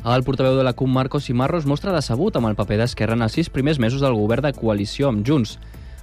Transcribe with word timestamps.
El 0.00 0.22
portaveu 0.24 0.54
de 0.56 0.62
la 0.64 0.72
CUP, 0.72 0.88
Marcos 0.88 1.24
Simarro, 1.24 1.58
es 1.60 1.66
mostra 1.68 1.92
decebut 1.92 2.36
amb 2.38 2.48
el 2.48 2.54
paper 2.56 2.78
d'Esquerra 2.80 3.18
en 3.18 3.26
els 3.26 3.34
sis 3.36 3.50
primers 3.52 3.76
mesos 3.78 4.00
del 4.00 4.16
govern 4.16 4.46
de 4.46 4.54
coalició 4.56 5.10
amb 5.10 5.26
Junts. 5.28 5.58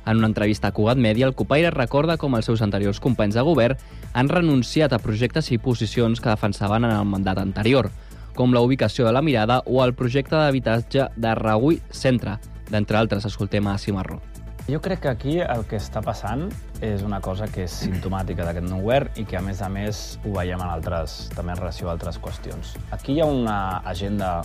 En 0.06 0.22
una 0.22 0.30
entrevista 0.30 0.70
a 0.70 0.72
Cugat 0.72 1.02
Media, 1.02 1.26
el 1.26 1.34
copaire 1.34 1.72
recorda 1.74 2.20
com 2.22 2.38
els 2.38 2.46
seus 2.46 2.62
anteriors 2.62 3.02
companys 3.02 3.34
de 3.34 3.42
govern 3.42 3.82
han 4.14 4.30
renunciat 4.30 4.94
a 4.94 5.02
projectes 5.02 5.50
i 5.50 5.58
posicions 5.58 6.22
que 6.22 6.30
defensaven 6.30 6.86
en 6.86 6.94
el 6.94 7.10
mandat 7.10 7.42
anterior, 7.42 7.90
com 8.38 8.54
la 8.54 8.62
ubicació 8.62 9.10
de 9.10 9.18
la 9.18 9.26
mirada 9.26 9.64
o 9.66 9.82
el 9.84 9.98
projecte 9.98 10.38
d'habitatge 10.38 11.10
de 11.18 11.36
Ragui 11.42 11.82
Centre. 11.90 12.38
D'entre 12.70 13.02
altres, 13.02 13.26
escoltem 13.26 13.66
a 13.66 13.80
Simarro. 13.82 14.22
Jo 14.68 14.82
crec 14.82 15.00
que 15.00 15.08
aquí 15.08 15.34
el 15.40 15.62
que 15.64 15.78
està 15.80 16.02
passant 16.04 16.50
és 16.84 17.00
una 17.08 17.22
cosa 17.24 17.46
que 17.48 17.64
és 17.64 17.76
simptomàtica 17.86 18.44
d'aquest 18.44 18.66
nou 18.68 18.82
govern 18.84 19.14
i 19.16 19.24
que, 19.24 19.38
a 19.40 19.42
més 19.42 19.62
a 19.64 19.70
més, 19.72 20.18
ho 20.28 20.34
veiem 20.34 20.60
en 20.60 20.68
altres, 20.68 21.30
també 21.32 21.54
en 21.54 21.62
relació 21.62 21.88
a 21.88 21.94
altres 21.94 22.18
qüestions. 22.20 22.74
Aquí 22.92 23.16
hi 23.16 23.22
ha 23.24 23.30
una 23.32 23.78
agenda 23.88 24.42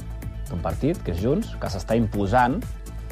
d'un 0.47 0.63
partit, 0.63 1.01
que 1.03 1.11
és 1.11 1.19
Junts, 1.25 1.57
que 1.59 1.71
s'està 1.75 1.97
imposant 1.99 2.61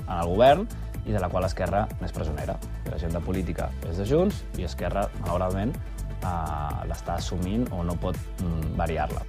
en 0.05 0.13
el 0.21 0.31
govern 0.31 0.69
i 1.03 1.11
de 1.11 1.19
la 1.19 1.27
qual 1.33 1.49
Esquerra 1.49 1.89
n'és 1.99 2.15
presonera. 2.15 2.55
L'agenda 2.87 3.19
política 3.25 3.73
és 3.91 3.99
de 3.99 4.07
Junts 4.07 4.45
i 4.63 4.69
Esquerra, 4.69 5.09
malauradament, 5.25 5.75
eh, 6.23 6.87
l'està 6.87 7.19
assumint 7.19 7.67
o 7.75 7.83
no 7.83 7.99
pot 7.99 8.15
mm, 8.39 8.77
variar-la. 8.79 9.27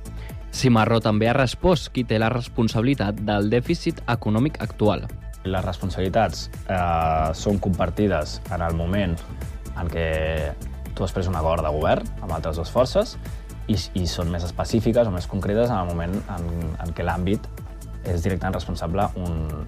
Simarro 0.54 1.02
també 1.02 1.32
ha 1.32 1.34
respost 1.34 1.90
qui 1.96 2.06
té 2.06 2.22
la 2.22 2.30
responsabilitat 2.30 3.26
del 3.26 3.50
dèficit 3.50 4.06
econòmic 4.06 4.62
actual. 4.62 5.08
Les 5.46 5.64
responsabilitats 5.66 6.50
eh, 6.70 7.32
són 7.38 7.58
compartides 7.64 8.40
en 8.54 8.62
el 8.62 8.76
moment 8.78 9.16
en 9.80 9.88
què 9.90 10.08
tu 10.94 11.06
has 11.06 11.14
pres 11.16 11.30
un 11.32 11.38
acord 11.40 11.66
de 11.66 11.72
govern 11.74 12.08
amb 12.22 12.36
altres 12.36 12.60
dues 12.60 12.70
forces 12.70 13.16
i, 13.68 13.78
i 13.98 14.06
són 14.10 14.30
més 14.34 14.44
específiques 14.46 15.08
o 15.08 15.14
més 15.14 15.28
concretes 15.32 15.72
en 15.72 15.80
el 15.80 15.90
moment 15.90 16.14
en, 16.36 16.50
en 16.84 16.94
què 16.94 17.06
l'àmbit 17.08 17.48
és 18.06 18.24
directament 18.26 18.58
responsable 18.58 19.08
un, 19.22 19.66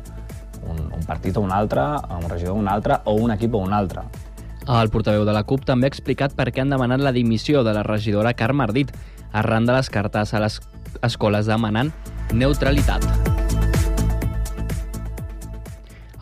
un, 0.68 0.84
un 0.90 1.08
partit 1.08 1.38
o 1.38 1.44
un 1.46 1.54
altre, 1.54 1.84
un 2.18 2.30
regidor 2.30 2.58
o 2.58 2.62
un 2.62 2.70
altre, 2.70 3.00
o 3.06 3.16
un 3.20 3.34
equip 3.36 3.56
o 3.56 3.64
un 3.64 3.74
altre. 3.74 4.06
El 4.64 4.90
portaveu 4.90 5.26
de 5.28 5.36
la 5.36 5.44
CUP 5.44 5.66
també 5.68 5.90
ha 5.90 5.92
explicat 5.92 6.36
per 6.38 6.50
què 6.52 6.64
han 6.64 6.72
demanat 6.72 7.04
la 7.04 7.12
dimissió 7.12 7.66
de 7.68 7.76
la 7.76 7.84
regidora 7.84 8.34
Carme 8.34 8.64
Ardit 8.64 8.96
arran 9.34 9.68
de 9.68 9.76
les 9.76 9.92
cartes 9.92 10.34
a 10.34 10.44
les 10.44 10.62
escoles 11.04 11.50
demanant 11.50 11.92
neutralitat. 12.32 13.33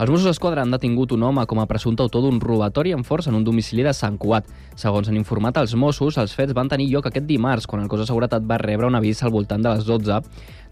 Els 0.01 0.09
Mossos 0.09 0.25
d'Esquadra 0.25 0.63
han 0.65 0.71
detingut 0.73 1.11
un 1.13 1.21
home 1.21 1.43
com 1.45 1.59
a 1.61 1.67
presumpte 1.69 2.01
autor 2.01 2.23
d'un 2.23 2.39
robatori 2.41 2.89
en 2.95 3.03
força 3.05 3.29
en 3.29 3.35
un 3.37 3.43
domicili 3.45 3.83
de 3.85 3.91
Sant 3.93 4.15
Cuat. 4.17 4.47
Segons 4.73 5.11
han 5.11 5.17
informat 5.19 5.59
els 5.61 5.75
Mossos, 5.77 6.15
els 6.17 6.31
fets 6.33 6.55
van 6.57 6.71
tenir 6.71 6.87
lloc 6.89 7.05
aquest 7.05 7.27
dimarts, 7.29 7.67
quan 7.69 7.83
el 7.83 7.91
cos 7.91 8.01
de 8.01 8.07
seguretat 8.09 8.47
va 8.49 8.57
rebre 8.57 8.89
un 8.89 8.97
avís 8.97 9.21
al 9.21 9.29
voltant 9.29 9.61
de 9.61 9.75
les 9.75 9.85
12, 9.85 10.17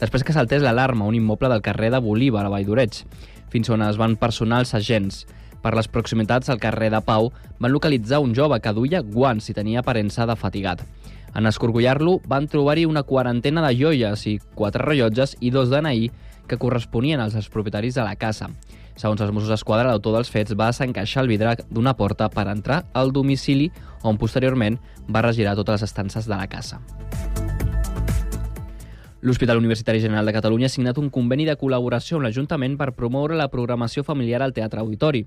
després 0.02 0.26
que 0.26 0.34
saltés 0.34 0.66
l'alarma 0.66 1.06
a 1.06 1.12
un 1.12 1.20
immoble 1.20 1.52
del 1.54 1.62
carrer 1.62 1.92
de 1.94 2.00
Bolívar, 2.02 2.48
a 2.48 2.50
Vall 2.50 2.66
d'Oreig, 2.66 3.04
fins 3.54 3.70
on 3.70 3.86
es 3.86 4.02
van 4.02 4.18
personar 4.18 4.64
els 4.64 4.74
agents. 4.74 5.22
Per 5.62 5.76
les 5.78 5.92
proximitats 5.94 6.50
al 6.50 6.58
carrer 6.58 6.90
de 6.90 7.04
Pau, 7.06 7.30
van 7.60 7.76
localitzar 7.76 8.24
un 8.26 8.34
jove 8.34 8.58
que 8.66 8.74
duia 8.74 9.04
guants 9.06 9.52
i 9.54 9.58
tenia 9.60 9.86
aparença 9.86 10.26
de 10.26 10.40
fatigat. 10.42 10.82
En 11.38 11.46
escorgullar-lo, 11.46 12.18
van 12.26 12.50
trobar-hi 12.50 12.90
una 12.90 13.06
quarantena 13.06 13.62
de 13.68 13.78
joies 13.78 14.26
i 14.26 14.40
quatre 14.58 14.90
rellotges 14.90 15.38
i 15.40 15.54
dos 15.54 15.70
d'anaí 15.70 16.10
que 16.50 16.58
corresponien 16.58 17.22
als 17.22 17.54
propietaris 17.54 17.94
de 17.94 18.10
la 18.10 18.18
casa. 18.18 18.50
Segons 19.00 19.22
els 19.24 19.32
Mossos 19.32 19.48
d'Esquadra, 19.54 19.94
l'autor 19.94 20.18
dels 20.18 20.28
fets 20.28 20.52
va 20.60 20.74
s'encaixar 20.76 21.22
el 21.24 21.30
vidre 21.32 21.54
d'una 21.72 21.94
porta 21.96 22.28
per 22.34 22.50
entrar 22.52 22.82
al 22.92 23.14
domicili, 23.16 23.70
on 24.04 24.20
posteriorment 24.20 24.76
va 25.08 25.22
regirar 25.24 25.56
totes 25.56 25.80
les 25.80 25.88
estances 25.88 26.28
de 26.28 26.36
la 26.36 26.48
casa. 26.52 26.82
L'Hospital 29.22 29.62
Universitari 29.62 30.02
General 30.04 30.28
de 30.28 30.36
Catalunya 30.36 30.68
ha 30.68 30.74
signat 30.74 31.00
un 31.00 31.08
conveni 31.16 31.48
de 31.48 31.56
col·laboració 31.56 32.20
amb 32.20 32.28
l'Ajuntament 32.28 32.76
per 32.80 32.92
promoure 33.00 33.40
la 33.40 33.48
programació 33.48 34.04
familiar 34.04 34.44
al 34.44 34.56
Teatre 34.56 34.84
Auditori. 34.84 35.26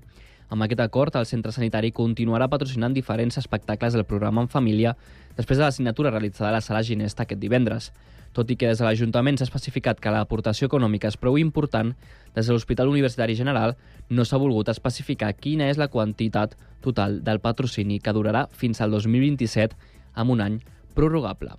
Amb 0.53 0.65
aquest 0.65 0.85
acord, 0.85 1.17
el 1.17 1.25
centre 1.25 1.51
sanitari 1.51 1.89
continuarà 1.91 2.45
patrocinant 2.49 2.93
diferents 2.93 3.41
espectacles 3.41 3.97
del 3.97 4.05
programa 4.05 4.45
en 4.45 4.53
família 4.53 4.93
després 5.37 5.57
de 5.57 5.65
la 5.65 5.73
signatura 5.73 6.13
realitzada 6.13 6.51
a 6.51 6.59
la 6.59 6.61
sala 6.61 6.83
Ginesta 6.85 7.25
aquest 7.25 7.41
divendres. 7.41 7.89
Tot 8.33 8.49
i 8.49 8.57
que 8.57 8.67
des 8.67 8.79
de 8.81 8.85
l'Ajuntament 8.87 9.37
s'ha 9.37 9.45
especificat 9.45 9.99
que 10.01 10.11
l'aportació 10.11 10.65
econòmica 10.65 11.11
és 11.11 11.17
prou 11.21 11.37
important, 11.37 11.93
des 12.33 12.47
de 12.47 12.53
l'Hospital 12.53 12.89
Universitari 12.89 13.35
General 13.37 13.75
no 14.09 14.25
s'ha 14.25 14.41
volgut 14.41 14.71
especificar 14.73 15.35
quina 15.37 15.69
és 15.69 15.77
la 15.77 15.87
quantitat 15.93 16.57
total 16.81 17.21
del 17.23 17.39
patrocini 17.39 17.99
que 18.01 18.13
durarà 18.13 18.47
fins 18.49 18.81
al 18.81 18.91
2027 18.91 19.77
amb 20.17 20.33
un 20.33 20.41
any 20.41 20.59
prorrogable. 20.97 21.53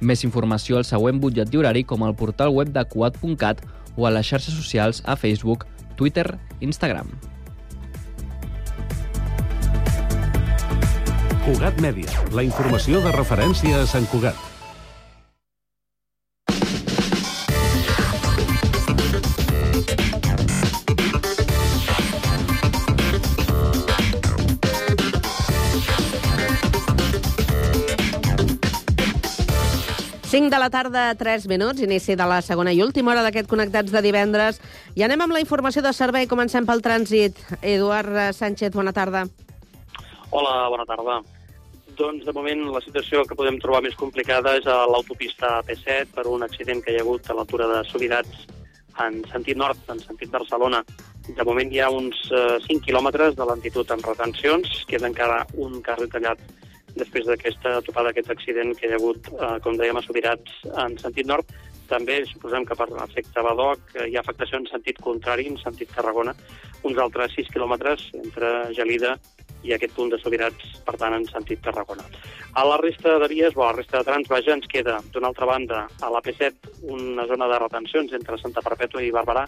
Més 0.00 0.24
informació 0.24 0.76
al 0.76 0.84
següent 0.88 1.20
butlletí 1.20 1.60
horari 1.60 1.84
com 1.84 2.04
al 2.04 2.16
portal 2.16 2.52
web 2.52 2.72
de 2.72 2.84
Cuat.cat 2.84 3.64
o 3.96 4.04
a 4.06 4.12
les 4.12 4.28
xarxes 4.28 4.56
socials 4.56 5.02
a 5.04 5.16
Facebook, 5.16 5.64
Twitter, 5.96 6.28
Instagram. 6.60 7.35
Cugat 11.46 11.76
Mèdia, 11.78 12.10
la 12.34 12.42
informació 12.42 12.98
de 13.04 13.10
referència 13.14 13.78
a 13.78 13.86
Sant 13.86 14.08
Cugat. 14.10 14.34
Cinc 30.26 30.50
de 30.50 30.58
la 30.58 30.66
tarda, 30.74 31.14
3 31.14 31.46
minuts, 31.46 31.78
inici 31.78 32.18
de 32.18 32.26
la 32.26 32.40
segona 32.42 32.74
i 32.74 32.82
última 32.82 33.14
hora 33.14 33.22
d'aquest 33.22 33.46
Connectats 33.46 33.94
de 33.94 34.02
divendres. 34.02 34.58
I 34.98 35.06
anem 35.06 35.22
amb 35.22 35.38
la 35.38 35.46
informació 35.46 35.86
de 35.86 35.94
servei. 35.94 36.26
Comencem 36.26 36.66
pel 36.66 36.82
trànsit. 36.82 37.38
Eduard 37.62 38.34
Sánchez, 38.34 38.74
bona 38.74 38.90
tarda. 38.90 39.28
Hola, 40.34 40.68
bona 40.74 40.84
tarda. 40.90 41.22
Doncs, 41.96 42.26
de 42.28 42.32
moment, 42.36 42.66
la 42.74 42.80
situació 42.84 43.22
que 43.24 43.36
podem 43.38 43.56
trobar 43.62 43.78
més 43.84 43.94
complicada 43.96 44.52
és 44.58 44.66
a 44.68 44.82
l'autopista 44.90 45.62
P7 45.64 46.10
per 46.12 46.26
un 46.28 46.42
accident 46.44 46.82
que 46.84 46.92
hi 46.92 46.98
ha 46.98 47.04
hagut 47.06 47.30
a 47.30 47.36
l'altura 47.38 47.68
de 47.70 47.78
Sobirats 47.88 48.42
en 49.04 49.22
sentit 49.30 49.56
nord, 49.56 49.80
en 49.92 50.02
sentit 50.02 50.28
Barcelona. 50.34 50.82
De 51.28 51.46
moment 51.48 51.72
hi 51.72 51.80
ha 51.80 51.88
uns 51.92 52.18
eh, 52.28 52.58
5 52.66 52.84
quilòmetres 52.84 53.38
de 53.38 53.46
lentitud 53.48 53.94
amb 53.94 54.04
retencions, 54.10 54.82
queda 54.90 55.08
encara 55.08 55.38
un 55.66 55.78
carrer 55.86 56.10
tallat 56.12 56.42
després 57.00 57.30
d'aquesta 57.30 57.78
topada, 57.86 58.12
aquest 58.12 58.28
accident 58.34 58.74
que 58.76 58.90
hi 58.90 58.92
ha 58.92 59.00
hagut, 59.00 59.32
eh, 59.32 59.54
com 59.64 59.80
dèiem, 59.80 59.96
a 59.96 60.04
Sobirats 60.04 60.60
en 60.84 60.98
sentit 61.00 61.32
nord. 61.32 61.48
També 61.88 62.18
suposem 62.28 62.68
que 62.68 62.76
per 62.76 62.90
efecte 63.06 63.46
Badoc 63.46 63.96
hi 64.04 64.18
ha 64.18 64.24
afectació 64.24 64.60
en 64.60 64.68
sentit 64.68 65.00
contrari, 65.00 65.48
en 65.48 65.56
sentit 65.64 65.96
Tarragona, 65.96 66.36
uns 66.84 67.00
altres 67.00 67.36
6 67.40 67.52
quilòmetres 67.54 68.10
entre 68.20 68.52
Gelida 68.76 69.16
i 69.16 69.35
aquest 69.74 69.94
punt 69.96 70.12
de 70.12 70.18
Sobirats, 70.22 70.76
per 70.86 70.94
tant, 71.00 71.16
en 71.16 71.24
sentit 71.30 71.62
Tarragona. 71.64 72.04
A 72.54 72.64
la 72.68 72.76
resta 72.80 73.18
de 73.18 73.28
vies, 73.32 73.56
o 73.56 73.64
a 73.64 73.70
la 73.70 73.78
resta 73.80 73.98
de 73.98 74.08
trams, 74.08 74.28
vaja, 74.30 74.54
ens 74.54 74.68
queda, 74.70 75.00
d'una 75.12 75.32
altra 75.32 75.48
banda, 75.48 75.86
a 76.02 76.12
la 76.12 76.22
P7, 76.22 76.76
una 76.94 77.26
zona 77.26 77.48
de 77.50 77.58
retencions 77.62 78.14
entre 78.16 78.38
Santa 78.38 78.62
Perpètua 78.64 79.02
i 79.04 79.12
Barberà, 79.14 79.46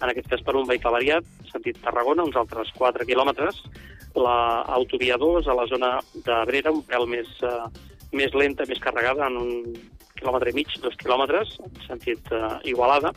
en 0.00 0.10
aquest 0.10 0.30
cas 0.32 0.42
per 0.44 0.56
un 0.56 0.66
vehicle 0.68 0.92
variat, 0.94 1.26
sentit 1.52 1.78
Tarragona, 1.84 2.24
uns 2.24 2.38
altres 2.40 2.72
4 2.76 3.06
quilòmetres. 3.08 3.62
La 4.16 4.62
autovia 4.76 5.18
2, 5.20 5.46
a 5.46 5.56
la 5.56 5.66
zona 5.70 5.90
de 6.14 6.38
Brera, 6.48 6.72
un 6.72 6.82
pèl 6.88 7.06
més, 7.10 7.28
uh, 7.46 7.68
més 8.16 8.32
lenta, 8.34 8.66
més 8.68 8.80
carregada, 8.82 9.28
en 9.28 9.36
un 9.40 9.76
quilòmetre 10.18 10.52
i 10.52 10.56
mig, 10.56 10.72
dos 10.82 10.96
quilòmetres, 11.00 11.58
en 11.66 11.84
sentit 11.86 12.32
uh, 12.32 12.56
Igualada. 12.68 13.12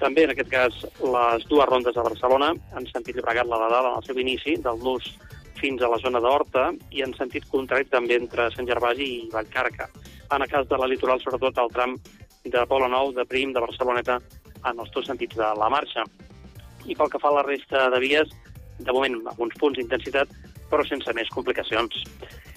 També, 0.00 0.24
en 0.24 0.32
aquest 0.32 0.48
cas, 0.48 0.78
les 1.02 1.44
dues 1.50 1.68
rondes 1.68 1.94
de 1.94 2.06
Barcelona, 2.06 2.54
en 2.78 2.86
sentit 2.88 3.18
Llobregat, 3.18 3.50
la 3.50 3.58
de 3.64 3.68
dalt, 3.74 3.90
en 3.90 3.98
el 3.98 4.06
seu 4.06 4.22
inici, 4.22 4.56
del 4.64 4.80
nus 4.86 5.10
fins 5.60 5.82
a 5.82 5.90
la 5.92 5.98
zona 6.00 6.20
d'Horta 6.24 6.70
i 6.96 7.04
en 7.04 7.12
sentit 7.16 7.46
contrari 7.52 7.86
també 7.92 8.16
entre 8.16 8.48
Sant 8.54 8.68
Gervasi 8.68 9.06
i 9.20 9.28
Vallcarca. 9.32 9.88
En 10.32 10.42
el 10.42 10.50
cas 10.50 10.68
de 10.68 10.78
la 10.78 10.88
litoral, 10.88 11.20
sobretot 11.20 11.58
el 11.58 11.72
tram 11.74 11.96
de 12.44 12.66
Poble 12.66 12.88
Nou, 12.88 13.12
de 13.12 13.24
Prim, 13.28 13.52
de 13.52 13.60
Barceloneta, 13.60 14.20
en 14.64 14.78
els 14.78 14.92
dos 14.94 15.06
sentits 15.06 15.36
de 15.36 15.48
la 15.58 15.70
marxa. 15.72 16.04
I 16.86 16.96
pel 16.96 17.10
que 17.12 17.20
fa 17.20 17.28
a 17.28 17.38
la 17.38 17.46
resta 17.46 17.88
de 17.92 18.00
vies, 18.00 18.30
de 18.80 18.92
moment, 18.92 19.18
alguns 19.28 19.56
punts 19.60 19.76
d'intensitat, 19.78 20.30
però 20.70 20.86
sense 20.86 21.12
més 21.16 21.28
complicacions. 21.34 22.04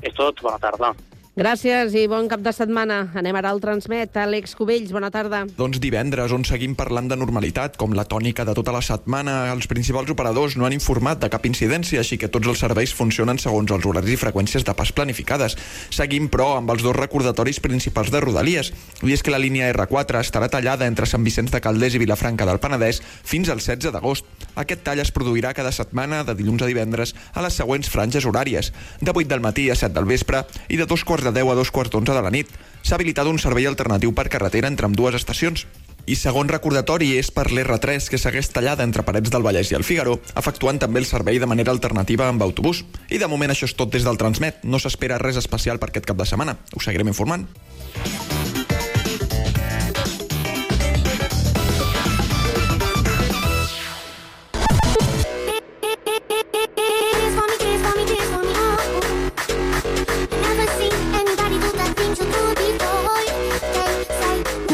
És 0.02 0.16
tot, 0.16 0.40
bona 0.46 0.62
tarda. 0.62 0.94
Gràcies 1.34 1.96
i 1.98 2.04
bon 2.06 2.28
cap 2.30 2.44
de 2.46 2.52
setmana. 2.54 3.08
Anem 3.18 3.34
ara 3.40 3.50
al 3.50 3.58
Transmet. 3.58 4.14
Àlex 4.22 4.52
Cubells, 4.54 4.92
bona 4.94 5.08
tarda. 5.10 5.40
Doncs 5.58 5.80
divendres, 5.82 6.30
on 6.30 6.44
seguim 6.46 6.76
parlant 6.78 7.08
de 7.10 7.16
normalitat, 7.18 7.74
com 7.82 7.96
la 7.98 8.04
tònica 8.06 8.44
de 8.46 8.54
tota 8.54 8.70
la 8.76 8.84
setmana, 8.86 9.48
els 9.50 9.66
principals 9.66 10.12
operadors 10.14 10.54
no 10.62 10.68
han 10.68 10.76
informat 10.78 11.24
de 11.24 11.32
cap 11.34 11.48
incidència, 11.50 12.04
així 12.04 12.20
que 12.22 12.30
tots 12.30 12.52
els 12.52 12.62
serveis 12.62 12.94
funcionen 12.94 13.42
segons 13.42 13.74
els 13.74 13.88
horaris 13.90 14.14
i 14.14 14.20
freqüències 14.22 14.62
de 14.68 14.76
pas 14.78 14.92
planificades. 14.94 15.58
Seguim, 15.90 16.28
però, 16.30 16.52
amb 16.60 16.70
els 16.70 16.86
dos 16.86 16.94
recordatoris 16.94 17.58
principals 17.66 18.14
de 18.14 18.22
Rodalies, 18.22 18.70
i 19.02 19.18
és 19.18 19.26
que 19.26 19.34
la 19.34 19.42
línia 19.42 19.72
R4 19.74 20.22
estarà 20.22 20.52
tallada 20.54 20.86
entre 20.86 21.10
Sant 21.10 21.26
Vicenç 21.26 21.50
de 21.50 21.64
Calders 21.66 21.98
i 21.98 22.04
Vilafranca 22.04 22.46
del 22.46 22.62
Penedès 22.62 23.02
fins 23.02 23.50
al 23.50 23.58
16 23.58 23.90
d'agost. 23.90 24.30
Aquest 24.54 24.86
tall 24.86 25.02
es 25.02 25.10
produirà 25.10 25.56
cada 25.58 25.74
setmana, 25.74 26.22
de 26.22 26.38
dilluns 26.38 26.62
a 26.62 26.70
divendres, 26.70 27.18
a 27.34 27.42
les 27.42 27.58
següents 27.58 27.90
franges 27.90 28.30
horàries, 28.30 28.70
de 29.02 29.18
8 29.18 29.34
del 29.34 29.42
matí 29.42 29.72
a 29.74 29.82
7 29.82 29.98
del 29.98 30.06
vespre 30.14 30.46
i 30.70 30.78
de 30.78 30.86
dos 30.86 31.02
quarts 31.02 31.23
de 31.24 31.32
10 31.32 31.52
a 31.52 31.56
dos 31.56 31.72
quarts 31.72 31.92
d'onze 31.92 32.14
de 32.14 32.22
la 32.22 32.32
nit. 32.32 32.52
S'ha 32.84 32.96
habilitat 32.96 33.28
un 33.28 33.40
servei 33.40 33.68
alternatiu 33.68 34.14
per 34.14 34.30
carretera 34.30 34.68
entre 34.68 34.86
amb 34.90 34.96
dues 35.00 35.16
estacions. 35.16 35.66
I 36.06 36.18
segon 36.20 36.50
recordatori 36.52 37.14
és 37.16 37.32
per 37.32 37.48
l'R3, 37.48 38.10
que 38.12 38.20
segueix 38.20 38.52
tallada 38.52 38.84
entre 38.84 39.06
Parets 39.08 39.32
del 39.32 39.46
Vallès 39.46 39.72
i 39.72 39.78
el 39.80 39.88
Figaro, 39.88 40.18
efectuant 40.36 40.82
també 40.84 41.00
el 41.00 41.08
servei 41.08 41.40
de 41.40 41.48
manera 41.48 41.72
alternativa 41.72 42.28
amb 42.28 42.44
autobús. 42.44 42.84
I 43.08 43.24
de 43.24 43.32
moment 43.32 43.56
això 43.56 43.70
és 43.72 43.78
tot 43.80 43.94
des 43.94 44.04
del 44.04 44.20
Transmet. 44.20 44.66
No 44.68 44.84
s'espera 44.84 45.22
res 45.24 45.40
especial 45.40 45.80
per 45.80 45.94
aquest 45.94 46.12
cap 46.12 46.20
de 46.20 46.28
setmana. 46.28 46.60
Us 46.76 46.92
seguirem 46.92 47.16
informant. 47.16 47.48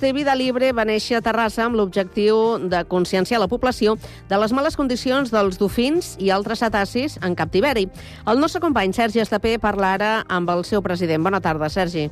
De 0.00 0.14
Vida 0.16 0.32
Libre 0.34 0.70
va 0.72 0.86
néixer 0.88 1.18
a 1.18 1.20
Terrassa 1.20 1.66
amb 1.66 1.76
l'objectiu 1.76 2.56
de 2.72 2.78
conscienciar 2.88 3.36
la 3.42 3.48
població 3.52 3.98
de 4.30 4.38
les 4.40 4.52
males 4.56 4.76
condicions 4.78 5.28
dels 5.30 5.58
dofins 5.60 6.14
i 6.18 6.30
altres 6.32 6.62
cetacis 6.64 7.18
en 7.20 7.34
captiveri. 7.36 7.84
El 8.26 8.40
nostre 8.40 8.62
company 8.64 8.94
Sergi 8.96 9.20
Estapé 9.20 9.58
parla 9.60 9.92
ara 9.98 10.10
amb 10.28 10.48
el 10.56 10.64
seu 10.64 10.80
president. 10.80 11.22
Bona 11.22 11.42
tarda, 11.44 11.68
Sergi. 11.68 12.06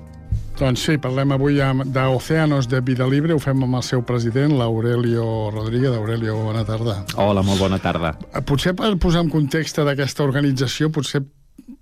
Doncs 0.58 0.82
sí, 0.84 0.98
parlem 0.98 1.32
avui 1.32 1.60
amb- 1.64 1.86
d'Oceanos 1.94 2.68
de 2.68 2.80
Vida 2.84 3.06
Libre, 3.08 3.32
ho 3.32 3.38
fem 3.38 3.62
amb 3.64 3.76
el 3.80 3.82
seu 3.86 4.02
president, 4.04 4.52
l'Aurelio 4.58 5.50
Rodríguez. 5.54 5.94
Aurelio, 5.96 6.36
bona 6.42 6.64
tarda. 6.66 7.04
Hola, 7.16 7.42
molt 7.42 7.60
bona 7.62 7.78
tarda. 7.78 8.18
Eh, 8.34 8.42
Potser 8.42 8.74
per 8.76 8.92
posar 8.98 9.22
en 9.24 9.30
context 9.30 9.78
d'aquesta 9.78 10.24
organització, 10.24 10.90
potser 10.92 11.22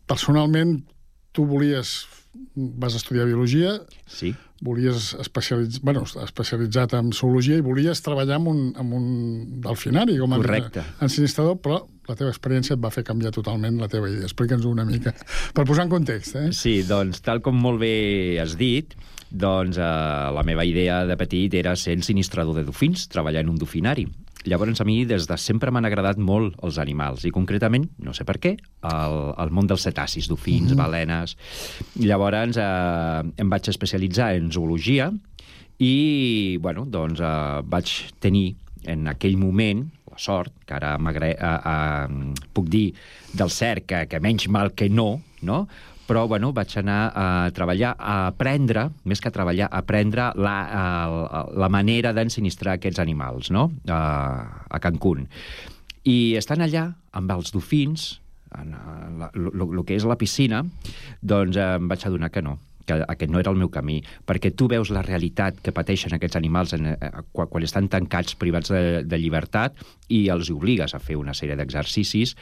personalment 0.06 0.84
tu 1.32 1.46
volies, 1.46 2.06
vas 2.56 2.94
estudiar 2.96 3.26
biologia, 3.28 3.76
Sí, 4.08 4.34
volies 4.64 5.10
especialitzar, 5.20 5.82
bueno, 5.84 6.04
especialitzat 6.24 6.94
en 6.96 7.10
zoologia 7.12 7.58
i 7.58 7.64
volies 7.64 8.00
treballar 8.00 8.38
amb 8.38 8.48
un, 8.48 8.60
amb 8.80 8.94
un 8.96 9.08
delfinari 9.60 10.16
com 10.18 10.32
a 10.32 10.38
Correcte. 10.40 10.84
ensinistrador, 11.04 11.58
però 11.60 11.82
la 12.08 12.16
teva 12.16 12.30
experiència 12.32 12.76
et 12.76 12.80
va 12.82 12.90
fer 12.94 13.04
canviar 13.04 13.32
totalment 13.34 13.76
la 13.80 13.88
teva 13.92 14.08
idea. 14.08 14.24
Explica'ns 14.24 14.64
una 14.64 14.86
mica, 14.88 15.12
per 15.52 15.66
posar 15.66 15.84
en 15.84 15.92
context, 15.92 16.38
eh? 16.40 16.52
sí, 16.56 16.78
doncs 16.88 17.20
tal 17.26 17.42
com 17.44 17.58
molt 17.60 17.82
bé 17.82 18.38
has 18.40 18.56
dit, 18.56 18.94
doncs 19.30 19.76
eh, 19.76 19.82
la 20.32 20.44
meva 20.46 20.64
idea 20.64 21.02
de 21.04 21.16
petit 21.20 21.52
era 21.60 21.76
ser 21.76 21.98
ensinistrador 21.98 22.56
de 22.56 22.64
dofins, 22.64 23.08
treballar 23.12 23.44
en 23.44 23.52
un 23.52 23.58
dofinari. 23.60 24.06
Llavors, 24.46 24.80
a 24.80 24.86
mi, 24.86 25.00
des 25.08 25.26
de 25.26 25.36
sempre 25.42 25.72
m'han 25.74 25.88
agradat 25.88 26.20
molt 26.22 26.54
els 26.66 26.78
animals, 26.78 27.24
i 27.26 27.32
concretament, 27.34 27.88
no 27.98 28.14
sé 28.14 28.24
per 28.28 28.38
què, 28.42 28.54
el, 28.86 29.16
el 29.42 29.50
món 29.50 29.66
dels 29.66 29.82
cetacis, 29.88 30.28
dofins, 30.30 30.70
mm 30.70 30.74
-hmm. 30.74 30.82
balenes... 30.82 31.36
Llavors, 31.96 32.56
eh, 32.56 33.22
em 33.42 33.50
vaig 33.50 33.68
especialitzar 33.68 34.34
en 34.36 34.52
zoologia 34.52 35.10
i, 35.78 36.58
bueno, 36.60 36.86
doncs 36.86 37.20
eh, 37.20 37.62
vaig 37.64 37.90
tenir 38.20 38.54
en 38.84 39.08
aquell 39.08 39.36
moment 39.36 39.84
la 40.10 40.18
sort, 40.18 40.52
que 40.64 40.74
ara 40.74 40.96
eh, 40.96 41.36
eh, 41.38 42.34
puc 42.52 42.68
dir 42.68 42.94
del 43.34 43.50
cert 43.50 43.86
que, 43.86 44.06
que 44.06 44.20
menys 44.20 44.48
mal 44.48 44.72
que 44.72 44.88
no, 44.88 45.20
no? 45.42 45.66
però 46.06 46.26
bueno, 46.30 46.52
vaig 46.54 46.70
anar 46.78 47.10
a 47.18 47.26
treballar, 47.54 47.96
a 47.98 48.28
aprendre, 48.30 48.86
més 49.04 49.20
que 49.20 49.30
a 49.30 49.34
treballar, 49.34 49.66
a 49.66 49.80
aprendre 49.82 50.28
la, 50.38 50.54
a, 50.62 51.40
la 51.50 51.68
manera 51.72 52.12
d'ensinistrar 52.14 52.76
aquests 52.76 53.02
animals, 53.02 53.50
no?, 53.50 53.68
a, 53.90 53.98
a 54.70 54.80
Cancún. 54.82 55.26
I 56.06 56.36
estant 56.38 56.62
allà, 56.62 56.86
amb 57.10 57.34
els 57.34 57.50
dofins, 57.50 58.06
en 58.54 58.70
el 59.26 59.82
que 59.84 59.98
és 59.98 60.06
la 60.06 60.18
piscina, 60.20 60.62
doncs 61.20 61.58
em 61.58 61.90
vaig 61.90 62.06
adonar 62.06 62.30
que 62.30 62.44
no, 62.46 62.60
que 62.86 63.00
aquest 63.06 63.32
no 63.32 63.40
era 63.42 63.52
el 63.52 63.60
meu 63.60 63.70
camí, 63.72 63.98
perquè 64.26 64.52
tu 64.56 64.68
veus 64.70 64.92
la 64.94 65.04
realitat 65.06 65.60
que 65.62 65.74
pateixen 65.74 66.16
aquests 66.16 66.38
animals 66.38 66.74
en, 66.76 66.92
eh, 66.94 67.10
quan, 67.32 67.50
quan 67.52 67.66
estan 67.66 67.90
tancats, 67.92 68.36
privats 68.38 68.72
de, 68.72 69.02
de 69.04 69.20
llibertat, 69.20 69.76
i 70.08 70.26
els 70.32 70.50
obligues 70.54 70.94
a 70.94 71.02
fer 71.02 71.18
una 71.18 71.34
sèrie 71.34 71.58
d'exercicis, 71.58 72.36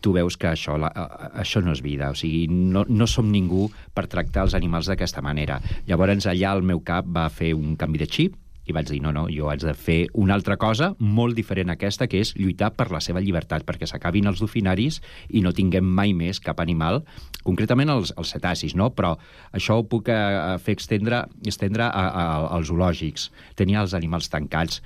tu 0.00 0.14
veus 0.14 0.38
que 0.38 0.52
això, 0.52 0.78
la, 0.80 0.92
això 1.34 1.62
no 1.64 1.74
és 1.74 1.82
vida, 1.84 2.12
o 2.14 2.18
sigui, 2.18 2.46
no, 2.48 2.84
no 2.88 3.10
som 3.10 3.30
ningú 3.32 3.68
per 3.94 4.06
tractar 4.06 4.46
els 4.46 4.54
animals 4.58 4.90
d'aquesta 4.90 5.24
manera. 5.24 5.60
Llavors, 5.88 6.28
allà 6.30 6.54
el 6.56 6.62
meu 6.66 6.84
cap 6.86 7.08
va 7.08 7.28
fer 7.32 7.54
un 7.58 7.74
canvi 7.76 8.04
de 8.04 8.08
xip, 8.08 8.36
i 8.68 8.74
vaig 8.76 8.90
dir, 8.90 9.00
no, 9.00 9.12
no, 9.16 9.24
jo 9.32 9.48
haig 9.48 9.62
de 9.64 9.72
fer 9.76 9.98
una 10.20 10.36
altra 10.36 10.58
cosa 10.60 10.90
molt 11.00 11.36
diferent 11.38 11.72
a 11.72 11.76
aquesta, 11.78 12.06
que 12.10 12.20
és 12.20 12.34
lluitar 12.36 12.70
per 12.76 12.90
la 12.92 13.00
seva 13.04 13.22
llibertat, 13.24 13.64
perquè 13.68 13.88
s'acabin 13.88 14.28
els 14.28 14.42
dofinaris 14.44 15.00
i 15.32 15.42
no 15.44 15.54
tinguem 15.56 15.88
mai 15.98 16.12
més 16.16 16.40
cap 16.44 16.60
animal, 16.60 17.00
concretament 17.46 17.88
els, 17.94 18.12
els 18.20 18.34
cetacis, 18.36 18.76
no? 18.76 18.90
però 18.92 19.14
això 19.56 19.78
ho 19.80 19.86
puc 19.88 20.12
eh, 20.12 20.56
fer 20.64 20.76
extendre, 20.76 21.24
estendre 21.48 21.88
a, 21.88 22.04
a, 22.08 22.26
als 22.58 22.68
zoològics. 22.68 23.30
Tenir 23.56 23.80
els 23.80 23.96
animals 23.96 24.28
tancats 24.28 24.82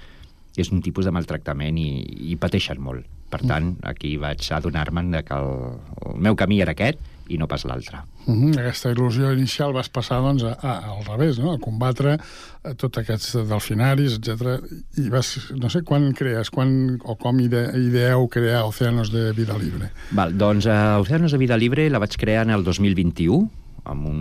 és 0.56 0.70
un 0.70 0.82
tipus 0.84 1.08
de 1.08 1.14
maltractament 1.14 1.79
i, 1.81 1.90
i 2.32 2.38
pateixen 2.38 2.79
molt. 2.82 3.08
Per 3.32 3.40
tant, 3.49 3.73
aquí 3.88 4.19
vaig 4.20 4.44
adonar-me'n 4.52 5.23
que 5.25 5.38
el, 5.38 5.52
el 6.06 6.23
meu 6.29 6.37
camí 6.38 6.61
era 6.61 6.76
aquest 6.76 7.00
i 7.29 7.39
no 7.39 7.47
pas 7.49 7.65
l'altre. 7.65 8.03
Uh 8.27 8.35
-huh. 8.35 8.59
Aquesta 8.59 8.91
il·lusió 8.93 9.33
inicial 9.33 9.73
vas 9.73 9.89
passar 9.89 10.21
doncs, 10.21 10.43
a, 10.43 10.56
a, 10.61 10.73
al 10.96 11.05
revés, 11.05 11.39
no? 11.39 11.53
a 11.53 11.58
combatre 11.58 12.19
a 12.63 12.75
tots 12.75 12.99
aquests 12.99 13.37
delfinaris, 13.49 14.19
etc. 14.19 14.61
I 14.96 15.08
vas, 15.08 15.53
no 15.56 15.69
sé, 15.69 15.82
quan 15.82 16.13
crees, 16.13 16.51
quan 16.51 16.99
o 17.05 17.17
com 17.17 17.41
ide 17.41 17.70
ideeu 17.75 18.29
crear 18.29 18.65
Océanos 18.65 19.11
de 19.11 19.32
Vida 19.32 19.58
Libre? 19.58 19.91
Val, 20.11 20.37
doncs 20.37 20.67
uh, 20.67 21.01
Oceanos 21.01 21.32
de 21.32 21.39
Vida 21.39 21.56
Libre 21.56 21.91
la 21.91 21.99
vaig 21.99 22.17
crear 22.17 22.46
en 22.46 22.51
el 22.51 22.65
2021, 22.65 23.51
amb 23.89 24.06
un, 24.08 24.20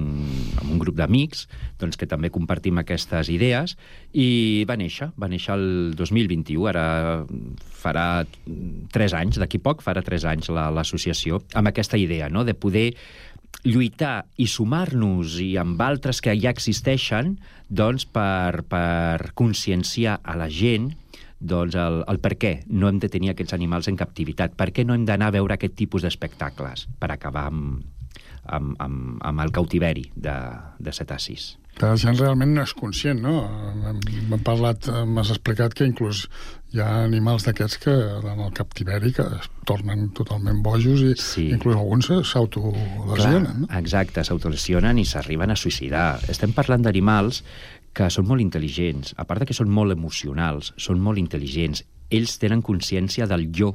amb 0.59 0.69
un 0.71 0.79
grup 0.81 0.97
d'amics 0.97 1.45
doncs, 1.81 1.97
que 1.99 2.09
també 2.09 2.31
compartim 2.33 2.79
aquestes 2.81 3.29
idees 3.33 3.75
i 4.13 4.63
va 4.69 4.77
néixer, 4.79 5.11
va 5.19 5.29
néixer 5.31 5.55
el 5.57 5.65
2021, 5.97 6.67
ara 6.71 6.85
farà 7.81 8.23
tres 8.93 9.15
anys, 9.17 9.39
d'aquí 9.41 9.61
poc 9.61 9.83
farà 9.85 10.03
tres 10.05 10.25
anys 10.25 10.51
l'associació, 10.51 11.41
la, 11.41 11.61
amb 11.61 11.71
aquesta 11.71 11.99
idea 11.99 12.29
no? 12.29 12.45
de 12.47 12.55
poder 12.57 12.89
lluitar 13.67 14.23
i 14.41 14.47
sumar-nos 14.47 15.37
i 15.43 15.53
amb 15.59 15.81
altres 15.83 16.21
que 16.23 16.33
ja 16.39 16.53
existeixen 16.53 17.35
doncs, 17.69 18.07
per, 18.07 18.63
per 18.67 19.31
conscienciar 19.37 20.19
a 20.23 20.37
la 20.39 20.49
gent 20.49 20.91
doncs 21.41 21.75
el, 21.75 22.03
el 22.09 22.19
per 22.21 22.35
què 22.37 22.51
no 22.69 22.89
hem 22.89 22.99
de 23.01 23.09
tenir 23.09 23.31
aquests 23.31 23.55
animals 23.57 23.89
en 23.89 23.97
captivitat, 23.97 24.53
per 24.57 24.69
què 24.73 24.85
no 24.85 24.93
hem 24.93 25.07
d'anar 25.09 25.31
a 25.31 25.37
veure 25.37 25.57
aquest 25.57 25.73
tipus 25.77 26.05
d'espectacles 26.05 26.85
per 27.01 27.09
acabar 27.13 27.47
amb, 27.49 27.81
amb, 28.45 28.75
amb, 28.81 29.17
amb 29.21 29.41
el 29.43 29.51
cautiveri 29.51 30.11
de, 30.15 30.35
de 30.79 30.91
cetacis. 30.93 31.57
La 31.79 31.93
gent 31.95 32.17
realment 32.19 32.51
no 32.53 32.65
és 32.65 32.73
conscient, 32.75 33.21
no? 33.23 33.45
Hem 33.87 34.33
parlat, 34.43 34.89
m'has 35.07 35.29
explicat 35.31 35.73
que 35.73 35.85
inclús 35.87 36.25
hi 36.75 36.81
ha 36.83 36.89
animals 37.05 37.45
d'aquests 37.47 37.79
que 37.81 37.93
en 38.19 38.41
el 38.43 38.51
captiveri 38.53 39.13
que 39.15 39.23
es 39.39 39.47
tornen 39.65 40.09
totalment 40.17 40.59
bojos 40.65 40.99
i 41.01 41.13
Sí. 41.15 41.47
inclús 41.55 41.77
alguns 41.79 42.11
s'autolesionen, 42.27 43.61
no? 43.63 43.67
Exacte, 43.79 44.23
s'autolesionen 44.27 44.99
i 44.99 45.05
s'arriben 45.05 45.51
a 45.51 45.55
suïcidar. 45.55 46.19
Estem 46.29 46.51
parlant 46.53 46.83
d'animals 46.83 47.43
que 47.93 48.09
són 48.09 48.27
molt 48.27 48.43
intel·ligents. 48.43 49.13
A 49.17 49.25
part 49.27 49.39
de 49.41 49.47
que 49.49 49.55
són 49.55 49.69
molt 49.71 49.91
emocionals, 49.95 50.73
són 50.77 50.99
molt 50.99 51.19
intel·ligents. 51.19 51.83
Ells 52.11 52.37
tenen 52.39 52.61
consciència 52.61 53.27
del 53.27 53.47
jo, 53.55 53.73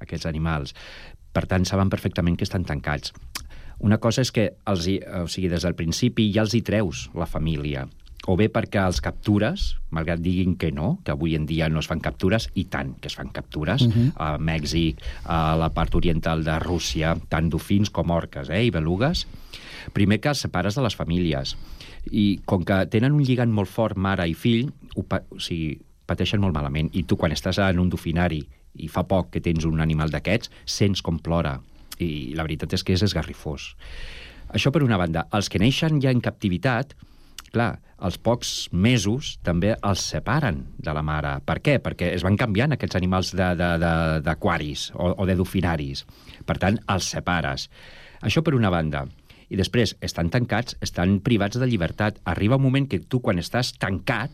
aquests 0.00 0.26
animals. 0.26 0.74
Per 1.32 1.44
tant, 1.46 1.66
saben 1.66 1.90
perfectament 1.90 2.36
que 2.38 2.46
estan 2.46 2.64
tancats. 2.66 3.12
Una 3.80 3.98
cosa 3.98 4.20
és 4.22 4.30
que 4.32 4.50
els 4.68 4.86
hi, 4.86 4.98
o 5.00 5.26
sigui, 5.28 5.48
des 5.48 5.64
del 5.64 5.74
principi 5.74 6.28
ja 6.34 6.44
els 6.44 6.54
hi 6.54 6.60
treus 6.62 7.08
la 7.16 7.26
família 7.26 7.86
o 8.28 8.36
bé 8.36 8.50
perquè 8.52 8.82
els 8.84 9.00
captures, 9.00 9.76
malgrat 9.94 10.20
diguin 10.20 10.56
que 10.60 10.70
no, 10.74 10.98
que 11.04 11.12
avui 11.14 11.34
en 11.38 11.46
dia 11.48 11.70
no 11.72 11.80
es 11.80 11.88
fan 11.88 12.02
captures, 12.04 12.50
i 12.54 12.66
tant 12.68 12.92
que 13.00 13.08
es 13.08 13.16
fan 13.16 13.30
captures, 13.32 13.86
Mhm. 13.86 14.12
a 14.16 14.36
Mèxic, 14.38 15.00
a 15.24 15.56
la 15.56 15.70
part 15.70 15.94
oriental 15.94 16.44
de 16.44 16.58
Rússia, 16.58 17.16
tant 17.28 17.48
dofins 17.48 17.90
com 17.90 18.10
orques 18.10 18.50
eh, 18.50 18.64
i 18.64 18.70
belugues, 18.70 19.26
primer 19.92 20.20
que 20.20 20.28
els 20.28 20.38
separes 20.38 20.74
de 20.74 20.82
les 20.82 20.94
famílies. 20.94 21.56
I 22.10 22.40
com 22.44 22.64
que 22.64 22.86
tenen 22.86 23.12
un 23.12 23.24
lligant 23.24 23.50
molt 23.50 23.68
fort 23.68 23.96
mare 23.96 24.28
i 24.28 24.34
fill, 24.34 24.70
ho 24.96 25.04
o 25.08 25.38
sigui, 25.38 25.80
pateixen 26.06 26.40
molt 26.40 26.54
malament. 26.54 26.90
I 26.92 27.04
tu, 27.04 27.16
quan 27.16 27.32
estàs 27.32 27.58
en 27.58 27.78
un 27.78 27.88
dofinari 27.88 28.46
i 28.74 28.88
fa 28.88 29.02
poc 29.06 29.30
que 29.30 29.40
tens 29.40 29.64
un 29.64 29.80
animal 29.80 30.10
d'aquests, 30.10 30.50
sents 30.64 31.02
com 31.02 31.18
plora. 31.18 31.60
I 32.00 32.34
la 32.36 32.46
veritat 32.46 32.74
és 32.76 32.84
que 32.84 32.96
és 32.96 33.04
esgarrifós. 33.04 33.74
Això 34.50 34.72
per 34.74 34.82
una 34.82 34.98
banda. 34.98 35.26
Els 35.36 35.48
que 35.50 35.60
neixen 35.62 36.00
ja 36.02 36.10
en 36.10 36.22
captivitat, 36.24 36.96
clar, 37.52 37.78
als 38.00 38.16
pocs 38.18 38.70
mesos 38.72 39.36
també 39.44 39.74
els 39.76 40.02
separen 40.12 40.62
de 40.80 40.94
la 40.96 41.04
mare. 41.04 41.36
Per 41.46 41.58
què? 41.60 41.78
Perquè 41.84 42.10
es 42.16 42.24
van 42.26 42.38
canviant 42.40 42.74
aquests 42.74 42.98
animals 42.98 43.32
d'aquaris 43.36 44.90
o, 44.96 45.12
o 45.12 45.28
de 45.28 45.36
dofinaris. 45.38 46.06
Per 46.46 46.56
tant, 46.58 46.80
els 46.88 47.10
separes. 47.14 47.68
Això 48.24 48.42
per 48.42 48.56
una 48.56 48.72
banda. 48.72 49.04
I 49.50 49.58
després, 49.58 49.96
estan 50.00 50.30
tancats, 50.30 50.76
estan 50.80 51.18
privats 51.26 51.58
de 51.58 51.66
llibertat. 51.66 52.20
Arriba 52.24 52.58
un 52.58 52.64
moment 52.64 52.86
que 52.88 53.02
tu, 53.02 53.20
quan 53.20 53.42
estàs 53.42 53.74
tancat, 53.82 54.32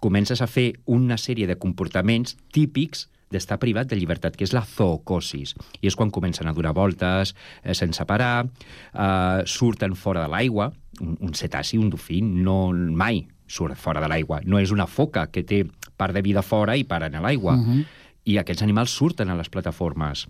comences 0.00 0.40
a 0.40 0.48
fer 0.48 0.74
una 0.86 1.18
sèrie 1.20 1.48
de 1.48 1.58
comportaments 1.60 2.36
típics 2.52 3.08
d'estar 3.30 3.58
privat 3.62 3.90
de 3.90 3.96
llibertat, 3.98 4.36
que 4.36 4.44
és 4.44 4.54
la 4.54 4.64
zoocosis. 4.66 5.54
I 5.80 5.90
és 5.90 5.96
quan 5.96 6.10
comencen 6.10 6.50
a 6.50 6.54
donar 6.56 6.74
voltes 6.76 7.34
eh, 7.62 7.74
sense 7.78 8.04
parar, 8.06 8.46
eh, 8.46 9.42
surten 9.46 9.94
fora 9.94 10.24
de 10.26 10.32
l'aigua. 10.32 10.70
Un, 11.00 11.16
un 11.20 11.34
cetaci, 11.34 11.78
un 11.78 11.90
dofí, 11.90 12.20
no 12.22 12.72
mai 12.74 13.22
surt 13.50 13.78
fora 13.78 14.02
de 14.02 14.10
l'aigua. 14.10 14.42
No 14.44 14.58
és 14.58 14.74
una 14.74 14.86
foca 14.90 15.28
que 15.30 15.44
té 15.46 15.64
part 15.98 16.14
de 16.14 16.22
vida 16.22 16.42
fora 16.42 16.76
i 16.78 16.84
part 16.84 17.06
a 17.06 17.22
l'aigua. 17.22 17.56
Mhm. 17.56 17.86
I 18.30 18.36
aquests 18.38 18.62
animals 18.62 18.92
surten 18.92 19.30
a 19.30 19.38
les 19.38 19.48
plataformes 19.48 20.26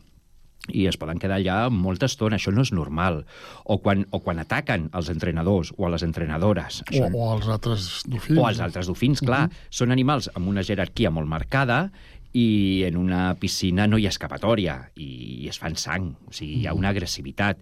i 0.69 0.85
es 0.87 0.97
poden 1.01 1.19
quedar 1.19 1.39
allà 1.41 1.71
molta 1.73 2.07
estona. 2.07 2.37
Això 2.37 2.53
no 2.53 2.63
és 2.63 2.71
normal. 2.73 3.25
O 3.65 3.79
quan, 3.81 4.05
o 4.11 4.21
quan 4.21 4.39
ataquen 4.39 4.91
els 4.93 5.09
entrenadors 5.09 5.73
o 5.77 5.87
a 5.87 5.91
les 5.91 6.05
entrenadores. 6.07 6.83
O, 6.83 6.93
Això 6.93 7.09
o 7.11 7.33
els 7.35 7.49
altres 7.49 7.89
dofins. 8.07 8.39
o 8.39 8.49
els 8.49 8.61
altres 8.61 8.87
dofins, 8.87 9.21
clar. 9.21 9.49
Mhm. 9.49 9.69
Són 9.71 9.91
animals 9.91 10.31
amb 10.35 10.49
una 10.49 10.63
jerarquia 10.63 11.11
molt 11.11 11.29
marcada 11.29 11.91
i 12.33 12.83
en 12.87 12.97
una 12.97 13.35
piscina 13.41 13.87
no 13.91 13.99
hi 13.99 14.07
ha 14.07 14.13
escapatòria 14.15 14.77
i 14.97 15.47
es 15.51 15.59
fan 15.59 15.75
sang, 15.77 16.13
o 16.29 16.33
sigui, 16.33 16.61
hi 16.63 16.67
ha 16.71 16.75
una 16.75 16.91
agressivitat. 16.95 17.59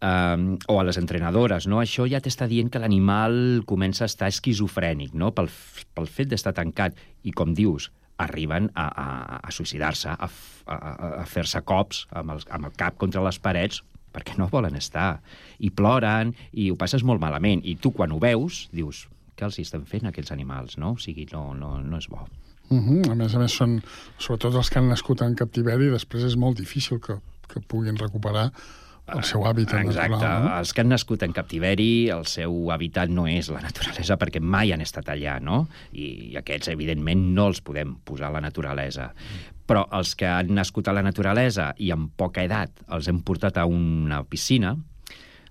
Um, 0.00 0.54
o 0.72 0.78
a 0.80 0.84
les 0.88 0.96
entrenadores, 0.96 1.66
no? 1.68 1.76
Això 1.82 2.06
ja 2.08 2.22
t'està 2.24 2.46
dient 2.48 2.70
que 2.72 2.80
l'animal 2.80 3.60
comença 3.68 4.06
a 4.06 4.08
estar 4.08 4.30
esquizofrènic, 4.32 5.12
no? 5.12 5.28
Pel, 5.36 5.50
pel 5.92 6.08
fet 6.08 6.30
d'estar 6.30 6.54
tancat. 6.56 6.96
I, 7.28 7.34
com 7.36 7.52
dius, 7.52 7.90
arriben 8.16 8.70
a, 8.72 8.86
a, 8.88 9.06
a 9.44 9.52
suïcidar-se, 9.52 10.08
a, 10.08 10.28
a, 10.30 10.78
a- 10.78 11.10
a 11.20 11.26
fer-se 11.28 11.60
cops 11.68 12.06
amb 12.16 12.32
el, 12.32 12.40
amb 12.48 12.70
el 12.70 12.72
cap 12.80 12.96
contra 12.96 13.20
les 13.26 13.36
parets 13.44 13.82
perquè 14.10 14.38
no 14.40 14.48
volen 14.48 14.74
estar. 14.80 15.20
I 15.60 15.68
ploren, 15.70 16.32
i 16.56 16.70
ho 16.72 16.76
passes 16.80 17.04
molt 17.04 17.20
malament. 17.20 17.60
I 17.68 17.76
tu, 17.76 17.92
quan 17.92 18.16
ho 18.16 18.18
veus, 18.24 18.70
dius, 18.72 19.04
què 19.36 19.44
els 19.50 19.60
hi 19.60 19.66
estan 19.68 19.84
fent 19.84 20.08
aquests 20.08 20.32
animals, 20.32 20.78
no? 20.80 20.94
O 20.96 20.98
sigui, 20.98 21.28
no, 21.34 21.50
no, 21.52 21.76
no 21.84 22.00
és 22.00 22.08
bo. 22.08 22.24
Uh 22.70 22.78
-huh. 22.78 23.10
A 23.10 23.14
més 23.14 23.34
a 23.34 23.38
més, 23.38 23.52
són, 23.52 23.82
sobretot 24.18 24.54
els 24.54 24.70
que 24.70 24.78
han 24.78 24.88
nascut 24.88 25.22
en 25.22 25.34
captiveri, 25.34 25.90
després 25.90 26.24
és 26.24 26.36
molt 26.36 26.58
difícil 26.58 27.00
que, 27.00 27.18
que 27.48 27.60
puguin 27.60 27.96
recuperar 27.98 28.52
el 29.14 29.24
seu 29.24 29.44
hàbitat 29.46 29.84
Exacte. 29.84 30.10
natural. 30.10 30.44
No? 30.44 30.56
Els 30.58 30.72
que 30.72 30.80
han 30.80 30.88
nascut 30.88 31.22
en 31.26 31.32
captiveri, 31.32 32.08
el 32.14 32.26
seu 32.30 32.70
habitat 32.70 33.10
no 33.10 33.26
és 33.26 33.50
la 33.52 33.60
naturalesa 33.60 34.16
perquè 34.20 34.40
mai 34.40 34.72
han 34.72 34.80
estat 34.80 35.08
allà, 35.08 35.38
no? 35.42 35.66
I, 35.92 36.30
i 36.30 36.36
aquests, 36.40 36.68
evidentment, 36.68 37.34
no 37.34 37.48
els 37.50 37.60
podem 37.60 37.96
posar 38.04 38.30
a 38.30 38.36
la 38.38 38.40
naturalesa. 38.44 39.10
Però 39.66 39.86
els 39.98 40.14
que 40.18 40.26
han 40.26 40.54
nascut 40.54 40.88
a 40.88 40.92
la 40.92 41.02
naturalesa 41.02 41.72
i 41.78 41.90
amb 41.94 42.10
poca 42.16 42.44
edat 42.46 42.70
els 42.90 43.08
hem 43.08 43.22
portat 43.26 43.58
a 43.60 43.66
una 43.66 44.22
piscina, 44.24 44.76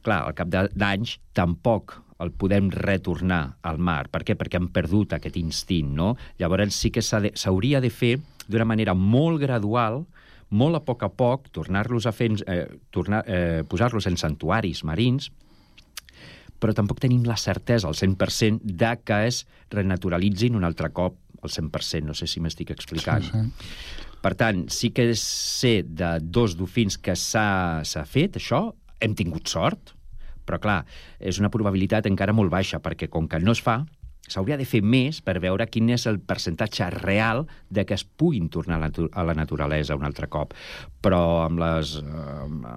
clar, 0.04 0.24
al 0.26 0.36
cap 0.38 0.48
d'anys 0.52 1.20
tampoc 1.34 2.00
el 2.20 2.32
podem 2.32 2.70
retornar 2.70 3.58
al 3.64 3.78
mar. 3.80 4.10
Per 4.12 4.24
què? 4.28 4.36
Perquè 4.36 4.60
han 4.60 4.68
perdut 4.76 5.14
aquest 5.16 5.38
instint, 5.40 5.94
no? 5.96 6.16
Llavors 6.40 6.76
sí 6.76 6.92
que 6.92 7.02
s'ha 7.02 7.20
de- 7.24 7.32
s'hauria 7.36 7.80
de 7.82 7.90
fer 7.90 8.20
d'una 8.48 8.66
manera 8.66 8.94
molt 8.94 9.40
gradual, 9.42 10.06
molt 10.50 10.76
a 10.76 10.80
poc 10.84 11.04
a 11.04 11.10
poc, 11.10 11.50
tornar-los 11.52 12.06
a 12.08 12.12
fer, 12.12 12.32
eh, 12.48 12.68
tornar, 12.92 13.24
eh, 13.28 13.64
posar-los 13.68 14.08
en 14.08 14.18
santuaris 14.18 14.84
marins, 14.84 15.32
però 16.60 16.74
tampoc 16.76 17.00
tenim 17.00 17.24
la 17.24 17.38
certesa 17.38 17.88
al 17.88 17.96
100% 17.96 18.60
de 18.64 19.00
que 19.06 19.28
es 19.28 19.46
renaturalitzin 19.72 20.56
un 20.56 20.66
altre 20.66 20.90
cop 20.92 21.16
al 21.42 21.50
100%. 21.50 22.04
No 22.04 22.14
sé 22.14 22.28
si 22.28 22.42
m'estic 22.42 22.72
explicant. 22.72 23.24
Sí, 23.24 23.32
sí. 23.32 24.18
Per 24.22 24.34
tant, 24.36 24.66
sí 24.70 24.90
que 24.92 25.14
sé 25.16 25.84
de 25.88 26.18
dos 26.20 26.58
dofins 26.60 26.98
que 26.98 27.16
s'ha 27.16 27.82
fet 28.06 28.36
això, 28.36 28.74
hem 29.00 29.14
tingut 29.16 29.48
sort, 29.48 29.94
però 30.50 30.58
clar, 30.62 30.82
és 31.22 31.38
una 31.40 31.52
probabilitat 31.54 32.10
encara 32.10 32.34
molt 32.34 32.50
baixa, 32.50 32.82
perquè 32.82 33.08
com 33.14 33.28
que 33.30 33.40
no 33.40 33.54
es 33.54 33.62
fa, 33.62 33.84
s'hauria 34.30 34.58
de 34.60 34.66
fer 34.70 34.82
més 34.86 35.22
per 35.26 35.40
veure 35.42 35.66
quin 35.72 35.88
és 35.90 36.04
el 36.10 36.20
percentatge 36.22 36.90
real 37.00 37.46
de 37.74 37.86
que 37.86 37.96
es 37.98 38.04
puguin 38.04 38.50
tornar 38.54 38.78
a 38.78 38.84
la, 38.84 38.90
a 39.14 39.24
la 39.26 39.34
naturalesa 39.34 39.96
un 39.98 40.06
altre 40.06 40.28
cop. 40.30 40.54
Però 41.02 41.22
amb, 41.48 41.58
les, 41.64 41.96
eh, 41.98 42.36
amb, 42.44 42.68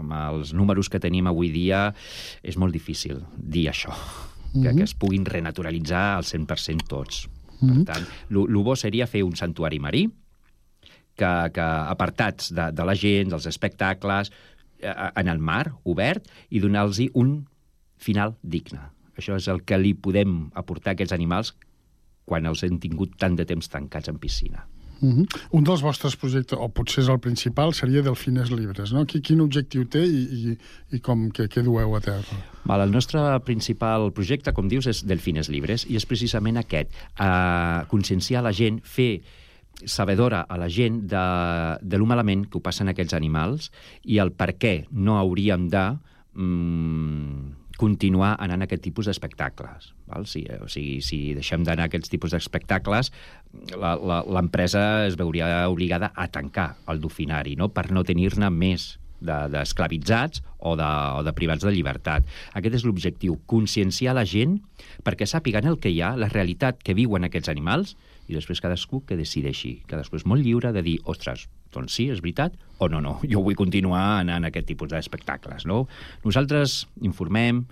amb- 0.00 0.14
els 0.30 0.54
números 0.56 0.88
que 0.88 1.00
tenim 1.02 1.26
avui 1.28 1.50
dia 1.52 1.90
és 2.42 2.56
molt 2.56 2.72
difícil 2.72 3.20
dir 3.36 3.66
això, 3.72 3.92
que, 4.54 4.70
Mhm. 4.70 4.76
que 4.78 4.84
es 4.84 4.94
puguin 4.94 5.26
renaturalitzar 5.26 6.16
al 6.16 6.24
100% 6.24 6.86
tots. 6.88 7.28
Mhm. 7.60 7.84
Per 7.84 7.94
tant, 7.94 8.06
el 8.30 8.56
bo 8.64 8.76
seria 8.76 9.06
fer 9.06 9.24
un 9.24 9.36
santuari 9.36 9.80
marí, 9.80 10.06
que, 11.16 11.50
que 11.54 11.60
apartats 11.62 12.48
de, 12.54 12.72
de 12.72 12.84
la 12.84 12.94
gent, 12.98 13.28
dels 13.30 13.46
espectacles, 13.46 14.32
en 14.84 15.28
el 15.28 15.38
mar, 15.38 15.72
obert, 15.84 16.28
i 16.50 16.60
donar-los 16.60 17.00
un 17.14 17.46
final 17.96 18.36
digne. 18.42 18.80
Això 19.16 19.36
és 19.38 19.48
el 19.48 19.62
que 19.64 19.78
li 19.78 19.94
podem 19.94 20.50
aportar 20.54 20.92
a 20.92 20.98
aquests 20.98 21.14
animals 21.14 21.54
quan 22.24 22.46
els 22.48 22.64
hem 22.64 22.78
tingut 22.80 23.18
tant 23.20 23.36
de 23.36 23.46
temps 23.48 23.68
tancats 23.70 24.10
en 24.10 24.18
piscina. 24.18 24.64
Uh 25.00 25.12
-huh. 25.12 25.26
Un 25.50 25.64
dels 25.64 25.82
vostres 25.82 26.16
projectes, 26.16 26.58
o 26.58 26.68
potser 26.68 27.02
és 27.02 27.08
el 27.08 27.18
principal, 27.18 27.74
seria 27.74 28.02
Delfines 28.02 28.50
Libres, 28.50 28.92
no? 28.92 29.04
Qui, 29.04 29.20
quin 29.20 29.40
objectiu 29.40 29.84
té 29.84 30.04
i, 30.06 30.22
i, 30.50 30.58
i 30.96 31.00
com 31.00 31.30
que, 31.30 31.48
què 31.48 31.62
dueu 31.62 31.96
a 31.96 32.00
terra? 32.00 32.36
Val, 32.64 32.80
el 32.80 32.90
nostre 32.90 33.40
principal 33.40 34.12
projecte, 34.12 34.52
com 34.52 34.68
dius, 34.68 34.86
és 34.86 35.04
Delfines 35.04 35.48
Libres, 35.48 35.84
i 35.88 35.96
és 35.96 36.06
precisament 36.06 36.56
aquest, 36.56 36.88
eh, 37.18 37.84
conscienciar 37.88 38.42
la 38.42 38.52
gent, 38.52 38.80
fer 38.82 39.20
sabedora 39.84 40.44
a 40.48 40.56
la 40.58 40.68
gent 40.68 41.02
de, 41.10 41.24
de 41.82 41.98
lo 41.98 42.06
malament 42.06 42.46
que 42.46 42.58
ho 42.58 42.62
passen 42.64 42.88
aquests 42.88 43.16
animals 43.16 43.70
i 44.04 44.20
el 44.22 44.32
per 44.32 44.54
què 44.56 44.86
no 44.90 45.18
hauríem 45.18 45.68
de 45.72 45.84
mm, 46.34 47.52
continuar 47.76 48.36
anant 48.38 48.62
a 48.62 48.68
aquest 48.68 48.84
tipus 48.86 49.08
d'espectacles. 49.10 49.92
Si, 50.30 50.44
o 50.62 50.68
sigui, 50.70 51.00
si 51.02 51.18
deixem 51.34 51.64
d'anar 51.66 51.88
a 51.88 51.90
aquests 51.90 52.12
tipus 52.12 52.34
d'espectacles, 52.34 53.10
l'empresa 53.74 55.06
es 55.08 55.16
veuria 55.18 55.68
obligada 55.68 56.12
a 56.14 56.28
tancar 56.28 56.76
el 56.88 57.00
dofinari, 57.02 57.56
no? 57.58 57.72
per 57.74 57.90
no 57.90 58.04
tenir-ne 58.06 58.50
més 58.54 58.94
de- 59.24 59.48
d'esclavitzats 59.50 60.40
de, 60.40 60.48
o, 60.58 60.76
de, 60.76 60.90
o 61.18 61.22
de 61.26 61.32
privats 61.34 61.64
de 61.64 61.72
llibertat. 61.74 62.26
Aquest 62.54 62.78
és 62.80 62.86
l'objectiu, 62.86 63.40
conscienciar 63.50 64.14
la 64.14 64.26
gent 64.28 64.60
perquè 65.02 65.26
sàpiguen 65.26 65.66
el 65.66 65.80
que 65.80 65.90
hi 65.90 66.00
ha, 66.04 66.14
la 66.16 66.30
realitat 66.30 66.82
que 66.84 66.94
viuen 66.94 67.26
aquests 67.26 67.50
animals, 67.50 67.96
i 68.28 68.34
després 68.34 68.60
cadascú 68.60 69.02
que 69.06 69.16
decideixi. 69.16 69.82
Cadascú 69.86 70.16
és 70.16 70.24
molt 70.26 70.42
lliure 70.44 70.72
de 70.72 70.82
dir, 70.82 70.98
ostres, 71.04 71.48
doncs 71.72 71.92
sí, 71.92 72.08
és 72.10 72.20
veritat, 72.22 72.54
o 72.78 72.88
no, 72.88 73.00
no, 73.00 73.18
jo 73.30 73.42
vull 73.42 73.54
continuar 73.56 74.20
anant 74.20 74.44
a 74.44 74.48
aquest 74.48 74.66
tipus 74.66 74.88
d'espectacles, 74.90 75.66
no? 75.66 75.86
Nosaltres 76.24 76.86
informem, 77.02 77.64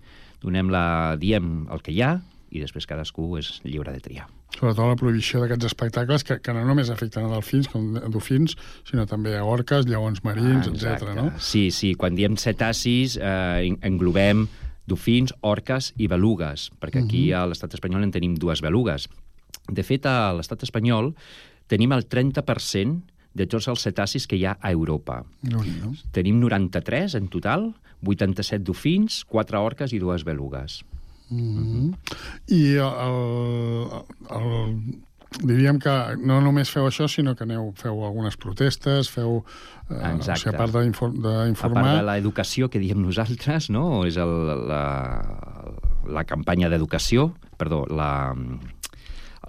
donem 0.42 0.68
la, 0.70 1.16
diem 1.18 1.66
el 1.72 1.80
que 1.82 1.92
hi 1.94 2.02
ha, 2.02 2.20
i 2.52 2.60
després 2.60 2.84
cadascú 2.86 3.38
és 3.38 3.60
lliure 3.64 3.92
de 3.94 4.00
triar. 4.04 4.26
Sobretot 4.52 4.84
la 4.84 4.96
prohibició 5.00 5.40
d'aquests 5.40 5.64
espectacles 5.70 6.22
que, 6.28 6.36
que 6.44 6.52
no 6.52 6.66
només 6.68 6.90
afecten 6.92 7.24
a 7.24 7.30
delfins, 7.32 7.70
com 7.72 7.94
a 7.96 8.02
dofins, 8.12 8.52
sinó 8.84 9.06
també 9.08 9.32
a 9.38 9.44
orques, 9.48 9.86
lleons 9.88 10.20
marins, 10.26 10.68
Ah, 10.68 10.74
etc. 10.74 11.14
no? 11.16 11.30
Sí, 11.40 11.70
sí, 11.72 11.94
quan 11.96 12.14
diem 12.18 12.36
cetacis 12.36 13.16
eh, 13.16 13.64
en- 13.70 13.78
englobem 13.80 14.44
dofins, 14.86 15.32
orques 15.40 15.94
i 15.96 16.10
belugues, 16.12 16.68
perquè 16.82 17.00
aquí 17.06 17.30
Mhm. 17.30 17.38
a 17.40 17.46
l'estat 17.46 17.72
espanyol 17.78 18.02
en 18.04 18.10
tenim 18.12 18.34
dues 18.36 18.60
belugues. 18.60 19.08
De 19.68 19.82
fet, 19.86 20.06
a 20.06 20.32
l'estat 20.34 20.64
espanyol 20.66 21.12
tenim 21.70 21.92
el 21.94 22.08
30% 22.08 23.12
de 23.32 23.46
tots 23.48 23.68
els 23.72 23.84
cetacis 23.86 24.26
que 24.28 24.36
hi 24.36 24.44
ha 24.44 24.56
a 24.60 24.72
Europa. 24.72 25.22
nhi 25.42 25.76
no? 25.80 25.94
Tenim 26.12 26.40
93 26.40 27.14
en 27.16 27.28
total, 27.32 27.72
87 28.04 28.64
dofins, 28.64 29.22
4 29.24 29.62
orques 29.62 29.92
i 29.92 29.98
dues 30.02 30.24
belugues. 30.24 30.82
Mm 31.30 31.56
-hmm. 31.56 31.96
I 32.48 32.76
el, 32.76 33.88
el, 34.36 35.00
diríem 35.40 35.78
que 35.78 36.16
no 36.20 36.40
només 36.40 36.70
feu 36.70 36.86
això, 36.86 37.08
sinó 37.08 37.34
que 37.34 37.44
aneu, 37.44 37.72
feu 37.74 38.04
algunes 38.04 38.36
protestes, 38.36 39.08
feu... 39.10 39.44
Eh, 39.88 40.14
o 40.18 40.22
sigui, 40.22 40.54
a 40.54 40.58
part 40.58 40.74
d'infor- 40.74 41.14
A 41.24 41.46
d'informar... 41.46 41.82
part 41.82 42.00
de 42.00 42.06
l'educació 42.10 42.68
que 42.68 42.78
diem 42.78 43.00
nosaltres, 43.00 43.70
no? 43.70 44.04
és 44.04 44.16
el, 44.16 44.68
la, 44.68 44.84
la 46.06 46.24
campanya 46.24 46.68
d'educació 46.68 47.32
perdó, 47.56 47.86
la, 47.88 48.34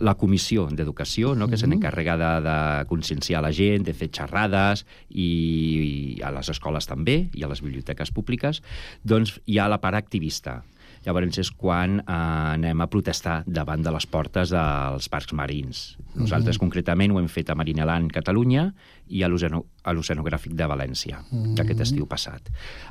la 0.03 0.15
comissió 0.19 0.67
d'educació, 0.67 1.33
no? 1.35 1.47
que 1.47 1.57
se 1.57 1.65
Mhm. 1.65 1.73
n'encarrega 1.77 2.17
de, 2.19 2.31
de 2.49 2.85
conscienciar 2.91 3.41
la 3.41 3.51
gent, 3.55 3.85
de 3.87 3.93
fer 3.93 4.09
xerrades, 4.11 4.85
i, 5.09 6.17
i 6.19 6.21
a 6.21 6.31
les 6.35 6.49
escoles 6.51 6.85
també, 6.89 7.29
i 7.33 7.43
a 7.43 7.47
les 7.51 7.61
biblioteques 7.63 8.11
públiques, 8.11 8.61
doncs 9.03 9.39
hi 9.45 9.57
ha 9.59 9.69
la 9.71 9.79
part 9.81 9.95
activista. 9.95 10.63
Llavors 11.03 11.35
és 11.41 11.49
quan 11.51 11.97
eh, 11.99 12.03
anem 12.07 12.79
a 12.79 12.87
protestar 12.87 13.41
davant 13.45 13.81
de 13.83 13.91
les 13.91 14.05
portes 14.07 14.53
dels 14.55 15.09
parcs 15.11 15.33
marins. 15.35 15.97
Nosaltres, 16.15 16.55
Mhm. 16.55 16.59
concretament, 16.61 17.11
ho 17.11 17.19
hem 17.19 17.27
fet 17.27 17.49
a 17.49 17.55
Marineland, 17.55 18.09
Catalunya, 18.11 18.73
i 19.09 19.21
a 19.23 19.27
l'Oceano- 19.27 19.65
a 19.83 19.91
l'Oceanogràfic 19.93 20.53
de 20.55 20.65
València, 20.65 21.19
Mhm. 21.29 21.59
aquest 21.59 21.81
estiu 21.81 22.07
passat. 22.07 22.41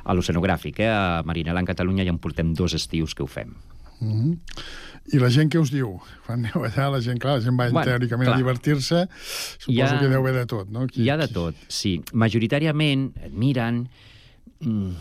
A 0.03 0.13
l'Oceanogràfic, 0.13 0.79
eh, 0.79 0.89
a 0.89 1.23
Marineland, 1.25 1.65
Catalunya, 1.67 2.03
ja 2.03 2.11
en 2.11 2.19
portem 2.19 2.53
dos 2.53 2.73
estius 2.75 3.15
que 3.15 3.23
ho 3.23 3.27
fem. 3.27 3.55
Mm 4.03 4.35
I 5.13 5.19
la 5.19 5.27
gent 5.29 5.49
què 5.51 5.59
us 5.59 5.69
diu? 5.73 5.97
Quan 6.25 6.39
aneu 6.45 6.63
allà, 6.63 6.85
la 6.93 6.99
gent, 7.03 7.17
clar, 7.19 7.33
la 7.37 7.43
gent 7.43 7.57
va 7.59 7.65
Bueno, 7.69 7.83
teòricament 7.89 8.29
clar. 8.29 8.35
a 8.37 8.39
divertir-se, 8.39 9.01
suposo 9.59 9.83
ha- 9.83 9.99
que 9.99 10.07
deu 10.07 10.21
haver 10.21 10.31
de 10.37 10.45
tot, 10.47 10.69
no? 10.71 10.85
Hi 10.95 11.09
ha 11.11 11.17
de 11.19 11.27
tot, 11.27 11.55
sí. 11.67 11.97
Majoritàriament 12.13 13.09
et 13.27 13.33
miren, 13.35 13.81
mm, 14.63 14.93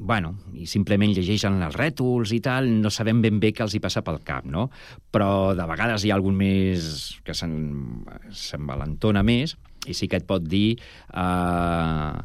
bueno, 0.00 0.30
i 0.56 0.64
simplement 0.66 1.12
llegeixen 1.12 1.60
els 1.62 1.76
rètols 1.76 2.32
i 2.32 2.40
tal, 2.40 2.70
no 2.80 2.88
sabem 2.90 3.20
ben 3.22 3.36
bé 3.38 3.52
què 3.52 3.62
els 3.66 3.74
hi 3.76 3.80
passa 3.84 4.00
pel 4.02 4.22
cap, 4.24 4.46
no? 4.48 4.70
Però 5.12 5.52
de 5.54 5.66
vegades 5.68 6.04
hi 6.04 6.10
ha 6.10 6.16
algun 6.16 6.34
més 6.40 7.20
que 7.22 7.34
se'n- 7.36 8.00
s'envalentona 8.32 9.22
més 9.22 9.58
i 9.86 9.92
sí 9.92 10.08
que 10.08 10.16
et 10.16 10.26
pot 10.26 10.42
dir 10.42 10.78
eh, 11.12 12.16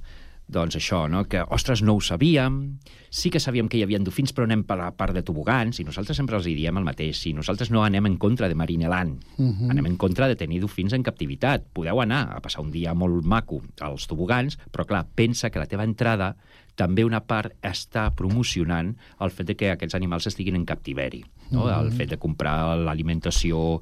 doncs 0.49 0.75
això, 0.79 1.03
no? 1.09 1.25
que, 1.29 1.43
ostres, 1.53 1.83
no 1.85 1.93
ho 1.95 2.01
sabíem, 2.01 2.79
sí 3.13 3.29
que 3.29 3.39
sabíem 3.39 3.67
que 3.69 3.77
hi 3.77 3.83
havia 3.85 3.99
dofins, 4.01 4.33
però 4.33 4.47
anem 4.47 4.63
per 4.65 4.79
la 4.81 4.89
part 4.97 5.13
de 5.13 5.21
tobogans, 5.25 5.79
i 5.79 5.85
nosaltres 5.85 6.17
sempre 6.17 6.35
els 6.39 6.45
diem 6.49 6.77
el 6.81 6.87
mateix, 6.87 7.19
si 7.21 7.33
nosaltres 7.37 7.69
no 7.69 7.83
anem 7.85 8.05
en 8.09 8.17
contra 8.17 8.49
de 8.49 8.55
Marineland, 8.57 9.21
Mhm. 9.37 9.69
anem 9.69 9.85
en 9.93 9.97
contra 9.97 10.27
de 10.27 10.35
tenir 10.35 10.59
dofins 10.61 10.93
en 10.93 11.03
captivitat. 11.03 11.65
Podeu 11.71 12.01
anar 12.01 12.35
a 12.35 12.41
passar 12.41 12.61
un 12.61 12.71
dia 12.71 12.93
molt 12.93 13.23
maco 13.23 13.61
als 13.79 14.07
tobogans, 14.07 14.57
però 14.71 14.85
clar, 14.85 15.05
pensa 15.13 15.49
que 15.51 15.59
la 15.59 15.67
teva 15.67 15.83
entrada 15.83 16.35
també 16.79 17.03
una 17.03 17.19
part 17.27 17.51
està 17.65 18.07
promocionant 18.15 18.93
el 19.19 19.33
fet 19.35 19.51
de 19.51 19.57
que 19.59 19.73
aquests 19.73 19.97
animals 19.97 20.29
estiguin 20.31 20.55
en 20.55 20.65
captiveri. 20.69 21.21
No? 21.51 21.65
Mhm. 21.65 21.75
El 21.75 21.91
fet 21.97 22.09
de 22.13 22.17
comprar 22.21 22.77
l'alimentació, 22.77 23.81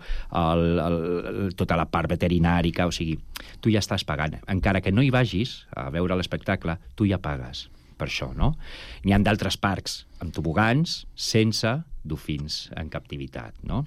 tota 1.55 1.77
la 1.77 1.85
part 1.85 2.09
veterinàrica, 2.09 2.87
o 2.87 2.91
sigui, 2.91 3.17
tu 3.61 3.69
ja 3.69 3.83
estàs 3.83 4.05
pagant. 4.07 4.39
Encara 4.47 4.81
que 4.81 4.91
no 4.91 5.03
hi 5.03 5.11
vagis 5.11 5.65
a 5.75 5.89
veure 5.93 6.15
l'espectacle, 6.15 6.77
tu 6.95 7.05
ja 7.05 7.19
pagues 7.19 7.67
per 7.97 8.07
això, 8.07 8.31
no? 8.37 8.55
N'hi 9.03 9.13
han 9.13 9.25
d'altres 9.25 9.57
parcs 9.57 10.05
amb 10.21 10.33
tobogans 10.33 11.05
sense 11.15 11.83
dofins 12.07 12.69
en 12.77 12.89
captivitat, 12.93 13.57
no? 13.63 13.85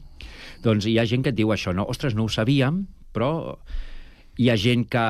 Doncs 0.62 0.86
hi 0.86 0.98
ha 0.98 1.06
gent 1.06 1.22
que 1.24 1.30
et 1.30 1.38
diu 1.38 1.54
això, 1.54 1.72
no? 1.74 1.86
Ostres, 1.88 2.14
no 2.14 2.26
ho 2.26 2.28
sabíem, 2.28 2.86
però 3.14 3.58
hi 4.36 4.50
ha 4.50 4.58
gent 4.58 4.86
que 4.90 5.06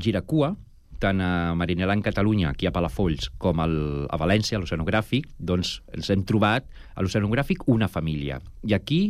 gira 0.00 0.22
cua, 0.22 0.56
tant 1.00 1.20
a 1.24 1.54
Marineland 1.58 2.04
Catalunya, 2.04 2.52
aquí 2.52 2.68
a 2.68 2.74
Palafolls, 2.74 3.30
com 3.40 3.60
al, 3.64 3.76
a 4.10 4.18
València, 4.20 4.58
a 4.58 4.62
l'Oceanogràfic, 4.62 5.30
doncs 5.38 5.78
ens 5.96 6.10
hem 6.12 6.24
trobat 6.28 6.66
a 6.94 7.04
l'Oceanogràfic 7.04 7.66
una 7.72 7.88
família. 7.88 8.40
I 8.68 8.76
aquí, 8.76 9.02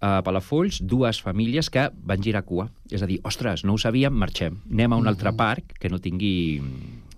a 0.00 0.20
Palafolls, 0.22 0.82
dues 0.84 1.22
famílies 1.24 1.70
que 1.72 1.88
van 2.06 2.22
girar 2.22 2.44
cua. 2.46 2.68
És 2.92 3.02
a 3.02 3.10
dir, 3.10 3.18
ostres, 3.26 3.64
no 3.64 3.74
ho 3.74 3.80
sabíem, 3.80 4.14
marxem. 4.14 4.60
Anem 4.70 4.94
a 4.94 5.00
un 5.02 5.10
altre 5.10 5.32
parc 5.36 5.76
que 5.80 5.90
no 5.92 6.00
tingui 6.02 6.60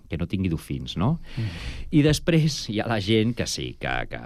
que 0.09 0.17
no 0.17 0.25
tingui 0.25 0.49
dofins, 0.49 0.97
no? 0.97 1.19
I 1.93 2.01
després 2.01 2.63
hi 2.73 2.79
ha 2.81 2.87
la 2.89 2.97
gent 3.05 3.35
que 3.37 3.45
sí, 3.45 3.75
que, 3.81 3.93
que 4.09 4.21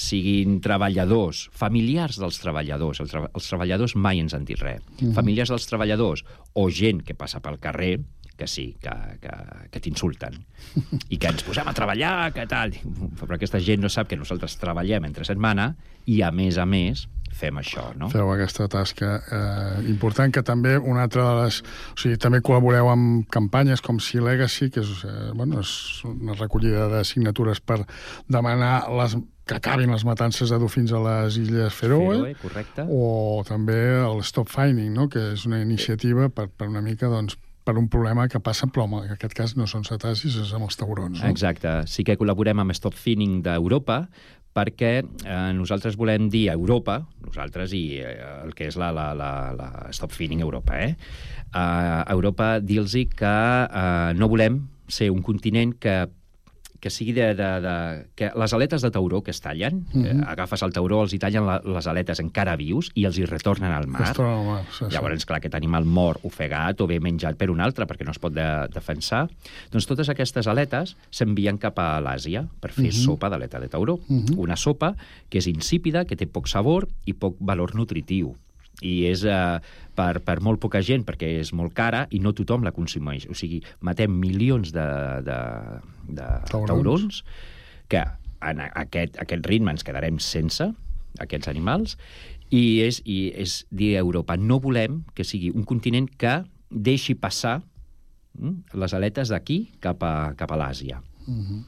siguin 0.00 0.62
treballadors, 0.64 1.46
familiars 1.52 2.16
dels 2.22 2.40
treballadors. 2.40 3.02
Els, 3.04 3.12
tra 3.12 3.26
els 3.28 3.50
treballadors 3.50 3.96
mai 4.00 4.22
ens 4.22 4.32
han 4.32 4.48
dit 4.48 4.60
res. 4.64 4.80
Mhm. 4.96 5.12
Familiars 5.18 5.52
dels 5.52 5.68
treballadors 5.68 6.24
o 6.54 6.70
gent 6.70 7.04
que 7.04 7.14
passa 7.14 7.42
pel 7.44 7.60
carrer 7.60 7.98
que 8.36 8.46
sí, 8.50 8.68
que, 8.82 8.92
que, 9.22 9.34
que 9.72 9.82
t'insulten 9.82 10.38
i 11.12 11.18
que 11.18 11.32
ens 11.32 11.44
posem 11.46 11.68
a 11.68 11.74
treballar, 11.76 12.30
que 12.36 12.46
tal. 12.50 12.76
Però 13.18 13.36
aquesta 13.36 13.60
gent 13.62 13.84
no 13.84 13.92
sap 13.92 14.10
que 14.10 14.20
nosaltres 14.20 14.58
treballem 14.60 15.08
entre 15.08 15.26
setmana 15.28 15.72
i, 16.06 16.20
a 16.22 16.30
més 16.34 16.60
a 16.60 16.66
més, 16.68 17.06
fem 17.36 17.58
això, 17.60 17.90
no? 17.98 18.08
Feu 18.12 18.30
aquesta 18.32 18.66
tasca 18.72 19.16
eh, 19.20 19.86
important, 19.90 20.32
que 20.32 20.42
també 20.46 20.76
una 20.78 21.04
altra 21.06 21.26
de 21.28 21.38
les... 21.42 21.60
O 21.92 22.00
sigui, 22.00 22.18
també 22.22 22.40
col·laboreu 22.44 22.88
amb 22.92 23.26
campanyes 23.32 23.82
com 23.84 24.00
Sea 24.00 24.24
Legacy, 24.24 24.70
que 24.72 24.84
és, 24.84 24.92
eh, 25.04 25.30
bueno, 25.36 25.60
és 25.60 26.04
una 26.08 26.36
recollida 26.38 26.88
de 26.92 27.02
signatures 27.08 27.60
per 27.60 27.82
demanar 28.32 28.86
les, 28.96 29.18
que 29.46 29.58
acabin 29.58 29.92
les 29.94 30.04
matances 30.08 30.50
de 30.50 30.58
dofins 30.58 30.92
a 30.96 31.02
les 31.04 31.36
Illes 31.38 31.74
Feroe, 31.74 32.14
Feroe, 32.16 32.36
correcte. 32.40 32.86
o 32.88 33.42
també 33.46 33.78
el 34.00 34.24
Stop 34.26 34.50
Finding, 34.50 34.94
no? 34.96 35.10
que 35.12 35.32
és 35.34 35.46
una 35.46 35.60
iniciativa 35.62 36.30
per, 36.34 36.48
per 36.48 36.70
una 36.72 36.82
mica 36.82 37.10
doncs, 37.12 37.38
per 37.66 37.74
un 37.80 37.90
problema 37.90 38.28
que 38.30 38.38
passa, 38.38 38.68
però 38.70 38.86
en 38.86 39.12
aquest 39.16 39.34
cas 39.34 39.56
no 39.58 39.66
són 39.66 39.84
cetacis, 39.86 40.38
és 40.38 40.54
amb 40.54 40.68
els 40.68 40.78
taurons. 40.78 41.18
No? 41.18 41.28
Exacte. 41.28 41.80
Sí 41.90 42.06
que 42.06 42.14
col·laborem 42.18 42.62
amb 42.62 42.74
Stop 42.78 42.94
Finning 42.94 43.40
d'Europa 43.42 44.04
perquè 44.56 44.92
eh, 45.02 45.50
nosaltres 45.52 45.98
volem 46.00 46.30
dir 46.32 46.46
Europa, 46.54 47.02
nosaltres 47.26 47.74
i 47.76 47.98
eh, 48.00 48.14
el 48.46 48.54
que 48.56 48.70
és 48.70 48.78
la, 48.80 48.88
la, 48.94 49.10
la, 49.18 49.30
la 49.58 49.68
Stop 49.92 50.14
Finning 50.16 50.40
Europa, 50.46 50.78
eh? 50.80 50.94
A 51.56 52.04
Europa 52.12 52.56
dir-los 52.60 52.96
que 53.16 53.34
eh, 53.66 54.14
no 54.16 54.30
volem 54.32 54.62
ser 54.88 55.10
un 55.10 55.20
continent 55.26 55.74
que 55.82 56.06
que 56.86 56.90
sigui 56.94 57.12
de, 57.16 57.32
de, 57.34 57.48
de... 57.64 57.74
que 58.14 58.28
les 58.38 58.52
aletes 58.54 58.84
de 58.84 58.90
tauró 58.94 59.22
que 59.26 59.32
es 59.34 59.40
tallen, 59.42 59.82
mm 59.92 59.98
Mhm. 59.98 60.06
-hmm. 60.06 60.28
agafes 60.28 60.62
el 60.62 60.72
tauró, 60.72 61.02
els 61.02 61.12
hi 61.12 61.18
tallen 61.18 61.44
la, 61.46 61.60
les 61.64 61.86
aletes 61.86 62.20
encara 62.22 62.54
vius 62.56 62.90
i 62.94 63.04
els 63.06 63.18
hi 63.18 63.24
retornen 63.26 63.72
al 63.72 63.88
mar. 63.88 64.14
Al 64.16 64.44
mar, 64.46 64.64
sí, 64.70 64.84
sí. 64.84 64.92
Llavors, 64.94 65.26
clar, 65.26 65.38
aquest 65.38 65.54
animal 65.54 65.84
mor 65.84 66.20
ofegat 66.22 66.80
o 66.80 66.86
bé 66.86 67.00
menjat 67.00 67.36
per 67.36 67.50
un 67.50 67.60
altre 67.60 67.86
perquè 67.86 68.04
no 68.04 68.12
es 68.12 68.18
pot 68.18 68.32
de, 68.32 68.68
defensar. 68.72 69.28
Doncs 69.72 69.86
totes 69.86 70.08
aquestes 70.08 70.46
aletes 70.46 70.96
s'envien 71.10 71.58
cap 71.58 71.78
a 71.78 72.00
l'Àsia 72.00 72.46
per 72.60 72.70
fer 72.70 72.84
Mhm. 72.92 72.92
sopa 72.92 73.28
d'aleta 73.28 73.58
de 73.58 73.68
tauró. 73.68 73.98
Mhm. 74.08 74.38
Una 74.38 74.56
sopa 74.56 74.94
que 75.28 75.38
és 75.38 75.46
insípida, 75.48 76.04
que 76.04 76.14
té 76.16 76.26
poc 76.26 76.46
sabor 76.46 76.86
i 77.04 77.12
poc 77.14 77.34
valor 77.40 77.74
nutritiu 77.74 78.36
i 78.82 79.06
és 79.06 79.24
eh, 79.24 79.58
per, 79.96 80.20
per 80.24 80.38
molt 80.44 80.60
poca 80.62 80.82
gent 80.84 81.04
perquè 81.08 81.32
és 81.40 81.52
molt 81.56 81.74
cara 81.76 82.04
i 82.14 82.20
no 82.22 82.34
tothom 82.36 82.64
la 82.66 82.72
consumeix. 82.76 83.26
O 83.32 83.34
sigui, 83.34 83.62
matem 83.80 84.12
milions 84.20 84.72
de, 84.76 84.86
de, 85.26 85.40
de 86.08 86.26
Taurons. 86.52 86.70
taurons 86.70 87.22
que 87.88 88.02
en 88.46 88.60
aquest, 88.66 89.16
aquest 89.22 89.46
ritme 89.48 89.72
ens 89.72 89.84
quedarem 89.86 90.18
sense 90.22 90.68
aquests 91.22 91.48
animals 91.48 91.96
i 92.52 92.82
és, 92.84 93.00
i 93.08 93.32
és 93.34 93.64
dir 93.74 93.94
a 93.96 94.02
Europa, 94.04 94.36
no 94.36 94.60
volem 94.62 95.00
que 95.16 95.24
sigui 95.26 95.48
un 95.50 95.64
continent 95.66 96.06
que 96.20 96.42
deixi 96.70 97.16
passar 97.18 97.56
mm, 98.38 98.76
les 98.78 98.94
aletes 98.94 99.32
d'aquí 99.32 99.62
cap 99.82 100.02
a, 100.06 100.34
cap 100.38 100.52
a 100.52 100.60
l'Àsia 100.60 101.00
Mhm. 101.26 101.64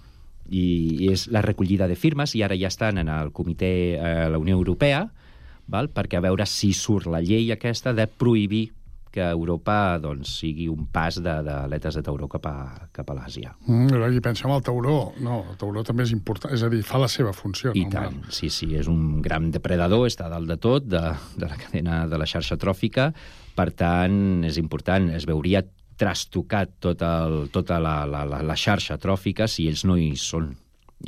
i, 0.55 0.61
i 1.03 1.09
és 1.11 1.27
la 1.35 1.41
recollida 1.43 1.89
de 1.91 1.97
firmes 1.99 2.37
i 2.39 2.45
ara 2.47 2.55
ja 2.57 2.69
estan 2.71 2.99
en 3.03 3.09
el 3.11 3.33
comitè 3.35 3.71
a 3.99 4.29
la 4.31 4.39
Unió 4.39 4.55
Europea 4.55 5.09
val? 5.69 5.91
perquè 5.93 6.19
a 6.19 6.25
veure 6.25 6.47
si 6.49 6.73
surt 6.73 7.07
la 7.07 7.21
llei 7.25 7.53
aquesta 7.53 7.93
de 7.95 8.07
prohibir 8.09 8.71
que 9.11 9.25
Europa 9.25 9.97
doncs, 9.99 10.35
sigui 10.43 10.67
un 10.69 10.87
pas 10.93 11.17
de- 11.17 11.43
d'aletes 11.43 11.95
de, 11.97 12.01
de 12.03 12.05
tauró 12.05 12.29
cap 12.29 12.45
a, 12.47 12.89
cap 12.93 13.09
a 13.09 13.15
l'Àsia. 13.17 13.55
Mm, 13.67 13.87
però 13.89 14.05
aquí 14.05 14.21
pensem 14.21 14.53
al 14.53 14.61
tauró. 14.63 15.15
No, 15.25 15.39
el 15.49 15.57
tauró 15.57 15.83
també 15.83 16.05
és 16.05 16.13
important, 16.13 16.53
és 16.55 16.63
a 16.63 16.69
dir, 16.69 16.83
fa 16.85 17.01
la 17.01 17.09
seva 17.09 17.33
funció. 17.33 17.73
I 17.75 17.87
no, 17.87 17.91
tant, 17.95 18.19
sí, 18.29 18.51
sí, 18.53 18.75
és 18.77 18.87
un 18.87 19.23
gran 19.25 19.49
depredador, 19.51 20.05
està 20.07 20.29
dalt 20.29 20.47
de 20.51 20.59
tot, 20.61 20.85
de, 20.85 21.01
de 21.41 21.49
la 21.49 21.57
cadena 21.57 22.03
de 22.07 22.21
la 22.21 22.29
xarxa 22.29 22.59
tròfica, 22.61 23.09
per 23.57 23.71
tant, 23.73 24.45
és 24.45 24.61
important, 24.61 25.09
es 25.17 25.25
veuria 25.27 25.65
trastocat 25.99 26.77
tot 26.79 27.01
el, 27.03 27.49
tota 27.51 27.81
la, 27.83 28.05
la, 28.07 28.23
la, 28.29 28.43
la 28.47 28.57
xarxa 28.61 29.01
tròfica 29.03 29.49
si 29.51 29.67
ells 29.73 29.83
no 29.89 29.97
hi 29.99 30.13
són. 30.21 30.53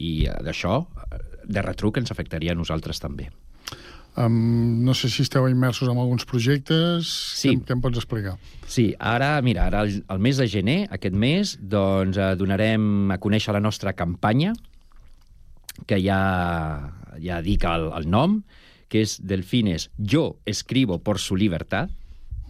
I 0.00 0.24
eh, 0.26 0.34
d'això, 0.42 0.80
de 1.44 1.62
retruc, 1.62 2.00
ens 2.00 2.10
afectaria 2.10 2.56
a 2.56 2.58
nosaltres 2.58 2.98
també. 2.98 3.28
Um, 4.26 4.82
no 4.84 4.92
sé 4.94 5.08
si 5.08 5.22
esteu 5.22 5.46
immersos 5.48 5.88
en 5.88 5.98
alguns 5.98 6.26
projectes. 6.28 7.08
Sí. 7.40 7.54
Què, 7.54 7.66
què 7.68 7.76
em 7.76 7.82
pots 7.84 8.00
explicar? 8.00 8.36
Sí, 8.66 8.90
ara, 8.98 9.32
mira, 9.44 9.68
ara 9.70 9.84
el, 9.86 10.02
el 10.02 10.20
mes 10.22 10.40
de 10.40 10.48
gener, 10.50 10.80
aquest 10.92 11.16
mes, 11.16 11.54
doncs 11.60 12.18
eh, 12.20 12.34
donarem 12.38 13.14
a 13.14 13.18
conèixer 13.22 13.54
la 13.56 13.62
nostra 13.62 13.94
campanya, 13.96 14.52
que 15.86 16.00
ja, 16.02 16.20
ja 17.22 17.40
dic 17.44 17.64
el, 17.64 17.88
el 17.96 18.10
nom, 18.10 18.40
que 18.90 19.04
és 19.06 19.16
Delfines, 19.22 19.88
yo 19.96 20.36
escribo 20.44 20.98
por 20.98 21.18
su 21.18 21.36
libertad, 21.36 21.90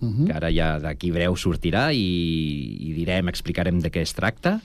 Uh 0.00 0.08
-huh. 0.08 0.26
que 0.26 0.32
ara 0.32 0.48
ja 0.48 0.78
d'aquí 0.80 1.10
breu 1.12 1.36
sortirà 1.36 1.92
i, 1.92 2.88
i 2.88 2.94
direm, 2.96 3.28
explicarem 3.28 3.80
de 3.80 3.90
què 3.92 4.00
es 4.00 4.14
tracta. 4.14 4.62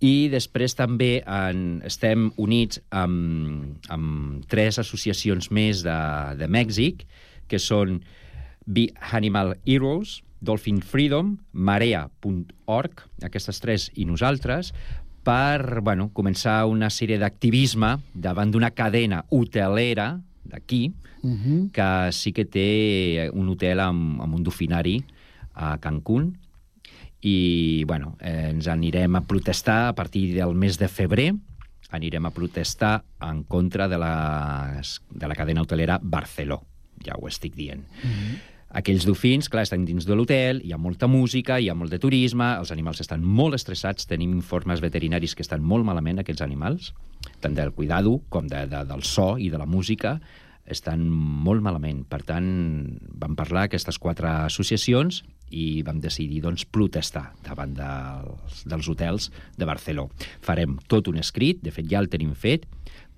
I 0.00 0.28
després 0.32 0.74
també 0.74 1.22
en, 1.22 1.80
estem 1.86 2.30
units 2.36 2.80
amb, 2.90 3.78
amb 3.88 4.44
tres 4.50 4.78
associacions 4.82 5.50
més 5.54 5.84
de, 5.86 6.00
de 6.38 6.48
Mèxic, 6.50 7.06
que 7.48 7.60
són 7.62 8.00
Be 8.66 8.88
Animal 9.12 9.54
Heroes, 9.64 10.22
Dolphin 10.44 10.82
Freedom, 10.82 11.38
Marea.org, 11.52 13.06
aquestes 13.24 13.60
tres 13.60 13.88
i 13.94 14.04
nosaltres, 14.04 14.74
per 15.24 15.80
bueno, 15.80 16.10
començar 16.12 16.66
una 16.68 16.90
sèrie 16.92 17.16
d'activisme 17.18 17.96
davant 18.12 18.50
d'una 18.52 18.74
cadena 18.76 19.24
hotelera 19.30 20.18
d'aquí, 20.44 20.92
Uh 21.24 21.30
-huh. 21.30 21.70
que 21.72 22.12
sí 22.12 22.32
que 22.32 22.44
té 22.44 23.30
un 23.32 23.48
hotel 23.48 23.80
amb, 23.80 24.20
amb 24.20 24.34
un 24.34 24.42
dofinari 24.42 25.02
a 25.54 25.78
Cancún 25.78 26.36
i 27.24 27.84
bueno, 27.88 28.18
eh, 28.20 28.50
ens 28.52 28.68
anirem 28.68 29.16
a 29.16 29.24
protestar 29.24 29.88
a 29.88 29.94
partir 29.96 30.34
del 30.36 30.54
mes 30.54 30.76
de 30.78 30.88
febrer 30.92 31.32
anirem 31.94 32.26
a 32.26 32.32
protestar 32.34 33.04
en 33.22 33.44
contra 33.44 33.88
de 33.88 33.98
la, 33.98 34.80
de 35.10 35.28
la 35.28 35.36
cadena 35.38 35.62
hotelera 35.62 36.00
Barceló, 36.02 36.62
ja 37.04 37.16
ho 37.16 37.28
estic 37.28 37.54
dient. 37.54 37.86
Mm 38.02 38.10
-hmm. 38.10 38.42
Aquells 38.74 39.06
dofins, 39.06 39.48
clar, 39.48 39.62
estan 39.62 39.84
dins 39.84 40.04
de 40.04 40.16
l'hotel, 40.16 40.60
hi 40.64 40.72
ha 40.72 40.76
molta 40.76 41.06
música, 41.06 41.60
hi 41.60 41.68
ha 41.68 41.74
molt 41.74 41.92
de 41.92 41.98
turisme, 41.98 42.56
els 42.58 42.72
animals 42.72 43.00
estan 43.00 43.22
molt 43.22 43.54
estressats, 43.54 44.06
tenim 44.06 44.32
informes 44.32 44.80
veterinaris 44.80 45.34
que 45.34 45.42
estan 45.42 45.62
molt 45.62 45.84
malament, 45.84 46.18
aquests 46.18 46.42
animals, 46.42 46.92
tant 47.40 47.54
del 47.54 47.70
cuidado 47.72 48.20
com 48.28 48.48
de, 48.48 48.66
de, 48.66 48.84
del 48.84 49.02
so 49.02 49.38
i 49.38 49.48
de 49.48 49.58
la 49.58 49.66
música, 49.66 50.20
estan 50.66 51.08
molt 51.08 51.62
malament. 51.62 52.04
Per 52.04 52.22
tant, 52.22 52.98
vam 53.14 53.36
parlar 53.36 53.62
aquestes 53.62 53.98
quatre 53.98 54.28
associacions 54.28 55.24
i 55.54 55.82
vam 55.86 56.00
decidir 56.02 56.42
doncs, 56.42 56.66
protestar 56.66 57.28
davant 57.46 57.74
dels, 57.78 58.64
dels 58.66 58.88
hotels 58.90 59.30
de 59.56 59.68
Barceló. 59.68 60.08
Farem 60.42 60.78
tot 60.90 61.08
un 61.12 61.20
escrit, 61.22 61.62
de 61.62 61.70
fet 61.74 61.86
ja 61.90 62.02
el 62.02 62.10
tenim 62.12 62.34
fet, 62.34 62.66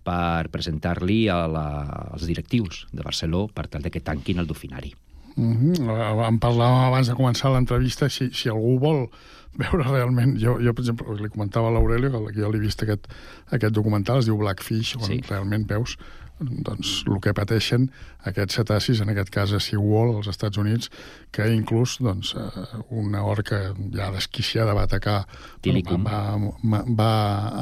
per 0.06 0.46
presentar-li 0.54 1.24
als 1.32 2.26
directius 2.28 2.84
de 2.92 3.02
Barceló 3.02 3.46
per 3.48 3.66
tal 3.72 3.82
de 3.82 3.90
que 3.90 4.04
tanquin 4.04 4.38
el 4.38 4.46
dofinari. 4.46 4.94
Uh 5.36 5.52
-huh. 5.52 6.28
En 6.28 6.38
parlàvem 6.40 6.86
abans 6.86 7.08
de 7.08 7.14
començar 7.14 7.52
l'entrevista, 7.52 8.08
si, 8.08 8.30
si 8.32 8.48
algú 8.48 8.78
vol 8.78 9.08
veure 9.62 9.84
realment... 9.84 10.36
Jo, 10.38 10.58
jo 10.60 10.72
per 10.74 10.82
exemple, 10.82 11.16
li 11.20 11.28
comentava 11.28 11.68
a 11.68 11.70
l'Aurelio, 11.70 12.10
que 12.26 12.40
jo 12.40 12.50
l'he 12.52 12.58
vist 12.58 12.82
aquest, 12.82 13.08
aquest 13.50 13.74
documental, 13.74 14.18
es 14.18 14.26
diu 14.26 14.36
Blackfish, 14.36 14.96
on 14.96 15.02
Sí. 15.04 15.20
realment 15.28 15.66
veus 15.66 15.96
doncs, 16.40 17.00
el 17.08 17.18
que 17.24 17.32
pateixen 17.36 17.88
aquests 18.28 18.58
cetacis, 18.58 19.00
en 19.00 19.12
aquest 19.12 19.30
cas 19.32 19.54
a 19.56 19.60
Seawall, 19.62 20.14
als 20.18 20.28
Estats 20.32 20.60
Units, 20.60 20.90
que 21.32 21.48
inclús 21.54 21.96
doncs, 22.04 22.34
eh, 22.36 22.66
una 22.90 23.24
orca 23.24 23.72
ja 23.94 24.10
desquiciada 24.12 24.74
va 24.76 24.84
atacar 24.84 25.22
Tilicum. 25.64 26.04
va, 26.04 26.36
va, 26.62 26.82
va 26.86 27.12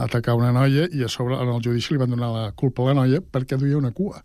atacar 0.05 0.35
una 0.39 0.53
noia 0.53 0.89
i 0.91 1.05
a 1.05 1.09
sobre 1.09 1.39
en 1.39 1.55
el 1.55 1.63
judici 1.63 1.95
li 1.95 2.03
van 2.03 2.11
donar 2.11 2.33
la 2.35 2.47
culpa 2.53 2.83
a 2.83 2.91
la 2.91 3.01
noia 3.03 3.23
perquè 3.23 3.59
duia 3.61 3.79
una 3.79 3.93
cua. 3.93 4.25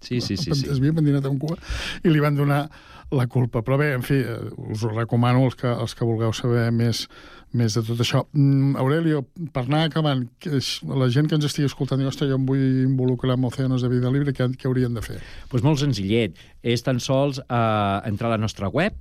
Sí, 0.00 0.20
sí, 0.20 0.36
sí. 0.36 0.54
sí. 0.54 0.64
Es 0.64 0.78
havia 0.78 0.94
pentinat 0.96 1.26
amb 1.28 1.40
cua 1.42 1.58
i 2.02 2.08
li 2.08 2.22
van 2.24 2.38
donar 2.38 2.62
la 3.10 3.26
culpa. 3.26 3.62
Però 3.64 3.78
bé, 3.80 3.92
en 3.96 4.04
fi, 4.04 4.20
eh, 4.20 4.38
us 4.72 4.84
ho 4.84 4.92
recomano 4.92 5.44
els 5.46 5.56
que, 5.58 5.68
els 5.68 5.94
que 5.94 6.08
vulgueu 6.08 6.32
saber 6.36 6.68
més, 6.74 7.06
més 7.56 7.74
de 7.76 7.82
tot 7.86 8.00
això. 8.02 8.24
Mm, 8.32 8.76
Aurelio, 8.80 9.22
per 9.54 9.64
anar 9.64 9.84
acabant, 9.88 10.26
la 10.44 11.08
gent 11.12 11.28
que 11.28 11.38
ens 11.38 11.48
estigui 11.48 11.68
escoltant, 11.68 12.02
ostres, 12.08 12.30
jo 12.30 12.38
em 12.38 12.46
vull 12.48 12.64
involucrar 12.84 13.38
amb 13.38 13.48
Océanos 13.48 13.84
de 13.84 13.90
Vida 13.92 14.12
Libre, 14.12 14.34
què, 14.36 14.50
què 14.58 14.68
haurien 14.68 14.94
de 14.96 15.04
fer? 15.04 15.18
Pues 15.52 15.64
molt 15.64 15.80
senzillet. 15.80 16.36
És 16.62 16.84
tan 16.84 17.00
sols 17.00 17.40
eh, 17.40 18.08
entrar 18.08 18.32
a 18.32 18.36
la 18.36 18.42
nostra 18.42 18.68
web 18.68 18.96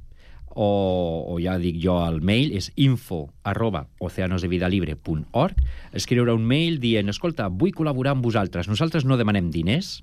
o, 0.58 0.68
o 1.30 1.38
ja 1.44 1.58
dic 1.62 1.78
jo 1.84 2.00
el 2.02 2.22
mail, 2.26 2.56
és 2.58 2.72
info 2.82 3.28
arroba 3.46 3.86
oceanosdevidalibre.org, 4.02 5.60
escriure 5.94 6.34
un 6.34 6.48
mail 6.50 6.80
dient, 6.82 7.12
escolta, 7.14 7.52
vull 7.54 7.76
col·laborar 7.78 8.16
amb 8.16 8.26
vosaltres. 8.26 8.70
Nosaltres 8.72 9.06
no 9.06 9.20
demanem 9.22 9.52
diners, 9.54 10.00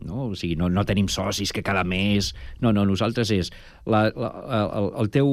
no? 0.00 0.30
O 0.30 0.38
sigui, 0.38 0.56
no, 0.56 0.70
no 0.72 0.86
tenim 0.88 1.10
socis 1.12 1.52
que 1.52 1.64
cada 1.66 1.84
mes... 1.84 2.32
No, 2.62 2.72
no, 2.72 2.86
nosaltres 2.88 3.32
és 3.34 3.52
la, 3.84 4.06
la, 4.14 4.32
el, 4.78 4.90
el 5.02 5.12
teu 5.12 5.28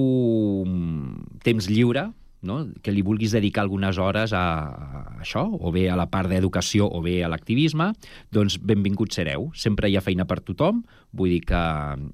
mm, 0.65 1.39
temps 1.45 1.69
lliure, 1.71 2.09
no? 2.45 2.59
que 2.81 2.93
li 2.93 3.03
vulguis 3.05 3.33
dedicar 3.35 3.63
algunes 3.65 3.97
hores 3.97 4.33
a, 4.33 4.45
a 4.69 5.01
això, 5.23 5.45
o 5.45 5.71
bé 5.75 5.87
a 5.89 5.97
la 5.99 6.07
part 6.11 6.29
d'educació 6.31 6.87
o 6.87 7.01
bé 7.05 7.17
a 7.23 7.31
l'activisme, 7.31 7.91
doncs 8.31 8.59
benvinguts 8.61 9.17
sereu. 9.19 9.49
Sempre 9.55 9.89
hi 9.89 9.97
ha 9.97 10.05
feina 10.05 10.27
per 10.29 10.41
tothom. 10.45 10.83
Vull 11.11 11.35
dir 11.35 11.41
que 11.49 11.63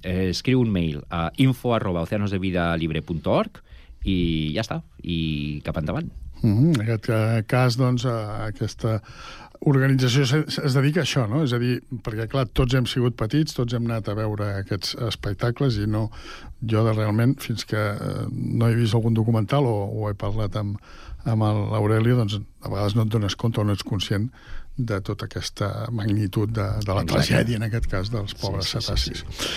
eh, 0.07 0.29
escriu 0.29 0.63
un 0.63 0.71
mail 0.71 1.03
a 1.09 1.29
info 1.41 1.75
arroba 1.75 2.05
oceanosdevidalibre.org 2.07 3.61
i 4.07 4.17
ja 4.55 4.65
està, 4.65 4.81
i 5.03 5.61
cap 5.65 5.77
endavant. 5.77 6.09
Mm 6.41 6.57
-hmm. 6.57 6.73
En 6.75 6.81
aquest 6.81 7.47
cas, 7.47 7.77
doncs, 7.77 8.05
aquesta 8.05 9.01
organització 9.61 10.23
es 10.41 10.73
dedica 10.73 11.03
a 11.03 11.05
això, 11.05 11.27
no? 11.29 11.43
És 11.45 11.53
a 11.53 11.59
dir, 11.61 11.81
perquè, 12.03 12.25
clar, 12.31 12.47
tots 12.49 12.73
hem 12.73 12.87
sigut 12.89 13.15
petits, 13.19 13.53
tots 13.53 13.75
hem 13.77 13.85
anat 13.85 14.09
a 14.09 14.15
veure 14.17 14.47
aquests 14.57 14.95
espectacles 15.05 15.77
i 15.77 15.85
no, 15.85 16.07
jo 16.61 16.83
de 16.85 16.93
realment, 16.93 17.35
fins 17.41 17.65
que 17.65 17.79
eh, 17.79 18.25
no 18.31 18.69
he 18.69 18.77
vist 18.77 18.97
algun 18.97 19.15
documental 19.17 19.65
o, 19.65 19.75
o 19.89 20.09
he 20.09 20.15
parlat 20.17 20.55
amb, 20.59 20.77
amb 21.25 21.45
l'Aurelio, 21.45 22.17
doncs 22.19 22.39
a 22.61 22.69
vegades 22.69 22.97
no 22.97 23.05
et 23.07 23.13
dones 23.13 23.35
compte 23.35 23.61
o 23.61 23.65
no 23.65 23.73
ets 23.77 23.85
conscient 23.87 24.29
de 24.77 25.01
tota 25.05 25.27
aquesta 25.27 25.89
magnitud 25.91 26.49
de, 26.49 26.67
de 26.85 26.93
la 26.93 27.03
Exacte. 27.03 27.13
tragèdia, 27.13 27.59
en 27.59 27.67
aquest 27.67 27.89
cas, 27.91 28.11
dels 28.13 28.37
pobres 28.39 28.69
sí, 28.69 28.77
sí, 28.77 28.85
cetacis. 28.85 29.23
sí. 29.27 29.53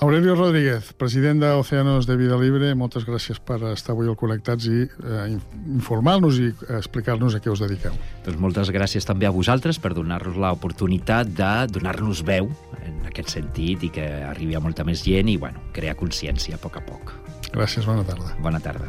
Aurelio 0.00 0.34
Rodríguez, 0.34 0.94
president 0.96 1.42
d'Oceanos 1.42 2.06
de 2.08 2.16
Vida 2.16 2.38
Libre, 2.40 2.70
moltes 2.74 3.04
gràcies 3.04 3.36
per 3.44 3.58
estar 3.74 3.92
avui 3.92 4.08
al 4.08 4.16
Connectats 4.16 4.64
i 4.72 4.86
eh, 4.86 5.26
in- 5.28 5.42
informar-nos 5.76 6.38
i 6.40 6.48
explicar-nos 6.78 7.36
a 7.36 7.42
què 7.44 7.52
us 7.52 7.60
dediqueu. 7.60 7.92
Doncs 8.24 8.40
moltes 8.40 8.72
gràcies 8.72 9.04
també 9.04 9.28
a 9.28 9.34
vosaltres 9.36 9.76
per 9.78 9.92
donar-nos 9.92 10.40
l'oportunitat 10.40 11.28
de 11.36 11.52
donar-nos 11.76 12.24
veu 12.24 12.48
en 12.80 13.04
aquest 13.12 13.36
sentit 13.36 13.84
i 13.84 13.92
que 13.92 14.08
arribi 14.24 14.56
a 14.56 14.64
molta 14.64 14.88
més 14.88 15.04
gent 15.04 15.28
i, 15.28 15.36
bueno, 15.36 15.60
crear 15.76 15.98
consciència 16.00 16.56
a 16.56 16.62
poc 16.64 16.80
a 16.80 16.86
poc. 16.88 17.12
Gràcies, 17.52 17.84
bona 17.84 18.06
tarda. 18.08 18.32
Bona 18.40 18.60
tarda. 18.64 18.88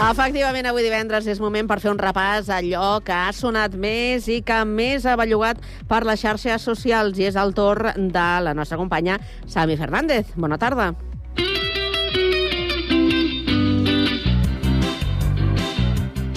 Efectivament, 0.00 0.64
avui 0.64 0.80
divendres 0.80 1.26
és 1.28 1.38
moment 1.44 1.66
per 1.68 1.76
fer 1.82 1.90
un 1.90 1.98
repàs 2.00 2.46
a 2.48 2.56
allò 2.62 3.02
que 3.04 3.12
ha 3.12 3.34
sonat 3.36 3.74
més 3.76 4.30
i 4.32 4.38
que 4.40 4.56
més 4.64 5.04
ha 5.04 5.12
bellugat 5.20 5.60
per 5.90 6.00
les 6.08 6.22
xarxes 6.22 6.64
socials 6.64 7.20
i 7.20 7.26
és 7.28 7.36
el 7.36 7.52
torn 7.52 8.08
de 8.08 8.28
la 8.40 8.54
nostra 8.56 8.78
companya 8.80 9.18
Sami 9.44 9.76
Fernández. 9.76 10.32
Bona 10.40 10.56
tarda. 10.56 10.94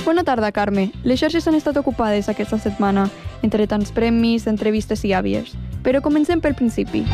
Bona 0.04 0.26
tarda, 0.28 0.52
Carme. 0.52 0.89
Les 1.08 1.23
xarxes 1.23 1.47
han 1.47 1.56
estat 1.56 1.80
ocupades 1.80 2.28
aquesta 2.28 2.60
setmana, 2.60 3.08
entre 3.47 3.63
tants 3.71 3.95
premis, 3.95 4.43
entrevistes 4.52 5.08
i 5.08 5.15
àvies. 5.15 5.56
Però 5.88 6.04
comencem 6.04 6.43
pel 6.43 6.60
principi. 6.60 7.06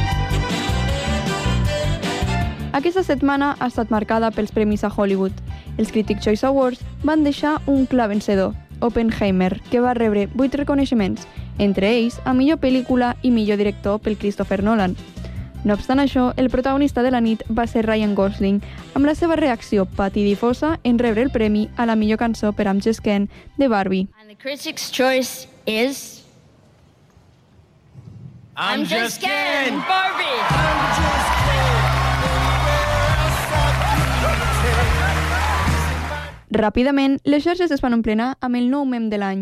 Aquesta 2.73 3.05
setmana 3.05 3.53
ha 3.59 3.69
estat 3.69 3.93
marcada 3.93 4.33
pels 4.33 4.51
premis 4.55 4.83
a 4.83 4.89
Hollywood. 4.89 5.38
Els 5.79 5.93
Critic 5.95 6.19
Choice 6.19 6.45
Awards 6.45 6.81
van 7.07 7.23
deixar 7.23 7.61
un 7.65 7.85
clar 7.87 8.09
vencedor, 8.11 8.51
Oppenheimer, 8.83 9.61
que 9.71 9.79
va 9.79 9.93
rebre 9.95 10.27
8 10.35 10.59
reconeixements, 10.59 11.23
entre 11.57 11.87
ells 11.95 12.19
a 12.27 12.33
millor 12.35 12.59
pel·lícula 12.59 13.13
i 13.23 13.31
millor 13.31 13.57
director 13.57 14.01
pel 14.03 14.17
Christopher 14.19 14.59
Nolan. 14.63 14.97
No 15.63 15.75
obstant 15.75 15.99
això, 16.03 16.29
el 16.35 16.49
protagonista 16.51 17.03
de 17.03 17.11
la 17.11 17.23
nit 17.23 17.43
va 17.47 17.65
ser 17.67 17.85
Ryan 17.87 18.15
Gosling, 18.15 18.61
amb 18.95 19.07
la 19.07 19.15
seva 19.15 19.39
reacció 19.39 19.85
patidifosa 19.85 20.77
en 20.83 20.99
rebre 20.99 21.23
el 21.23 21.31
premi 21.31 21.69
a 21.75 21.87
la 21.87 21.95
millor 21.95 22.19
cançó 22.19 22.51
per 22.51 22.67
I'm 22.67 22.83
Just 22.83 23.03
Ken 23.03 23.29
de 23.57 23.67
Barbie. 23.67 24.07
And 24.19 24.29
the 24.29 24.35
critics' 24.35 24.91
choice 24.91 25.47
is. 25.65 26.23
I'm, 28.55 28.83
just 28.83 29.21
Ken! 29.21 29.79
Barbie! 29.87 31.48
Ràpidament, 36.49 37.19
les 37.29 37.43
xarxes 37.45 37.69
es 37.69 37.81
van 37.81 37.93
emplenar 37.93 38.31
amb 38.41 38.57
el 38.57 38.71
nou 38.71 38.81
mem 38.89 39.12
de 39.12 39.19
l'any. 39.21 39.41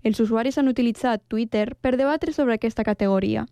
Els 0.00 0.20
usuaris 0.24 0.56
han 0.56 0.70
utilitzat 0.70 1.20
Twitter 1.28 1.74
per 1.84 1.98
debatre 2.00 2.32
sobre 2.32 2.54
aquesta 2.54 2.82
categoria. 2.82 3.44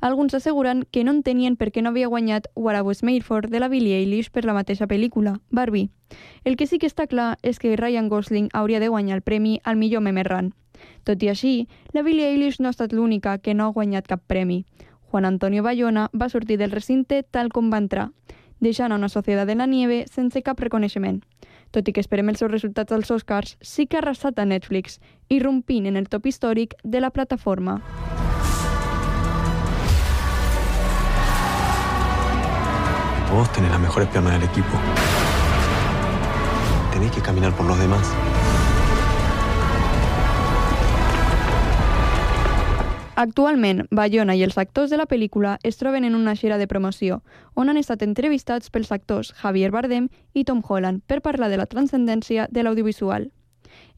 Alguns 0.00 0.34
asseguren 0.34 0.82
que 0.90 1.04
no 1.04 1.12
entenien 1.14 1.54
per 1.54 1.68
què 1.70 1.84
no 1.84 1.92
havia 1.92 2.08
guanyat 2.10 2.48
What 2.56 2.74
I 2.74 2.82
Was 2.82 3.04
Made 3.04 3.22
For 3.22 3.46
de 3.46 3.60
la 3.60 3.68
Billie 3.68 4.00
Eilish 4.00 4.32
per 4.34 4.42
la 4.44 4.56
mateixa 4.58 4.88
pel·lícula, 4.90 5.36
Barbie. 5.50 5.90
El 6.42 6.56
que 6.56 6.66
sí 6.66 6.80
que 6.82 6.90
està 6.90 7.06
clar 7.06 7.36
és 7.42 7.62
que 7.62 7.76
Ryan 7.76 8.08
Gosling 8.08 8.50
hauria 8.52 8.80
de 8.80 8.88
guanyar 8.88 9.20
el 9.20 9.22
premi 9.22 9.60
al 9.62 9.76
millor 9.76 10.02
meme 10.02 10.26
errant. 10.26 10.50
Tot 11.04 11.22
i 11.22 11.30
així, 11.30 11.68
la 11.94 12.02
Billie 12.02 12.26
Eilish 12.26 12.58
no 12.58 12.66
ha 12.66 12.74
estat 12.74 12.92
l'única 12.92 13.38
que 13.38 13.54
no 13.54 13.68
ha 13.68 13.76
guanyat 13.76 14.10
cap 14.10 14.26
premi. 14.26 14.64
Juan 15.12 15.30
Antonio 15.30 15.62
Bayona 15.62 16.10
va 16.10 16.28
sortir 16.28 16.58
del 16.58 16.74
recinte 16.74 17.22
tal 17.22 17.54
com 17.54 17.70
va 17.70 17.78
entrar, 17.78 18.10
deixant 18.58 18.90
a 18.90 18.98
una 18.98 19.08
societat 19.08 19.46
de 19.46 19.54
la 19.54 19.70
nieve 19.70 20.06
sense 20.10 20.42
cap 20.42 20.58
reconeixement. 20.58 21.22
Tot 21.70 21.88
i 21.88 21.92
que 21.92 22.00
esperem 22.00 22.30
els 22.32 22.40
seus 22.40 22.50
resultats 22.50 22.94
als 22.96 23.10
Oscars, 23.12 23.56
sí 23.60 23.86
que 23.86 23.98
ha 23.98 24.02
arrasat 24.02 24.38
a 24.38 24.46
Netflix, 24.48 25.00
irrompint 25.28 25.86
en 25.86 25.96
el 26.00 26.08
top 26.08 26.26
històric 26.26 26.74
de 26.82 27.02
la 27.04 27.10
plataforma. 27.10 27.80
Vos 33.32 33.52
tenés 33.52 33.70
las 33.70 33.80
mejores 33.80 34.08
piernas 34.08 34.32
del 34.32 34.48
equipo. 34.48 34.78
Tenés 36.92 37.12
que 37.12 37.20
caminar 37.20 37.54
por 37.54 37.66
los 37.66 37.78
demás. 37.78 38.08
Actualment, 43.18 43.80
Bayona 43.90 44.36
i 44.38 44.44
els 44.46 44.54
actors 44.62 44.92
de 44.92 44.98
la 45.00 45.08
pel·lícula 45.10 45.56
es 45.66 45.74
troben 45.80 46.04
en 46.06 46.14
una 46.14 46.36
gira 46.38 46.54
de 46.56 46.68
promoció, 46.70 47.16
on 47.58 47.66
han 47.66 47.80
estat 47.80 48.04
entrevistats 48.06 48.70
pels 48.70 48.92
actors 48.94 49.32
Javier 49.40 49.72
Bardem 49.74 50.06
i 50.38 50.44
Tom 50.46 50.60
Holland 50.62 51.02
per 51.10 51.18
parlar 51.24 51.48
de 51.50 51.58
la 51.58 51.66
transcendència 51.66 52.46
de 52.46 52.62
l'audiovisual. 52.62 53.26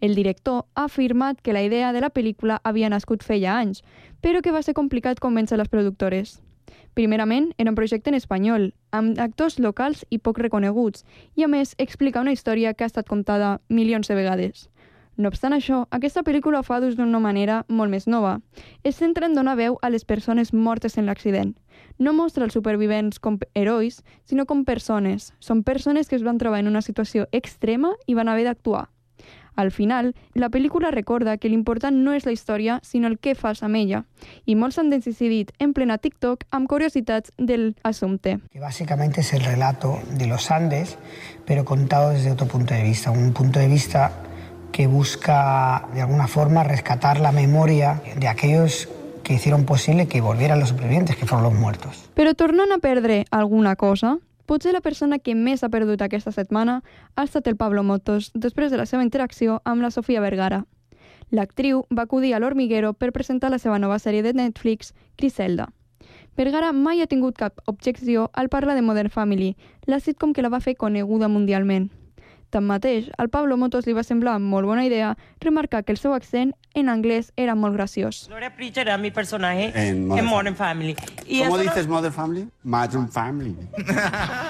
El 0.00 0.16
director 0.16 0.64
ha 0.72 0.86
afirmat 0.88 1.42
que 1.42 1.52
la 1.52 1.60
idea 1.60 1.92
de 1.92 2.00
la 2.00 2.08
pel·lícula 2.08 2.62
havia 2.64 2.88
nascut 2.88 3.20
feia 3.20 3.58
anys, 3.58 3.84
però 4.24 4.40
que 4.40 4.56
va 4.56 4.64
ser 4.64 4.72
complicat 4.72 5.20
convèncer 5.20 5.60
les 5.60 5.68
productores. 5.68 6.38
Primerament, 6.96 7.52
era 7.58 7.76
un 7.76 7.76
projecte 7.76 8.08
en 8.08 8.16
espanyol, 8.16 8.70
amb 8.90 9.20
actors 9.20 9.58
locals 9.60 10.06
i 10.08 10.16
poc 10.16 10.40
reconeguts, 10.40 11.04
i 11.36 11.44
a 11.44 11.52
més 11.52 11.76
explica 11.76 12.24
una 12.24 12.32
història 12.32 12.72
que 12.72 12.88
ha 12.88 12.92
estat 12.94 13.12
contada 13.12 13.58
milions 13.68 14.08
de 14.08 14.16
vegades. 14.16 14.69
No 15.20 15.28
obstant 15.28 15.52
això, 15.52 15.82
aquesta 15.92 16.22
pel·lícula 16.24 16.62
ho 16.62 16.64
fa 16.64 16.78
d'ús 16.80 16.94
d'una 16.96 17.18
manera 17.20 17.58
molt 17.68 17.92
més 17.92 18.06
nova. 18.08 18.38
Es 18.88 18.96
centra 18.96 19.26
en 19.28 19.34
donar 19.36 19.58
veu 19.58 19.74
a 19.84 19.90
les 19.92 20.06
persones 20.08 20.54
mortes 20.54 20.96
en 20.96 21.04
l'accident. 21.04 21.50
No 21.98 22.14
mostra 22.16 22.46
els 22.46 22.56
supervivents 22.56 23.20
com 23.20 23.36
herois, 23.52 23.98
sinó 24.24 24.46
com 24.48 24.64
persones. 24.64 25.34
Són 25.38 25.60
persones 25.62 26.08
que 26.08 26.16
es 26.16 26.24
van 26.24 26.40
trobar 26.40 26.62
en 26.64 26.70
una 26.72 26.80
situació 26.80 27.26
extrema 27.36 27.92
i 28.06 28.16
van 28.16 28.32
haver 28.32 28.46
d'actuar. 28.48 28.86
Al 29.56 29.72
final, 29.76 30.14
la 30.32 30.48
pel·lícula 30.48 30.88
recorda 30.90 31.36
que 31.36 31.50
l'important 31.52 32.00
no 32.00 32.14
és 32.16 32.24
la 32.24 32.32
història, 32.32 32.78
sinó 32.80 33.12
el 33.12 33.18
que 33.18 33.34
fas 33.34 33.60
amb 33.62 33.76
ella. 33.76 34.06
I 34.46 34.56
molts 34.56 34.78
han 34.80 34.88
decidit 34.88 35.52
en 35.58 35.74
plena 35.76 35.98
TikTok 35.98 36.46
amb 36.50 36.66
curiositats 36.66 37.34
del 37.36 37.74
assumpte. 37.82 38.38
que 38.50 38.60
básicamente 38.60 39.20
es 39.20 39.34
el 39.34 39.44
relato 39.44 39.98
de 40.16 40.26
los 40.26 40.50
Andes, 40.50 40.96
pero 41.44 41.66
contado 41.66 42.08
desde 42.08 42.30
otro 42.30 42.46
punto 42.46 42.72
de 42.72 42.84
vista, 42.84 43.10
un 43.10 43.34
punto 43.34 43.58
de 43.58 43.68
vista 43.68 44.29
que 44.72 44.86
busca 44.86 45.88
de 45.94 46.02
alguna 46.02 46.28
forma 46.28 46.64
rescatar 46.64 47.20
la 47.20 47.32
memoria 47.32 48.02
de 48.16 48.28
aquellos 48.28 48.88
que 49.22 49.34
hicieron 49.34 49.64
posible 49.64 50.08
que 50.08 50.20
volvieran 50.20 50.60
los 50.60 50.70
supervivientes, 50.70 51.16
que 51.16 51.26
fueron 51.26 51.44
los 51.44 51.54
muertos. 51.54 52.10
Però 52.16 52.34
tornant 52.34 52.72
a 52.72 52.78
perdre 52.78 53.24
alguna 53.30 53.76
cosa, 53.76 54.18
potser 54.46 54.72
la 54.74 54.80
persona 54.82 55.18
que 55.18 55.36
més 55.38 55.62
ha 55.62 55.70
perdut 55.70 56.02
aquesta 56.02 56.32
setmana 56.34 56.80
ha 57.14 57.22
estat 57.22 57.46
el 57.46 57.56
Pablo 57.56 57.84
Motos, 57.86 58.32
després 58.34 58.72
de 58.72 58.80
la 58.80 58.86
seva 58.86 59.04
interacció 59.06 59.60
amb 59.64 59.82
la 59.82 59.92
Sofia 59.94 60.20
Vergara. 60.20 60.64
L'actriu 61.30 61.84
va 61.94 62.08
acudir 62.08 62.34
a 62.34 62.40
l'Hormiguero 62.42 62.92
per 62.94 63.12
presentar 63.14 63.52
la 63.54 63.60
seva 63.62 63.78
nova 63.78 64.00
sèrie 64.02 64.26
de 64.26 64.34
Netflix, 64.34 64.94
Griselda. 65.16 65.68
Vergara 66.36 66.72
mai 66.72 67.02
ha 67.02 67.06
tingut 67.06 67.38
cap 67.38 67.62
objecció 67.70 68.30
al 68.32 68.48
parlar 68.48 68.74
de 68.74 68.82
Modern 68.82 69.10
Family, 69.10 69.54
la 69.86 70.00
sitcom 70.00 70.32
que 70.32 70.42
la 70.42 70.50
va 70.50 70.58
fer 70.58 70.74
coneguda 70.74 71.28
mundialment. 71.28 71.90
Tanmateix, 72.50 73.10
al 73.18 73.28
Pablo 73.30 73.56
Motos 73.56 73.86
li 73.86 73.92
va 73.94 74.02
semblar 74.02 74.38
molt 74.40 74.66
bona 74.66 74.84
idea 74.84 75.16
remarcar 75.40 75.84
que 75.84 75.92
el 75.92 75.98
seu 75.98 76.12
accent 76.14 76.52
en 76.74 76.88
anglès 76.88 77.32
era 77.36 77.54
molt 77.54 77.74
graciós. 77.74 78.26
Gloria 78.28 78.54
Preacher 78.54 78.86
era 78.86 78.98
mi 78.98 79.10
personaje 79.10 79.70
En 79.74 79.88
en 79.88 80.06
Modern 80.08 80.26
Modern, 80.26 80.56
Family. 80.56 80.96
Y 81.26 81.40
¿Cómo 81.40 81.56
eso 81.56 81.64
no- 81.64 81.70
dices 81.70 81.88
Mother 81.88 82.12
Family? 82.12 82.48
Modern 82.64 83.08
Family. 83.10 83.56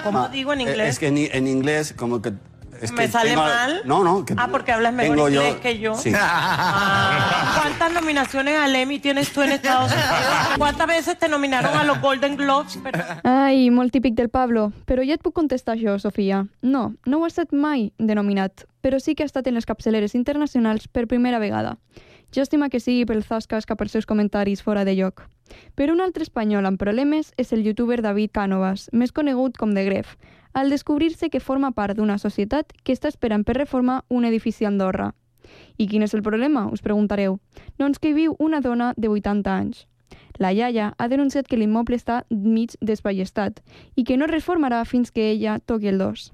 ¿Cómo 0.04 0.18
Ma- 0.20 0.28
digo 0.28 0.52
en 0.52 0.60
eh, 0.60 0.62
inglés? 0.64 0.88
Es 0.88 0.98
que 0.98 1.08
en, 1.08 1.18
en 1.18 1.46
inglés 1.46 1.92
como 1.96 2.20
que... 2.22 2.32
Es 2.80 2.92
¿Me 2.92 3.02
que 3.02 3.08
sale 3.08 3.30
tengo- 3.30 3.42
mal? 3.42 3.82
No, 3.84 4.02
no. 4.04 4.24
Que 4.24 4.34
Ah, 4.36 4.48
porque 4.50 4.72
hablas 4.72 4.92
mejor 4.94 5.16
tengo 5.16 5.28
inglés 5.28 5.56
que 5.56 5.78
yo. 5.78 5.94
Sí. 5.94 6.12
Ah, 6.16 7.56
¿Cuántas 7.60 7.92
nominaciones 7.92 8.56
al 8.58 8.74
Emmy 8.74 8.98
tienes 8.98 9.32
tú 9.32 9.42
en 9.42 9.52
Estados 9.52 9.92
Unidos? 9.92 10.56
¿Cuántas 10.58 10.86
veces 10.86 11.18
te 11.18 11.28
nominaron 11.28 11.76
a 11.76 11.84
los 11.84 12.00
Golden 12.00 12.36
Globes? 12.36 12.78
Pero- 12.82 12.98
Ai, 13.24 13.70
molt 13.70 13.92
típic 13.92 14.14
del 14.14 14.28
Pablo. 14.28 14.72
Però 14.86 15.02
ja 15.06 15.14
et 15.14 15.22
puc 15.22 15.34
contestar 15.34 15.76
això, 15.76 15.98
Sofia. 15.98 16.46
No, 16.62 16.94
no 17.06 17.18
ho 17.18 17.24
ha 17.24 17.28
estat 17.28 17.52
mai 17.52 17.92
denominat, 17.98 18.64
però 18.82 18.98
sí 19.00 19.14
que 19.14 19.22
ha 19.24 19.26
estat 19.26 19.46
en 19.46 19.54
les 19.54 19.66
capçaleres 19.66 20.14
internacionals 20.14 20.88
per 20.88 21.06
primera 21.06 21.38
vegada. 21.38 21.78
Llàstima 22.32 22.68
que 22.70 22.78
sigui 22.78 23.04
pel 23.06 23.24
Zascas 23.24 23.66
cap 23.66 23.80
als 23.82 23.90
seus 23.92 24.06
comentaris 24.06 24.62
fora 24.62 24.84
de 24.84 24.94
lloc. 24.94 25.24
Però 25.74 25.92
un 25.92 26.00
altre 26.00 26.22
espanyol 26.22 26.64
amb 26.66 26.78
problemes 26.78 27.32
és 27.36 27.52
el 27.52 27.64
youtuber 27.64 28.02
David 28.02 28.30
Cánovas, 28.32 28.88
més 28.92 29.10
conegut 29.12 29.56
com 29.58 29.74
The 29.74 29.84
Gref, 29.84 30.14
al 30.52 30.70
descobrir-se 30.70 31.30
que 31.30 31.40
forma 31.40 31.72
part 31.72 31.96
d'una 31.96 32.18
societat 32.18 32.72
que 32.84 32.92
està 32.92 33.08
esperant 33.08 33.44
per 33.44 33.56
reformar 33.58 34.04
un 34.08 34.24
edifici 34.24 34.64
a 34.64 34.68
Andorra. 34.68 35.12
I 35.78 35.86
quin 35.88 36.02
és 36.02 36.14
el 36.14 36.22
problema, 36.22 36.66
us 36.70 36.82
preguntareu? 36.82 37.38
Doncs 37.78 37.98
que 37.98 38.10
hi 38.10 38.18
viu 38.18 38.36
una 38.38 38.60
dona 38.60 38.92
de 38.96 39.08
80 39.08 39.54
anys. 39.54 39.86
La 40.38 40.52
iaia 40.52 40.94
ha 40.96 41.08
denunciat 41.08 41.48
que 41.48 41.58
l'immoble 41.60 41.96
està 41.98 42.22
mig 42.30 42.76
desballestat 42.80 43.60
i 43.96 44.04
que 44.04 44.16
no 44.16 44.26
es 44.26 44.34
reformarà 44.34 44.84
fins 44.84 45.10
que 45.10 45.30
ella 45.30 45.58
toqui 45.60 45.90
el 45.90 45.98
dos. 45.98 46.30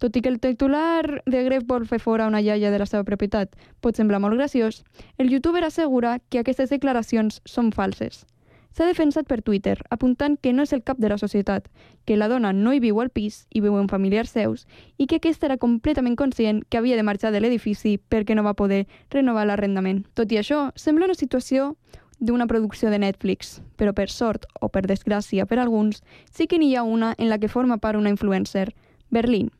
Tot 0.00 0.16
i 0.16 0.22
que 0.24 0.30
el 0.32 0.40
titular 0.40 1.22
de 1.26 1.44
Gref 1.44 1.66
vol 1.68 1.86
fer 1.86 2.00
fora 2.00 2.26
una 2.28 2.40
iaia 2.40 2.70
de 2.72 2.78
la 2.80 2.88
seva 2.88 3.04
propietat 3.04 3.56
pot 3.84 3.96
semblar 3.96 4.20
molt 4.24 4.36
graciós, 4.38 4.82
el 5.18 5.28
youtuber 5.28 5.64
assegura 5.64 6.18
que 6.30 6.40
aquestes 6.40 6.72
declaracions 6.72 7.42
són 7.44 7.72
falses. 7.76 8.24
S'ha 8.70 8.86
defensat 8.86 9.26
per 9.26 9.42
Twitter, 9.42 9.78
apuntant 9.90 10.36
que 10.38 10.52
no 10.52 10.62
és 10.62 10.72
el 10.72 10.84
cap 10.86 10.98
de 11.02 11.08
la 11.10 11.18
societat, 11.18 11.66
que 12.06 12.16
la 12.16 12.28
dona 12.30 12.52
no 12.54 12.72
hi 12.72 12.78
viu 12.80 13.00
al 13.02 13.10
pis 13.10 13.46
i 13.50 13.60
viu 13.64 13.74
amb 13.76 13.90
familiars 13.90 14.30
seus 14.30 14.66
i 14.96 15.08
que 15.10 15.18
aquesta 15.18 15.48
era 15.48 15.58
completament 15.58 16.14
conscient 16.16 16.62
que 16.68 16.78
havia 16.78 16.96
de 16.96 17.06
marxar 17.06 17.32
de 17.34 17.40
l'edifici 17.42 17.98
perquè 17.98 18.36
no 18.38 18.46
va 18.46 18.54
poder 18.54 18.86
renovar 19.10 19.48
l'arrendament. 19.48 20.04
Tot 20.14 20.30
i 20.30 20.38
això, 20.38 20.70
sembla 20.76 21.10
una 21.10 21.18
situació 21.18 21.74
d'una 22.20 22.46
producció 22.46 22.90
de 22.90 23.00
Netflix, 23.00 23.58
però 23.76 23.94
per 23.96 24.10
sort 24.10 24.46
o 24.60 24.68
per 24.68 24.84
desgràcia 24.86 25.46
per 25.46 25.58
alguns, 25.58 26.04
sí 26.30 26.46
que 26.46 26.58
n'hi 26.60 26.76
ha 26.76 26.84
una 26.84 27.14
en 27.18 27.30
la 27.32 27.38
que 27.38 27.48
forma 27.48 27.78
part 27.78 27.98
una 27.98 28.12
influencer, 28.12 28.74
Berlín. 29.10 29.50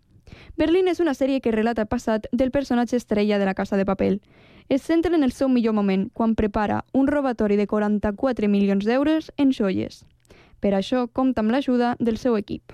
Berlín 0.57 0.87
és 0.89 1.01
una 1.01 1.15
sèrie 1.15 1.41
que 1.41 1.51
relata 1.51 1.83
el 1.83 1.91
passat 1.91 2.29
del 2.31 2.53
personatge 2.55 2.97
estrella 2.97 3.39
de 3.39 3.49
la 3.49 3.55
Casa 3.55 3.77
de 3.77 3.87
Papel. 3.89 4.21
Es 4.71 4.83
centra 4.83 5.17
en 5.17 5.25
el 5.25 5.33
seu 5.35 5.49
millor 5.51 5.75
moment, 5.75 6.05
quan 6.15 6.37
prepara 6.39 6.85
un 6.95 7.09
robatori 7.11 7.57
de 7.59 7.67
44 7.67 8.47
milions 8.47 8.85
d'euros 8.87 9.33
en 9.37 9.51
joies. 9.51 10.05
Per 10.63 10.71
això 10.79 11.09
compta 11.11 11.43
amb 11.43 11.51
l'ajuda 11.51 11.97
del 11.99 12.21
seu 12.23 12.37
equip. 12.39 12.71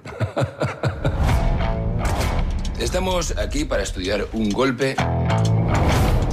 Estamos 2.78 3.32
aquí 3.38 3.64
para 3.64 3.82
estudiar 3.82 4.26
un 4.35 4.50
golpe 4.50 4.94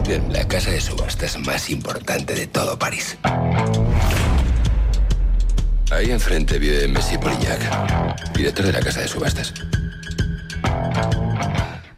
en 0.10 0.34
la 0.34 0.46
casa 0.50 0.70
de 0.70 0.82
subastas 0.82 1.40
más 1.48 1.70
importante 1.70 2.36
de 2.36 2.48
todo 2.48 2.78
París. 2.78 3.18
Ahí 5.92 6.12
enfrente 6.12 6.60
vive 6.60 6.90
Messi 6.90 7.18
Polignac, 7.18 8.34
director 8.36 8.66
de 8.66 8.74
la 8.74 8.82
casa 8.82 9.00
de 9.00 9.08
subastas. 9.08 9.54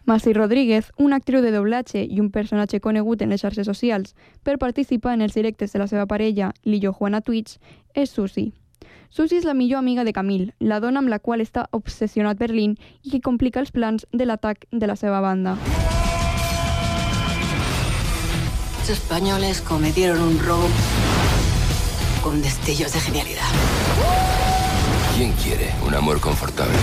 Masi 0.06 0.34
Rodríguez, 0.34 0.92
una 0.98 1.16
actriu 1.18 1.42
de 1.42 1.50
doblatge 1.50 2.04
i 2.06 2.20
un 2.22 2.30
personatge 2.30 2.78
conegut 2.80 3.24
en 3.26 3.32
les 3.34 3.42
xarxes 3.42 3.66
socials 3.66 4.14
per 4.46 4.60
participar 4.62 5.16
en 5.16 5.26
els 5.26 5.34
directes 5.34 5.74
de 5.74 5.82
la 5.82 5.88
seva 5.90 6.06
parella, 6.06 6.52
Lillo 6.64 6.94
Juana 6.94 7.22
Twitch, 7.26 7.58
és 7.96 8.14
Susi. 8.14 8.52
Susi 9.10 9.40
és 9.40 9.48
la 9.50 9.56
millor 9.58 9.80
amiga 9.80 10.04
de 10.06 10.14
Camille, 10.14 10.54
la 10.60 10.80
dona 10.80 11.02
amb 11.02 11.10
la 11.10 11.18
qual 11.18 11.42
està 11.42 11.66
obsessionat 11.74 12.38
Berlín 12.38 12.78
i 13.02 13.16
que 13.16 13.22
complica 13.22 13.60
els 13.60 13.74
plans 13.74 14.06
de 14.14 14.30
l'atac 14.30 14.68
de 14.72 14.86
la 14.86 14.96
seva 14.96 15.22
banda. 15.26 15.58
Los 18.78 18.90
españoles 18.92 19.62
cometieron 19.62 20.22
un 20.22 20.38
robo 20.38 20.70
con 22.22 22.44
destellos 22.44 22.94
de 22.94 23.00
genialidad. 23.00 23.50
¿Quién 25.18 25.32
quiere 25.42 25.74
un 25.88 25.96
amor 25.96 26.20
confortable? 26.20 26.78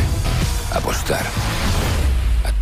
Apostar. 0.74 1.22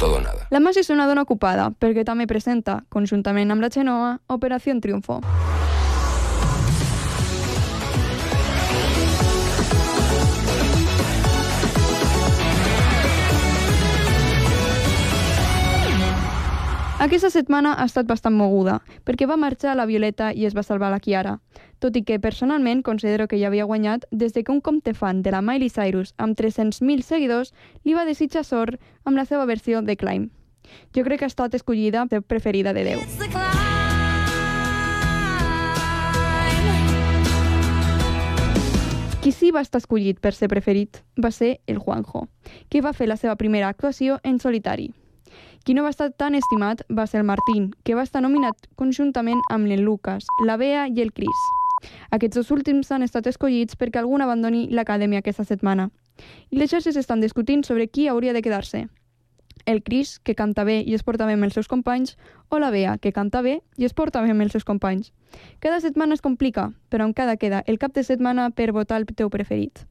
Todo 0.01 0.17
o 0.17 0.21
nada. 0.21 0.47
La 0.49 0.61
Masi 0.65 0.81
és 0.81 0.89
una 0.89 1.05
dona 1.05 1.27
ocupada, 1.27 1.69
perquè 1.77 2.07
també 2.09 2.25
presenta, 2.25 2.79
conjuntament 2.89 3.53
amb 3.53 3.61
la 3.61 3.69
Xenoa, 3.69 4.15
Operació 4.33 4.73
Triunfo. 4.81 5.21
Aquesta 17.01 17.31
setmana 17.33 17.71
ha 17.81 17.85
estat 17.89 18.05
bastant 18.05 18.35
moguda, 18.37 18.75
perquè 19.09 19.25
va 19.29 19.39
marxar 19.41 19.73
la 19.77 19.87
Violeta 19.89 20.35
i 20.37 20.45
es 20.45 20.53
va 20.57 20.65
salvar 20.65 20.91
la 20.93 20.99
Kiara, 21.01 21.39
tot 21.81 21.95
i 21.97 22.03
que 22.05 22.19
personalment 22.21 22.83
considero 22.85 23.25
que 23.27 23.39
ja 23.41 23.49
havia 23.49 23.65
guanyat 23.65 24.05
des 24.11 24.35
de 24.35 24.43
que 24.45 24.53
un 24.53 24.61
compte 24.61 24.93
fan 24.93 25.23
de 25.25 25.33
la 25.33 25.41
Miley 25.41 25.71
Cyrus 25.73 26.13
amb 26.19 26.37
300.000 26.37 27.01
seguidors 27.01 27.55
li 27.85 27.97
va 27.97 28.05
desitjar 28.05 28.45
sort 28.45 28.77
amb 29.05 29.17
la 29.17 29.25
seva 29.25 29.47
versió 29.47 29.83
de 29.83 29.97
Climb. 29.97 30.31
Jo 30.95 31.05
crec 31.05 31.21
que 31.21 31.25
ha 31.27 31.33
estat 31.33 31.55
escollida 31.55 32.07
de 32.11 32.21
preferida 32.23 32.73
de 32.73 32.85
Déu. 32.85 33.01
Qui 39.21 39.33
sí 39.37 39.51
va 39.53 39.61
estar 39.61 39.83
escollit 39.83 40.17
per 40.25 40.33
ser 40.33 40.49
preferit 40.49 41.03
va 41.21 41.29
ser 41.31 41.59
el 41.67 41.77
Juanjo, 41.79 42.29
que 42.71 42.81
va 42.81 42.95
fer 42.97 43.07
la 43.09 43.19
seva 43.21 43.37
primera 43.37 43.69
actuació 43.69 44.17
en 44.25 44.39
solitari. 44.41 44.95
Qui 45.61 45.75
no 45.77 45.83
va 45.85 45.91
estar 45.93 46.09
tan 46.17 46.35
estimat 46.35 46.81
va 46.89 47.05
ser 47.07 47.21
el 47.21 47.27
Martín, 47.29 47.75
que 47.85 47.95
va 47.95 48.07
estar 48.07 48.23
nominat 48.25 48.57
conjuntament 48.81 49.43
amb 49.51 49.69
el 49.69 49.85
Lucas, 49.85 50.25
la 50.47 50.57
Bea 50.57 50.87
i 50.89 51.03
el 51.05 51.13
Cris. 51.13 51.43
Aquests 52.11 52.41
dos 52.41 52.51
últims 52.51 52.91
han 52.93 53.05
estat 53.05 53.29
escollits 53.29 53.77
perquè 53.77 54.01
algun 54.01 54.25
abandoni 54.25 54.69
l'acadèmia 54.73 55.21
aquesta 55.21 55.45
setmana. 55.45 55.91
I 56.51 56.59
les 56.59 56.71
xarxes 56.71 56.97
estan 56.97 57.21
discutint 57.21 57.65
sobre 57.65 57.89
qui 57.89 58.09
hauria 58.09 58.33
de 58.33 58.43
quedar-se. 58.43 58.89
El 59.67 59.83
Cris, 59.83 60.19
que 60.19 60.35
canta 60.35 60.65
bé 60.65 60.81
i 60.81 60.95
es 60.97 61.05
porta 61.05 61.27
bé 61.29 61.37
amb 61.37 61.45
els 61.47 61.55
seus 61.55 61.69
companys, 61.69 62.17
o 62.49 62.59
la 62.59 62.71
Bea, 62.71 62.97
que 62.99 63.13
canta 63.13 63.43
bé 63.43 63.61
i 63.77 63.85
es 63.85 63.95
porta 63.95 64.23
bé 64.23 64.33
amb 64.33 64.43
els 64.43 64.53
seus 64.53 64.65
companys. 64.65 65.13
Cada 65.61 65.81
setmana 65.81 66.17
es 66.17 66.25
complica, 66.25 66.71
però 66.89 67.07
encara 67.07 67.37
queda 67.37 67.63
el 67.67 67.79
cap 67.79 67.95
de 67.95 68.05
setmana 68.05 68.51
per 68.51 68.73
votar 68.73 69.01
el 69.01 69.07
teu 69.07 69.31
preferit. 69.31 69.85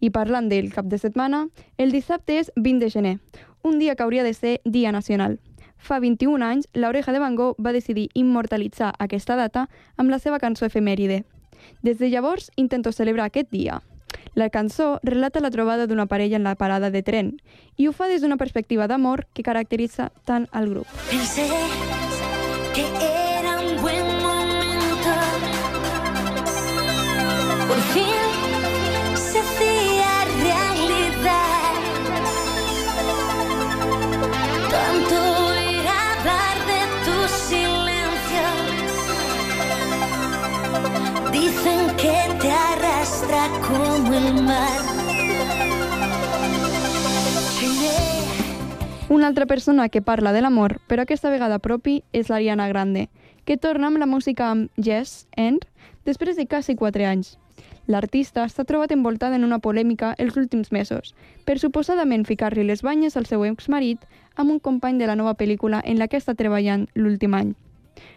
I 0.00 0.10
parlant 0.10 0.48
del 0.48 0.72
cap 0.72 0.86
de 0.86 0.98
setmana, 0.98 1.46
el 1.78 1.92
dissabte 1.92 2.38
és 2.38 2.52
20 2.56 2.84
de 2.84 2.90
gener, 2.90 3.16
un 3.62 3.78
dia 3.78 3.94
que 3.94 4.02
hauria 4.02 4.24
de 4.24 4.34
ser 4.34 4.60
Dia 4.64 4.92
Nacional. 4.92 5.38
Fa 5.76 5.98
21 6.00 6.44
anys, 6.44 6.68
l'Oreja 6.74 7.12
de 7.12 7.20
Van 7.20 7.36
Gogh 7.36 7.56
va 7.58 7.72
decidir 7.72 8.10
immortalitzar 8.14 8.92
aquesta 8.98 9.36
data 9.36 9.68
amb 9.96 10.10
la 10.10 10.18
seva 10.18 10.38
cançó 10.38 10.66
efemèride. 10.66 11.24
Des 11.82 11.98
de 11.98 12.08
llavors 12.08 12.50
intento 12.56 12.92
celebrar 12.92 13.26
aquest 13.26 13.50
dia. 13.50 13.80
La 14.34 14.48
cançó 14.50 15.00
relata 15.02 15.40
la 15.40 15.50
trobada 15.50 15.86
d'una 15.86 16.06
parella 16.06 16.36
en 16.36 16.44
la 16.44 16.54
parada 16.54 16.90
de 16.90 17.02
tren 17.02 17.40
i 17.76 17.88
ho 17.88 17.92
fa 17.92 18.06
des 18.08 18.22
d'una 18.22 18.36
perspectiva 18.36 18.86
d'amor 18.86 19.26
que 19.34 19.42
caracteritza 19.42 20.12
tant 20.24 20.46
el 20.54 20.70
grup. 20.70 20.86
Pensé 21.10 21.48
que 22.74 22.84
era 23.02 23.58
un 23.60 23.80
buen 23.82 24.06
momento. 24.22 25.12
Por 27.68 27.80
fin 27.94 29.16
se 29.16 29.38
hacía 29.40 30.12
realidad. 30.46 31.74
Tanto 34.70 35.16
ir 35.74 35.86
a 35.88 36.00
hablar 36.12 36.56
de 36.70 36.80
tu 37.06 37.16
silencio. 37.48 38.44
Dicen 41.32 41.80
que 41.96 42.16
te 42.40 42.50
arrastra 43.10 43.48
como 43.66 44.14
el 44.14 44.42
mar. 44.42 44.68
Una 49.08 49.26
altra 49.26 49.46
persona 49.46 49.88
que 49.88 50.02
parla 50.02 50.32
de 50.32 50.40
l'amor, 50.40 50.80
però 50.86 51.02
aquesta 51.02 51.30
vegada 51.30 51.58
propi, 51.58 52.04
és 52.12 52.30
l'Ariana 52.30 52.68
Grande, 52.68 53.08
que 53.44 53.56
torna 53.56 53.88
amb 53.88 53.98
la 53.98 54.06
música 54.06 54.50
amb 54.50 54.70
Yes 54.76 55.26
and 55.36 55.66
després 56.06 56.36
de 56.36 56.46
quasi 56.46 56.76
4 56.76 57.06
anys. 57.06 57.38
L'artista 57.86 58.44
està 58.46 58.64
trobat 58.64 58.92
envoltada 58.92 59.34
en 59.34 59.44
una 59.44 59.58
polèmica 59.58 60.14
els 60.18 60.36
últims 60.36 60.70
mesos, 60.70 61.16
per 61.44 61.58
suposadament 61.58 62.24
ficar-li 62.24 62.62
les 62.62 62.84
banyes 62.86 63.16
al 63.16 63.26
seu 63.26 63.44
exmarit 63.44 63.98
amb 64.36 64.52
un 64.52 64.60
company 64.60 64.98
de 64.98 65.10
la 65.10 65.18
nova 65.18 65.34
pel·lícula 65.34 65.82
en 65.84 65.98
la 65.98 66.06
que 66.06 66.20
està 66.20 66.36
treballant 66.38 66.86
l'últim 66.94 67.34
any. 67.34 67.56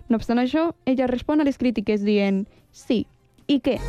No 0.08 0.22
obstant 0.22 0.38
això, 0.38 0.76
ella 0.86 1.10
respon 1.10 1.42
a 1.42 1.50
les 1.50 1.58
crítiques 1.58 2.06
dient 2.06 2.46
«Sí, 2.72 3.08
i 3.48 3.60
què?» 3.60 3.80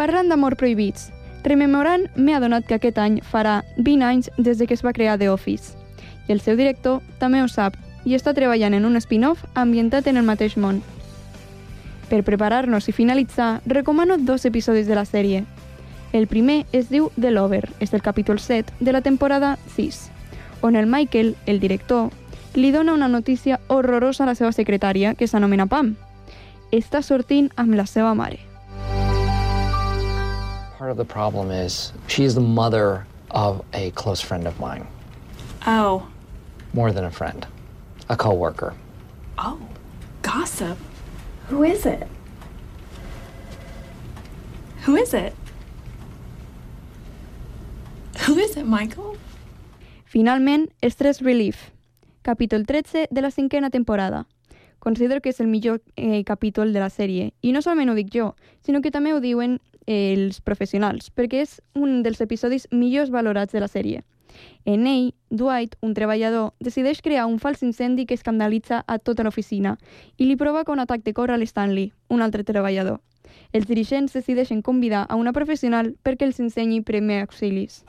I 0.00 0.02
parlant 0.02 0.30
d'amor 0.32 0.54
prohibits, 0.56 1.10
rememorant 1.44 2.06
m'he 2.16 2.32
adonat 2.32 2.64
que 2.64 2.78
aquest 2.78 2.96
any 2.96 3.18
farà 3.20 3.58
20 3.76 4.06
anys 4.06 4.30
des 4.38 4.56
de 4.56 4.64
que 4.64 4.72
es 4.72 4.80
va 4.80 4.94
crear 4.96 5.18
The 5.20 5.28
Office. 5.28 5.76
I 6.24 6.32
el 6.32 6.40
seu 6.40 6.56
director 6.56 7.02
també 7.20 7.42
ho 7.44 7.48
sap 7.52 7.76
i 8.08 8.16
està 8.16 8.32
treballant 8.32 8.72
en 8.72 8.86
un 8.88 8.96
spin-off 8.96 9.44
ambientat 9.52 10.08
en 10.08 10.16
el 10.16 10.24
mateix 10.24 10.56
món. 10.56 10.80
Per 12.08 12.22
preparar-nos 12.24 12.88
i 12.88 12.96
finalitzar, 12.96 13.60
recomano 13.66 14.16
dos 14.16 14.48
episodis 14.48 14.88
de 14.88 14.96
la 14.96 15.04
sèrie. 15.04 15.44
El 16.16 16.28
primer 16.32 16.64
es 16.72 16.88
diu 16.88 17.12
The 17.20 17.36
Lover, 17.36 17.68
és 17.78 17.92
el 17.92 18.00
capítol 18.00 18.40
7 18.40 18.72
de 18.80 18.96
la 18.96 19.04
temporada 19.04 19.58
6, 19.76 20.06
on 20.62 20.80
el 20.80 20.86
Michael, 20.86 21.36
el 21.44 21.60
director, 21.60 22.08
li 22.54 22.72
dona 22.72 22.94
una 22.96 23.12
notícia 23.12 23.60
horrorosa 23.68 24.24
a 24.24 24.32
la 24.32 24.34
seva 24.34 24.56
secretària, 24.56 25.12
que 25.12 25.28
s'anomena 25.28 25.68
Pam. 25.68 25.98
Està 26.72 27.04
sortint 27.04 27.52
amb 27.56 27.76
la 27.76 27.84
seva 27.84 28.14
mare. 28.14 28.49
Part 30.80 30.92
of 30.92 30.96
the 30.96 31.04
problem 31.04 31.50
is 31.50 31.92
she's 32.08 32.34
the 32.34 32.40
mother 32.40 33.06
of 33.30 33.62
a 33.74 33.90
close 33.90 34.22
friend 34.22 34.46
of 34.46 34.58
mine. 34.58 34.86
Oh. 35.66 36.08
More 36.72 36.90
than 36.90 37.04
a 37.04 37.10
friend, 37.10 37.46
a 38.08 38.16
coworker. 38.16 38.72
Oh. 39.36 39.60
Gossip. 40.22 40.78
Who 41.48 41.64
is 41.64 41.84
it? 41.84 42.08
Who 44.86 44.96
is 44.96 45.12
it? 45.12 45.34
Who 48.24 48.38
is 48.38 48.56
it, 48.56 48.64
Michael? 48.64 49.18
Finalment, 50.06 50.72
Stress 50.88 51.20
Relief, 51.20 51.72
capítol 52.22 52.64
13 52.64 53.08
de 53.10 53.20
la 53.20 53.30
cinquena 53.30 53.68
temporada. 53.68 54.26
Considero 54.78 55.20
que 55.20 55.28
és 55.28 55.40
el 55.40 55.46
millor 55.46 55.82
eh, 55.96 56.24
capítol 56.24 56.72
de 56.72 56.80
la 56.80 56.88
sèrie. 56.88 57.34
I 57.42 57.52
no 57.52 57.60
solament 57.60 57.90
ho 57.92 57.94
dic 57.94 58.08
jo, 58.08 58.34
sinó 58.64 58.80
que 58.80 58.90
també 58.90 59.12
ho 59.12 59.20
diuen 59.20 59.58
els 59.90 60.38
professionals, 60.46 61.10
perquè 61.10 61.42
és 61.42 61.58
un 61.74 62.04
dels 62.06 62.20
episodis 62.22 62.68
millors 62.70 63.10
valorats 63.10 63.52
de 63.52 63.60
la 63.62 63.68
sèrie. 63.68 64.04
En 64.64 64.86
ell, 64.86 65.12
Dwight, 65.30 65.74
un 65.82 65.94
treballador, 65.94 66.52
decideix 66.60 67.00
crear 67.02 67.26
un 67.26 67.38
fals 67.42 67.64
incendi 67.66 68.06
que 68.06 68.14
escandalitza 68.14 68.84
a 68.86 68.98
tota 68.98 69.24
l'oficina 69.26 69.76
i 70.16 70.28
li 70.28 70.36
provoca 70.38 70.72
un 70.72 70.80
atac 70.84 71.02
de 71.02 71.14
cor 71.16 71.30
a 71.30 71.38
l'Stanley, 71.40 71.90
un 72.08 72.22
altre 72.22 72.44
treballador. 72.46 73.00
Els 73.52 73.66
dirigents 73.66 74.14
decideixen 74.14 74.62
convidar 74.62 75.06
a 75.08 75.18
una 75.18 75.32
professional 75.34 75.94
perquè 76.06 76.28
els 76.28 76.38
ensenyi 76.38 76.82
primer 76.86 77.22
auxilis. 77.26 77.82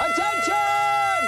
Attention! 0.00 1.20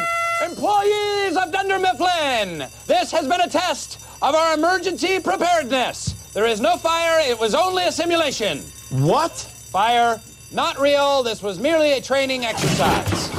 Employees 0.49 1.37
of 1.37 1.53
Dunder 1.53 1.81
Mifflin! 1.81 2.65
This 2.87 3.13
has 3.13 3.29
been 3.29 3.41
a 3.41 3.49
test 3.49 4.01
of 4.23 4.35
our 4.35 4.55
emergency 4.55 5.21
preparedness. 5.21 6.14
There 6.35 6.47
is 6.47 6.61
no 6.61 6.77
fire, 6.77 7.21
it 7.21 7.39
was 7.39 7.55
only 7.55 7.85
a 7.85 7.93
simulation. 7.93 8.59
What? 8.91 9.31
Fire, 9.71 10.21
not 10.53 10.81
real, 10.81 11.23
this 11.23 11.41
was 11.41 11.61
merely 11.61 11.93
a 11.93 12.01
training 12.01 12.45
exercise. 12.45 13.31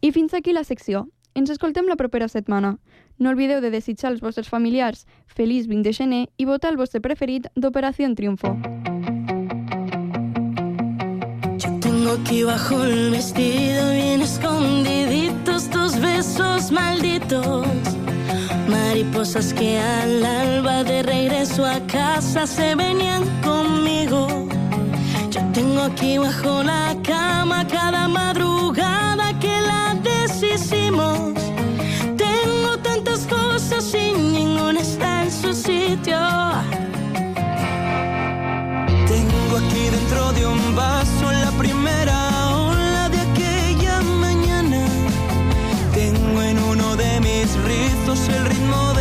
I 0.00 0.12
fins 0.12 0.32
aquí 0.32 0.54
la 0.54 0.64
secció. 0.64 1.10
Ens 1.34 1.50
escoltem 1.50 1.84
la 1.88 1.96
propera 1.96 2.28
setmana. 2.28 2.78
No 3.18 3.32
oblideu 3.36 3.60
de 3.60 3.68
desitjar 3.68 4.14
als 4.14 4.22
vostres 4.24 4.48
familiars 4.48 5.04
feliç 5.26 5.68
20 5.68 5.84
de 5.84 5.92
gener 5.92 6.22
i 6.38 6.46
votar 6.48 6.72
el 6.72 6.80
vostre 6.80 7.02
preferit 7.04 7.50
d'Operació 7.54 8.08
Triunfo. 8.16 8.56
Tengo 11.84 12.12
aquí 12.16 12.44
bajo 12.44 12.82
el 12.82 13.10
vestido 13.10 13.90
bien 13.92 14.22
escondiditos 14.22 15.68
tus 15.68 16.00
besos 16.00 16.72
malditos. 16.72 17.94
Mariposas 18.68 19.52
que 19.52 19.78
al 19.78 20.24
alba 20.24 20.84
de 20.84 21.02
regreso 21.02 21.64
a 21.66 21.80
casa 21.86 22.46
se 22.46 22.74
venían 22.74 23.24
conmigo. 23.42 24.48
Yo 25.30 25.40
tengo 25.52 25.82
aquí 25.82 26.18
bajo 26.18 26.62
la 26.62 26.96
cama 27.02 27.66
cada 27.66 28.08
madrugada 28.08 29.38
que 29.38 29.60
la 29.60 29.96
deshicimos. 30.02 31.34
Tengo 32.16 32.78
tantas 32.82 33.26
cosas 33.26 33.94
y 33.94 34.12
ninguna 34.12 34.80
está 34.80 35.24
en 35.24 35.30
su 35.30 35.52
sitio. 35.52 36.18
Tengo 39.06 39.56
aquí 39.58 39.84
dentro 39.90 40.32
de 40.32 40.46
un 40.46 40.74
vaso 40.74 41.32
la 41.32 41.50
primera 41.58 42.23
el 48.14 48.46
ritmo 48.46 48.93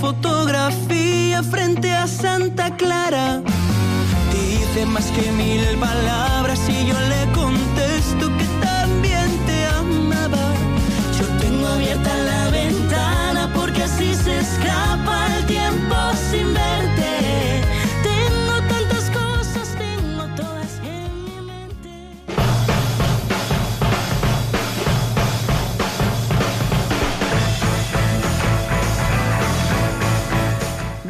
fotografía 0.00 1.42
frente 1.42 1.92
a 1.92 2.06
Santa 2.06 2.76
Clara. 2.76 3.42
Dice 4.32 4.86
más 4.86 5.06
que 5.12 5.32
mil 5.32 5.76
palabras 5.78 6.25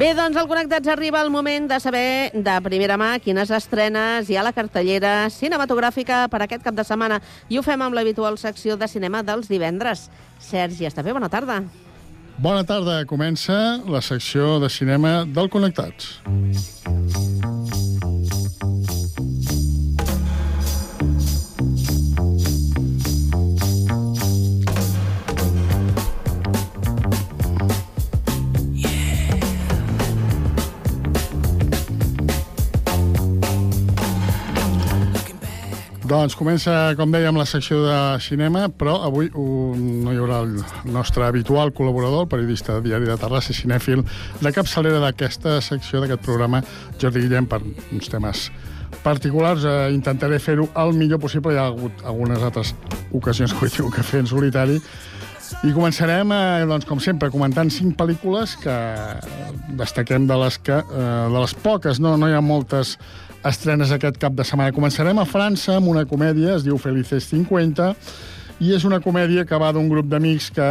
Bé, 0.07 0.13
doncs, 0.15 0.37
al 0.39 0.47
Connectats 0.47 0.87
arriba 0.87 1.19
el 1.25 1.33
moment 1.35 1.65
de 1.67 1.81
saber 1.83 2.31
de 2.31 2.53
primera 2.63 2.95
mà 2.95 3.09
quines 3.19 3.51
estrenes 3.51 4.29
hi 4.31 4.37
ha 4.37 4.45
a 4.45 4.47
la 4.47 4.53
cartellera 4.55 5.15
cinematogràfica 5.35 6.21
per 6.31 6.45
aquest 6.45 6.63
cap 6.63 6.77
de 6.79 6.85
setmana. 6.87 7.19
I 7.51 7.59
ho 7.59 7.65
fem 7.67 7.83
amb 7.83 7.99
l'habitual 7.99 8.39
secció 8.39 8.77
de 8.79 8.87
cinema 8.87 9.25
dels 9.27 9.51
divendres. 9.51 10.05
Sergi 10.39 10.87
Estapé, 10.87 11.11
bona 11.11 11.27
tarda. 11.27 11.59
Bona 12.39 12.63
tarda. 12.63 13.01
Comença 13.11 13.81
la 13.83 13.99
secció 13.99 14.61
de 14.63 14.71
cinema 14.71 15.25
del 15.27 15.51
Connectats. 15.51 16.21
Doncs 36.07 36.37
comença, 36.39 36.71
com 36.95 37.11
dèiem, 37.11 37.35
la 37.35 37.47
secció 37.51 37.81
de 37.83 37.95
cinema, 38.23 38.69
però 38.71 39.01
avui 39.09 39.27
un, 39.35 39.81
no 40.05 40.13
hi 40.15 40.21
haurà 40.21 40.37
el 40.45 40.53
nostre 40.95 41.25
habitual 41.27 41.73
col·laborador, 41.75 42.27
el 42.27 42.31
periodista 42.31 42.77
de 42.77 42.85
Diari 42.85 43.09
de 43.09 43.17
Terrassa 43.19 43.51
i 43.51 43.57
cinèfil 43.59 44.05
de 44.39 44.53
capçalera 44.55 45.01
d'aquesta 45.03 45.57
secció, 45.67 46.05
d'aquest 46.05 46.23
programa, 46.23 46.61
Jordi 47.03 47.25
Guillem, 47.25 47.51
per 47.51 47.59
uns 47.65 48.13
temes 48.13 48.45
particulars. 49.03 49.67
Eh, 49.67 49.91
intentaré 49.97 50.39
fer-ho 50.39 50.69
el 50.79 50.95
millor 50.95 51.19
possible. 51.27 51.57
Hi 51.57 51.59
ha 51.59 51.67
hagut 51.73 52.07
algunes 52.07 52.45
altres 52.45 52.77
ocasions 53.11 53.57
que 53.57 53.65
ho 53.65 53.67
he 53.67 53.75
tingut 53.75 53.99
que 53.99 54.07
fer 54.07 54.23
en 54.23 54.31
solitari. 54.31 54.79
I 55.67 55.75
començarem, 55.75 56.31
eh, 56.31 56.67
doncs, 56.71 56.87
com 56.87 57.03
sempre, 57.03 57.35
comentant 57.35 57.71
cinc 57.71 57.99
pel·lícules 57.99 58.55
que 58.63 58.79
destaquem 59.75 60.31
de 60.31 60.39
les, 60.45 60.59
que, 60.59 60.79
eh, 60.79 61.29
de 61.35 61.39
les 61.41 61.55
poques, 61.67 61.99
no, 61.99 62.15
no 62.17 62.31
hi 62.31 62.39
ha 62.39 62.43
moltes 62.43 62.95
estrenes 63.49 63.93
aquest 63.95 64.19
cap 64.23 64.35
de 64.37 64.45
setmana. 64.47 64.75
Començarem 64.77 65.19
a 65.19 65.27
França 65.29 65.77
amb 65.79 65.91
una 65.93 66.07
comèdia, 66.09 66.57
es 66.57 66.67
diu 66.67 66.79
Felices 66.83 67.29
50, 67.31 67.93
i 68.65 68.73
és 68.73 68.87
una 68.89 69.03
comèdia 69.05 69.45
que 69.45 69.59
va 69.61 69.73
d'un 69.77 69.89
grup 69.91 70.09
d'amics 70.09 70.51
que 70.57 70.69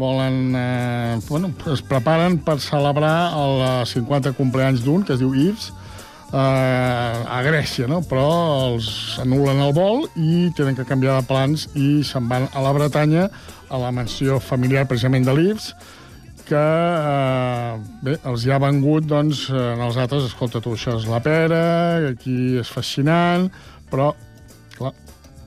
volen... 0.00 0.54
Eh, 0.56 1.16
bueno, 1.28 1.52
es 1.72 1.82
preparen 1.84 2.38
per 2.44 2.58
celebrar 2.64 3.32
el 3.36 3.66
50 3.90 4.32
compleanys 4.38 4.84
d'un, 4.84 5.04
que 5.04 5.16
es 5.16 5.20
diu 5.20 5.34
Yves, 5.36 5.68
eh, 6.32 6.36
a 6.36 7.42
Grècia, 7.44 7.88
no? 7.90 8.00
però 8.08 8.24
els 8.70 8.88
anulen 9.22 9.60
el 9.62 9.74
vol 9.76 10.06
i 10.16 10.48
tenen 10.56 10.78
que 10.78 10.88
canviar 10.88 11.20
de 11.20 11.28
plans 11.28 11.68
i 11.76 12.00
se'n 12.06 12.28
van 12.30 12.48
a 12.52 12.64
la 12.64 12.72
Bretanya, 12.76 13.28
a 13.68 13.82
la 13.82 13.92
mansió 13.92 14.40
familiar 14.40 14.86
precisament 14.88 15.26
de 15.26 15.34
l'Yves, 15.36 15.74
que 16.46 16.62
eh, 16.62 17.76
bé, 18.06 18.16
els 18.30 18.46
hi 18.46 18.54
ha 18.54 18.60
vengut 18.62 19.06
doncs, 19.10 19.46
en 19.50 19.82
els 19.86 19.98
altres, 20.00 20.28
escolta, 20.30 20.62
tu, 20.64 20.76
això 20.76 20.96
és 21.00 21.08
la 21.10 21.20
pera, 21.24 21.62
aquí 22.12 22.56
és 22.62 22.70
fascinant, 22.72 23.48
però, 23.90 24.12
clar, 24.76 24.94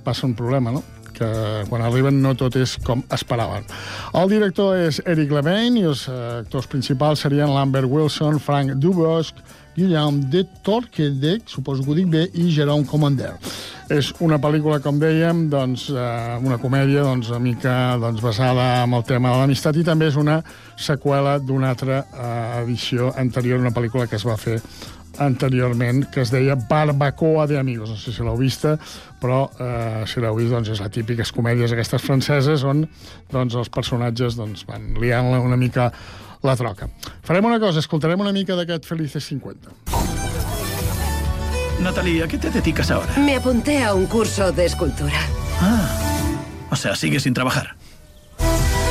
passa 0.06 0.28
un 0.28 0.36
problema, 0.38 0.76
no? 0.76 0.84
Que 1.20 1.30
quan 1.70 1.84
arriben 1.86 2.22
no 2.24 2.34
tot 2.40 2.56
és 2.60 2.78
com 2.86 3.04
esperaven. 3.16 3.68
El 4.18 4.32
director 4.32 4.78
és 4.80 5.02
Eric 5.06 5.34
Levine 5.36 5.82
i 5.82 5.88
els 5.92 6.08
eh, 6.10 6.20
actors 6.42 6.70
principals 6.72 7.26
serien 7.26 7.52
Lambert 7.54 7.90
Wilson, 7.92 8.40
Frank 8.40 8.80
Dubosc, 8.80 9.38
Guillaume 9.80 10.26
de 10.32 10.44
Torquedec, 10.64 11.48
suposo 11.48 11.84
que 11.84 11.92
ho 11.92 11.96
dic 11.96 12.10
bé, 12.12 12.26
i 12.34 12.50
Jérôme 12.52 12.88
Commander. 12.90 13.36
És 13.90 14.12
una 14.22 14.38
pel·lícula, 14.42 14.82
com 14.84 15.00
dèiem, 15.02 15.48
doncs, 15.50 15.88
eh, 15.90 16.38
una 16.46 16.60
comèdia 16.62 17.06
doncs, 17.06 17.32
una 17.32 17.40
mica 17.42 17.74
doncs, 18.02 18.22
basada 18.22 18.84
en 18.84 18.94
el 18.94 19.06
tema 19.08 19.32
de 19.32 19.42
l'amistat 19.42 19.80
i 19.80 19.86
també 19.88 20.10
és 20.12 20.20
una 20.20 20.42
seqüela 20.78 21.40
d'una 21.40 21.72
altra 21.74 22.04
eh, 22.04 22.64
edició 22.64 23.14
anterior, 23.18 23.62
una 23.64 23.74
pel·lícula 23.74 24.08
que 24.10 24.20
es 24.20 24.28
va 24.28 24.38
fer 24.38 24.60
anteriorment, 25.20 26.06
que 26.14 26.24
es 26.24 26.32
deia 26.32 26.56
Barbacoa 26.56 27.48
de 27.48 27.60
Amigos. 27.60 27.90
No 27.92 27.98
sé 28.00 28.14
si 28.16 28.24
l'heu 28.26 28.38
vista, 28.40 28.78
però 29.22 29.44
eh, 29.60 30.06
si 30.10 30.24
l'heu 30.24 30.38
vist, 30.40 30.54
doncs, 30.56 30.72
és 30.74 30.82
la 30.84 30.90
típiques 30.94 31.34
comèdies 31.36 31.76
aquestes 31.76 32.04
franceses 32.04 32.64
on 32.68 32.86
doncs, 33.32 33.58
els 33.60 33.70
personatges 33.74 34.40
doncs, 34.40 34.66
van 34.70 34.94
liant 35.02 35.34
una 35.40 35.60
mica 35.60 35.92
la 36.44 36.56
troca. 36.56 36.88
Farem 37.26 37.46
una 37.46 37.60
cosa, 37.60 37.84
escoltarem 37.84 38.20
una 38.20 38.34
mica 38.36 38.56
d'aquest 38.56 38.88
Felices 38.88 39.28
50. 39.28 39.76
Natalie, 41.80 42.24
¿a 42.24 42.28
qué 42.28 42.38
te 42.38 42.50
dedicas 42.50 42.92
ahora? 42.92 43.14
Me 43.18 43.36
apunté 43.36 43.84
a 43.84 43.94
un 43.94 44.06
curso 44.06 44.52
de 44.52 44.66
escultura. 44.66 45.20
O 46.72 46.76
sea, 46.76 46.96
sigues 46.96 47.24
sin 47.24 47.34
trabajar. 47.34 47.76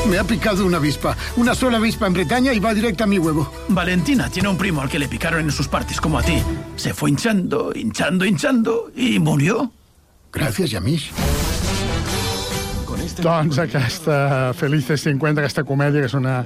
Me 0.07 0.19
ha 0.19 0.25
picado 0.25 0.65
una 0.65 0.79
avispa. 0.79 1.17
Una 1.37 1.55
sola 1.55 1.79
avispa 1.79 2.07
en 2.07 2.13
Bretaña 2.15 2.53
y 2.53 2.61
va 2.61 2.75
directa 2.75 3.05
a 3.05 3.07
mi 3.07 3.19
huevo. 3.19 3.51
Valentina 3.69 4.31
tiene 4.31 4.49
un 4.49 4.57
primo 4.57 4.81
al 4.81 4.89
que 4.89 4.99
le 4.99 5.09
picaron 5.09 5.41
en 5.41 5.53
sus 5.53 5.69
partes 5.69 6.01
como 6.01 6.19
a 6.19 6.23
ti. 6.23 6.43
Se 6.77 6.95
fue 6.95 7.11
hinchando, 7.11 7.73
hinchando, 7.75 8.25
hinchando 8.25 8.91
y 8.95 9.19
murió. 9.19 9.73
Gracias, 10.33 10.71
Yamish. 10.71 11.13
Doncs 13.19 13.59
aquesta 13.59 14.53
Felices 14.55 15.03
50, 15.03 15.41
aquesta 15.43 15.65
comèdia, 15.67 16.05
que 16.05 16.07
és 16.07 16.15
una, 16.15 16.37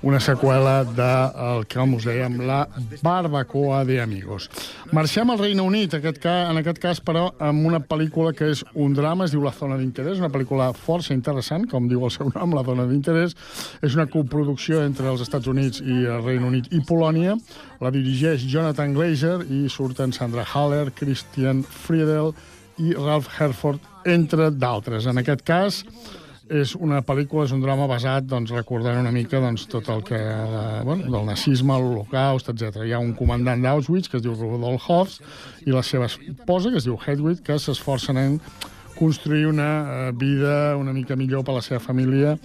una 0.00 0.18
seqüela 0.22 0.78
del 0.88 1.66
que, 1.68 1.82
us 1.82 2.06
dèiem, 2.08 2.38
la 2.48 2.62
Barbacoa 3.04 3.82
de 3.84 3.98
Amigos. 4.00 4.48
Marxem 4.96 5.28
al 5.28 5.40
Regne 5.42 5.60
Unit, 5.60 5.98
aquest 5.98 6.22
ca, 6.22 6.34
en 6.48 6.60
aquest 6.62 6.80
cas, 6.80 7.02
però, 7.04 7.26
amb 7.36 7.66
una 7.68 7.82
pel·lícula 7.84 8.32
que 8.36 8.48
és 8.54 8.62
un 8.72 8.96
drama, 8.96 9.26
es 9.26 9.34
diu 9.34 9.44
La 9.44 9.52
zona 9.52 9.76
d'interès, 9.76 10.22
una 10.22 10.30
pel·lícula 10.32 10.70
força 10.72 11.12
interessant, 11.12 11.66
com 11.68 11.90
diu 11.90 12.06
el 12.08 12.14
seu 12.14 12.32
nom, 12.32 12.56
La 12.56 12.64
zona 12.64 12.88
d'interès. 12.88 13.36
És 13.84 13.98
una 13.98 14.08
coproducció 14.08 14.80
entre 14.86 15.10
els 15.12 15.20
Estats 15.26 15.50
Units 15.52 15.84
i 15.84 16.00
el 16.06 16.24
Regne 16.24 16.48
Unit 16.48 16.72
i 16.72 16.80
Polònia. 16.88 17.36
La 17.84 17.92
dirigeix 17.92 18.48
Jonathan 18.48 18.96
Glazer 18.96 19.42
i 19.52 19.66
surten 19.68 20.16
Sandra 20.16 20.48
Haller, 20.48 20.88
Christian 20.96 21.60
Friedel 21.62 22.32
i 22.80 22.96
Ralph 22.96 23.28
Herford, 23.36 23.84
entre 24.08 24.48
d'altres. 24.50 25.06
En 25.06 25.20
aquest 25.20 25.44
cas, 25.46 25.84
és 26.50 26.74
una 26.74 27.02
pel·lícula, 27.06 27.44
és 27.46 27.52
un 27.54 27.62
drama 27.62 27.86
basat, 27.90 28.26
doncs, 28.26 28.50
recordant 28.54 28.98
una 29.00 29.12
mica 29.14 29.40
doncs, 29.40 29.66
tot 29.70 29.88
el 29.92 30.02
que, 30.02 30.18
eh, 30.18 30.82
bueno, 30.84 31.10
del 31.10 31.26
nazisme, 31.26 31.78
l'Holocaust, 31.78 32.48
etc. 32.50 32.82
Hi 32.86 32.92
ha 32.92 32.98
un 32.98 33.14
comandant 33.14 33.62
d'Auschwitz, 33.62 34.08
que 34.08 34.18
es 34.18 34.22
diu 34.22 34.34
Rudolf 34.34 34.88
Hoffs, 34.88 35.20
i 35.66 35.70
la 35.70 35.82
seva 35.82 36.06
esposa, 36.10 36.70
que 36.70 36.78
es 36.82 36.88
diu 36.88 36.98
Hedwig, 36.98 37.42
que 37.46 37.58
s'esforcen 37.58 38.18
en 38.18 38.40
construir 38.98 39.46
una 39.46 40.08
eh, 40.08 40.12
vida 40.12 40.76
una 40.76 40.92
mica 40.92 41.16
millor 41.16 41.44
per 41.44 41.54
a 41.54 41.60
la 41.60 41.64
seva 41.64 41.80
família 41.80 42.36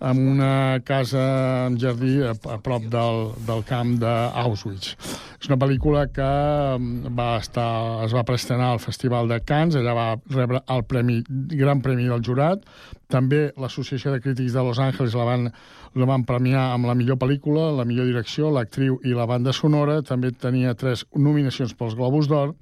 amb 0.00 0.20
una 0.32 0.80
casa 0.84 1.22
amb 1.66 1.80
jardí 1.80 2.22
a, 2.24 2.32
a 2.32 2.56
prop 2.64 2.86
del, 2.92 3.26
del 3.46 3.60
camp 3.68 3.98
d'Auschwitz. 4.00 4.94
És 5.40 5.48
una 5.48 5.58
pel·lícula 5.60 6.06
que 6.12 6.24
mm, 6.24 7.12
va 7.16 7.34
estar, 7.40 7.68
es 8.06 8.14
va 8.16 8.24
preestrenar 8.28 8.72
al 8.72 8.80
Festival 8.82 9.28
de 9.28 9.40
Cannes, 9.44 9.76
ella 9.76 9.94
va 9.96 10.08
rebre 10.32 10.62
el 10.72 10.84
premi, 10.88 11.20
gran 11.52 11.84
premi 11.84 12.08
del 12.08 12.24
jurat. 12.24 12.64
També 13.12 13.50
l'Associació 13.60 14.14
de 14.14 14.20
Crítics 14.24 14.56
de 14.56 14.64
Los 14.64 14.80
Angeles 14.80 15.16
la 15.18 15.28
van, 15.28 15.48
la 15.94 16.08
van 16.08 16.24
premiar 16.28 16.70
amb 16.74 16.88
la 16.88 16.96
millor 16.96 17.20
pel·lícula, 17.20 17.70
la 17.76 17.88
millor 17.88 18.08
direcció, 18.08 18.50
l'actriu 18.54 19.00
i 19.04 19.16
la 19.16 19.28
banda 19.28 19.52
sonora. 19.56 20.00
També 20.06 20.32
tenia 20.32 20.76
tres 20.78 21.04
nominacions 21.16 21.76
pels 21.76 21.96
Globus 21.98 22.30
d'Or 22.30 22.54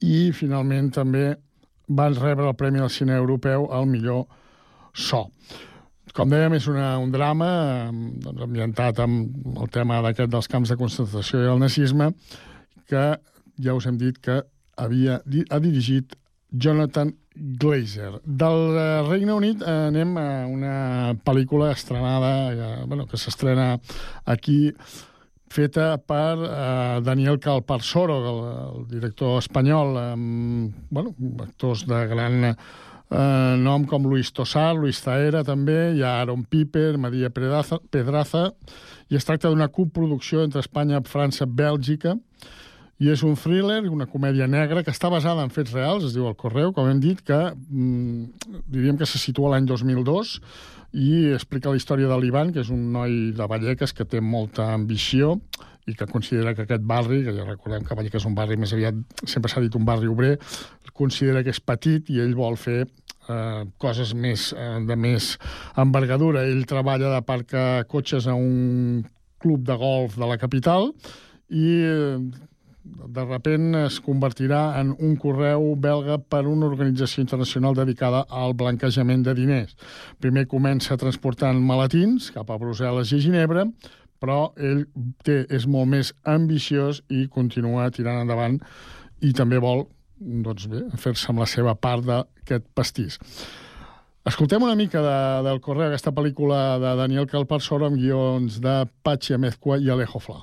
i 0.00 0.30
finalment 0.32 0.90
també 0.94 1.34
van 1.90 2.14
rebre 2.14 2.46
el 2.46 2.56
Premi 2.56 2.78
del 2.78 2.92
Cine 2.94 3.18
Europeu 3.18 3.66
al 3.74 3.90
millor 3.90 4.28
so. 4.94 5.26
Com 6.16 6.30
dèiem, 6.32 6.56
és 6.58 6.66
una, 6.70 6.92
un 6.98 7.12
drama 7.14 7.48
eh, 7.50 7.90
doncs, 8.24 8.44
ambientat 8.46 9.02
amb 9.04 9.60
el 9.62 9.70
tema 9.72 10.00
d'aquest 10.04 10.32
dels 10.32 10.50
camps 10.50 10.72
de 10.72 10.78
concentració 10.80 11.42
i 11.44 11.50
el 11.52 11.60
nazisme, 11.62 12.10
que 12.90 13.04
ja 13.60 13.76
us 13.76 13.86
hem 13.86 14.00
dit 14.00 14.18
que 14.22 14.40
havia, 14.80 15.20
ha 15.22 15.60
dirigit 15.62 16.16
Jonathan 16.50 17.12
Glazer. 17.34 18.16
Del 18.24 18.64
eh, 18.74 18.88
Regne 19.06 19.36
Unit 19.36 19.62
eh, 19.62 19.76
anem 19.90 20.16
a 20.18 20.26
una 20.50 20.74
pel·lícula 21.24 21.70
estrenada, 21.76 22.32
eh, 22.50 22.72
bueno, 22.86 23.06
que 23.06 23.20
s'estrena 23.20 23.76
aquí, 24.24 24.74
feta 25.50 25.96
per 25.98 26.36
eh, 26.46 27.00
Daniel 27.06 27.40
Calparsoro, 27.42 28.18
el, 28.32 28.44
el 28.66 28.86
director 28.90 29.38
espanyol, 29.38 29.96
amb 30.02 30.86
bueno, 30.90 31.14
actors 31.46 31.86
de 31.90 32.06
gran 32.10 32.52
eh, 32.52 32.54
nom 33.10 33.84
com 33.90 34.06
Luis 34.06 34.30
Tosar, 34.30 34.74
Luis 34.78 35.00
Zaera 35.02 35.42
també, 35.42 35.96
hi 35.96 36.02
ha 36.02 36.20
Aaron 36.20 36.44
Piper, 36.46 36.96
Maria 36.98 37.30
Pedraza, 37.30 37.80
Pedraza, 37.90 38.50
i 39.10 39.18
es 39.18 39.26
tracta 39.26 39.50
d'una 39.50 39.68
coproducció 39.68 40.44
entre 40.46 40.62
Espanya, 40.62 41.02
França, 41.02 41.46
Bèlgica, 41.46 42.14
i 43.00 43.08
és 43.08 43.22
un 43.24 43.34
thriller, 43.40 43.80
una 43.88 44.06
comèdia 44.06 44.46
negra 44.46 44.84
que 44.84 44.92
està 44.92 45.08
basada 45.10 45.42
en 45.42 45.50
fets 45.50 45.72
reals, 45.72 46.04
es 46.04 46.14
diu 46.14 46.28
El 46.28 46.36
Correu, 46.36 46.74
com 46.76 46.86
hem 46.86 47.00
dit, 47.00 47.22
que 47.24 47.38
mm, 47.56 48.52
diríem 48.68 49.00
que 49.00 49.08
se 49.08 49.18
situa 49.18 49.54
l'any 49.54 49.66
2002 49.66 50.36
i 51.00 51.32
explica 51.32 51.70
la 51.72 51.80
història 51.80 52.10
de 52.10 52.18
l'Ivan, 52.20 52.52
que 52.52 52.60
és 52.60 52.70
un 52.70 52.90
noi 52.92 53.32
de 53.34 53.46
Vallecas 53.48 53.94
que 53.96 54.04
té 54.04 54.20
molta 54.20 54.68
ambició 54.74 55.38
i 55.90 55.96
que 55.98 56.08
considera 56.10 56.54
que 56.54 56.64
aquest 56.66 56.86
barri, 56.86 57.22
que 57.26 57.34
ja 57.36 57.46
recordem 57.48 57.84
que 57.86 57.96
Vallecas 57.98 58.22
és 58.22 58.28
un 58.30 58.36
barri 58.38 58.58
més 58.60 58.72
aviat, 58.76 58.98
sempre 59.24 59.50
s'ha 59.50 59.62
dit 59.64 59.76
un 59.76 59.86
barri 59.88 60.10
obrer, 60.10 60.36
considera 61.00 61.44
que 61.44 61.54
és 61.54 61.60
petit 61.60 62.10
i 62.12 62.20
ell 62.22 62.36
vol 62.38 62.58
fer 62.60 62.82
eh, 62.84 63.64
coses 63.80 64.12
més, 64.14 64.50
eh, 64.52 64.76
de 64.86 64.96
més 64.96 65.32
envergadura. 65.80 66.44
Ell 66.48 66.66
treballa 66.68 67.14
de 67.16 67.24
parc 67.26 67.56
a 67.56 67.66
cotxes 67.88 68.28
a 68.28 68.36
un 68.36 69.02
club 69.40 69.64
de 69.64 69.76
golf 69.80 70.18
de 70.20 70.28
la 70.28 70.38
capital 70.38 70.90
i 71.48 71.66
eh, 71.88 72.46
de 72.90 73.24
repent 73.24 73.74
es 73.84 73.98
convertirà 74.02 74.60
en 74.80 74.92
un 74.98 75.16
correu 75.20 75.74
belga 75.76 76.16
per 76.18 76.42
una 76.48 76.66
organització 76.66 77.22
internacional 77.22 77.76
dedicada 77.76 78.24
al 78.28 78.54
blanquejament 78.58 79.22
de 79.26 79.34
diners. 79.36 79.76
Primer 80.20 80.46
comença 80.50 80.98
transportant 81.00 81.60
maletins 81.60 82.30
cap 82.34 82.50
a 82.50 82.58
Brussel·les 82.60 83.12
i 83.16 83.20
Ginebra, 83.26 83.66
però 84.20 84.50
ell 84.60 84.84
té, 85.24 85.42
és 85.48 85.66
molt 85.66 85.90
més 85.90 86.12
ambiciós 86.28 87.02
i 87.08 87.26
continua 87.32 87.88
tirant 87.94 88.20
endavant 88.22 88.60
i 89.24 89.32
també 89.36 89.58
vol 89.60 89.86
doncs 90.20 90.68
bé, 90.68 90.84
fer-se 91.00 91.32
amb 91.32 91.40
la 91.40 91.48
seva 91.48 91.74
part 91.74 92.04
d'aquest 92.04 92.66
pastís. 92.76 93.18
Escoltem 94.28 94.62
una 94.62 94.76
mica 94.76 95.00
de, 95.00 95.16
del 95.46 95.62
correu, 95.64 95.88
aquesta 95.88 96.12
pel·lícula 96.12 96.76
de 96.82 96.92
Daniel 96.98 97.26
Calparsoro 97.26 97.88
amb 97.88 97.96
guions 97.96 98.60
de 98.60 98.82
Patxi 99.02 99.34
Amezcua 99.38 99.80
i 99.80 99.88
Alejo 99.88 100.20
Fla. 100.20 100.42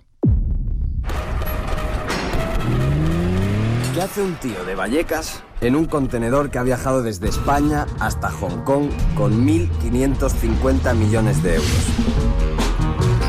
¿Qué 3.94 4.02
hace 4.02 4.22
un 4.22 4.36
tío 4.36 4.64
de 4.66 4.76
Vallecas 4.76 5.44
en 5.62 5.76
un 5.76 5.86
contenedor 5.86 6.52
que 6.52 6.60
ha 6.60 6.64
viajado 6.64 7.02
desde 7.02 7.30
España 7.30 7.86
hasta 8.00 8.32
Hong 8.32 8.64
Kong 8.64 8.90
con 9.16 9.48
1.550 9.48 10.96
millones 10.96 11.42
de 11.42 11.56
euros? 11.56 12.27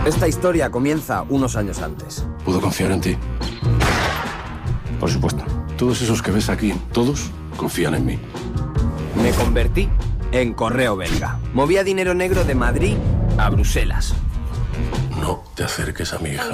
Esta 0.06 0.26
historia 0.26 0.70
comienza 0.70 1.24
unos 1.28 1.56
años 1.56 1.80
antes. 1.80 2.26
¿Puedo 2.44 2.60
confiar 2.60 2.92
en 2.92 3.00
ti? 3.00 3.16
Por 4.98 5.10
supuesto. 5.10 5.44
Todos 5.76 6.00
esos 6.02 6.22
que 6.22 6.30
ves 6.30 6.48
aquí, 6.48 6.72
todos 6.92 7.30
confían 7.56 7.94
en 7.94 8.06
mí. 8.06 8.18
Me 9.22 9.30
convertí 9.32 9.88
en 10.32 10.54
correo 10.54 10.96
belga. 10.96 11.38
Movía 11.52 11.84
dinero 11.84 12.14
negro 12.14 12.44
de 12.44 12.54
Madrid 12.54 12.96
a 13.36 13.50
Bruselas. 13.50 14.14
No 15.20 15.42
te 15.54 15.64
acerques 15.64 16.12
a 16.12 16.18
mi 16.18 16.30
hija. 16.30 16.44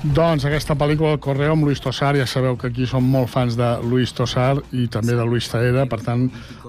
Doncs 0.00 0.46
aquesta 0.48 0.72
pel·lícula, 0.80 1.10
El 1.12 1.18
Correo, 1.20 1.52
amb 1.52 1.66
Luis 1.68 1.82
Tosar, 1.84 2.14
ja 2.16 2.24
sabeu 2.24 2.54
que 2.56 2.70
aquí 2.70 2.86
som 2.88 3.04
molt 3.04 3.28
fans 3.28 3.52
de 3.58 3.66
Luis 3.84 4.14
Tosar 4.16 4.54
i 4.72 4.86
també 4.88 5.12
de 5.12 5.26
Luis 5.28 5.50
Taera, 5.52 5.84
per 5.84 5.98
tant, 6.00 6.22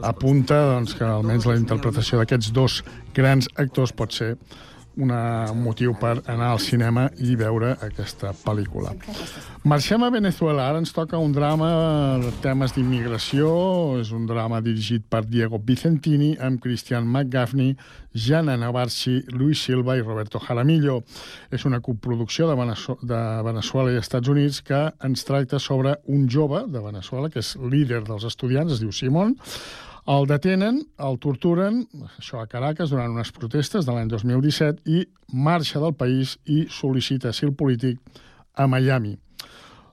apunta 0.04 0.58
doncs, 0.74 0.98
que 1.00 1.08
almenys 1.08 1.48
la 1.48 1.56
interpretació 1.56 2.20
d'aquests 2.20 2.52
dos 2.52 2.82
grans 3.16 3.48
actors 3.56 3.96
pot 3.96 4.12
ser 4.12 4.34
una, 5.02 5.22
un 5.52 5.62
motiu 5.66 5.96
per 6.00 6.20
anar 6.30 6.52
al 6.54 6.62
cinema 6.62 7.08
i 7.20 7.36
veure 7.40 7.74
aquesta 7.82 8.32
pel·lícula. 8.46 8.94
Marxem 9.68 10.02
a 10.02 10.10
Venezuela. 10.14 10.68
Ara 10.70 10.82
ens 10.82 10.94
toca 10.94 11.20
un 11.22 11.34
drama 11.36 11.70
de 12.22 12.32
temes 12.42 12.74
d'immigració. 12.78 13.52
És 14.02 14.14
un 14.16 14.26
drama 14.30 14.62
dirigit 14.66 15.06
per 15.10 15.24
Diego 15.26 15.60
Vicentini 15.66 16.32
amb 16.42 16.62
Christian 16.64 17.06
McGaffney, 17.06 17.76
Jana 18.14 18.58
Navarchi, 18.58 19.20
Luis 19.34 19.62
Silva 19.62 19.98
i 19.98 20.06
Roberto 20.06 20.42
Jaramillo. 20.42 21.02
És 21.54 21.66
una 21.70 21.82
coproducció 21.82 22.50
de, 22.50 22.58
de 23.04 23.22
Venezuela 23.46 23.94
i 23.94 24.02
Estats 24.02 24.32
Units 24.34 24.62
que 24.66 24.88
ens 25.04 25.26
tracta 25.28 25.60
sobre 25.60 25.98
un 26.08 26.28
jove 26.30 26.66
de 26.72 26.82
Venezuela 26.82 27.30
que 27.30 27.42
és 27.42 27.56
líder 27.62 28.04
dels 28.08 28.26
estudiants, 28.28 28.74
es 28.74 28.82
diu 28.84 28.92
Simon, 28.96 29.38
el 30.10 30.26
detenen, 30.30 30.82
el 30.98 31.20
torturen, 31.22 31.84
això 32.18 32.42
a 32.42 32.48
Caracas, 32.50 32.90
durant 32.90 33.14
unes 33.14 33.32
protestes 33.36 33.86
de 33.86 33.94
l'any 33.94 34.10
2017, 34.10 34.82
i 34.90 35.06
marxa 35.34 35.82
del 35.84 35.94
país 35.94 36.38
i 36.46 36.66
sol·licita 36.70 37.30
asil 37.30 37.54
polític 37.54 38.00
a 38.58 38.68
Miami. 38.68 39.18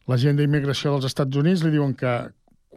La 0.08 0.16
gent 0.16 0.38
d'immigració 0.38 0.94
dels 0.94 1.10
Estats 1.10 1.36
Units 1.36 1.62
li 1.64 1.74
diuen 1.74 1.92
que 1.94 2.14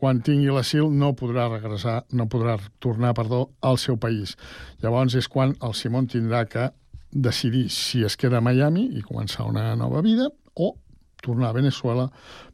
quan 0.01 0.19
tingui 0.25 0.51
l'asil 0.51 0.89
no 0.91 1.13
podrà 1.15 1.47
regressar, 1.47 2.01
no 2.11 2.25
podrà 2.27 2.57
tornar, 2.83 3.13
perdó, 3.15 3.51
al 3.61 3.77
seu 3.77 3.99
país. 4.01 4.35
Llavors 4.81 5.15
és 5.15 5.29
quan 5.29 5.53
el 5.61 5.75
Simon 5.77 6.09
tindrà 6.09 6.47
que 6.49 6.71
decidir 7.11 7.67
si 7.69 8.03
es 8.03 8.17
queda 8.17 8.39
a 8.39 8.43
Miami 8.43 8.87
i 8.97 9.03
començar 9.05 9.45
una 9.47 9.75
nova 9.75 10.01
vida 10.01 10.29
o 10.55 10.73
tornar 11.21 11.51
a 11.51 11.57
Venezuela 11.59 12.09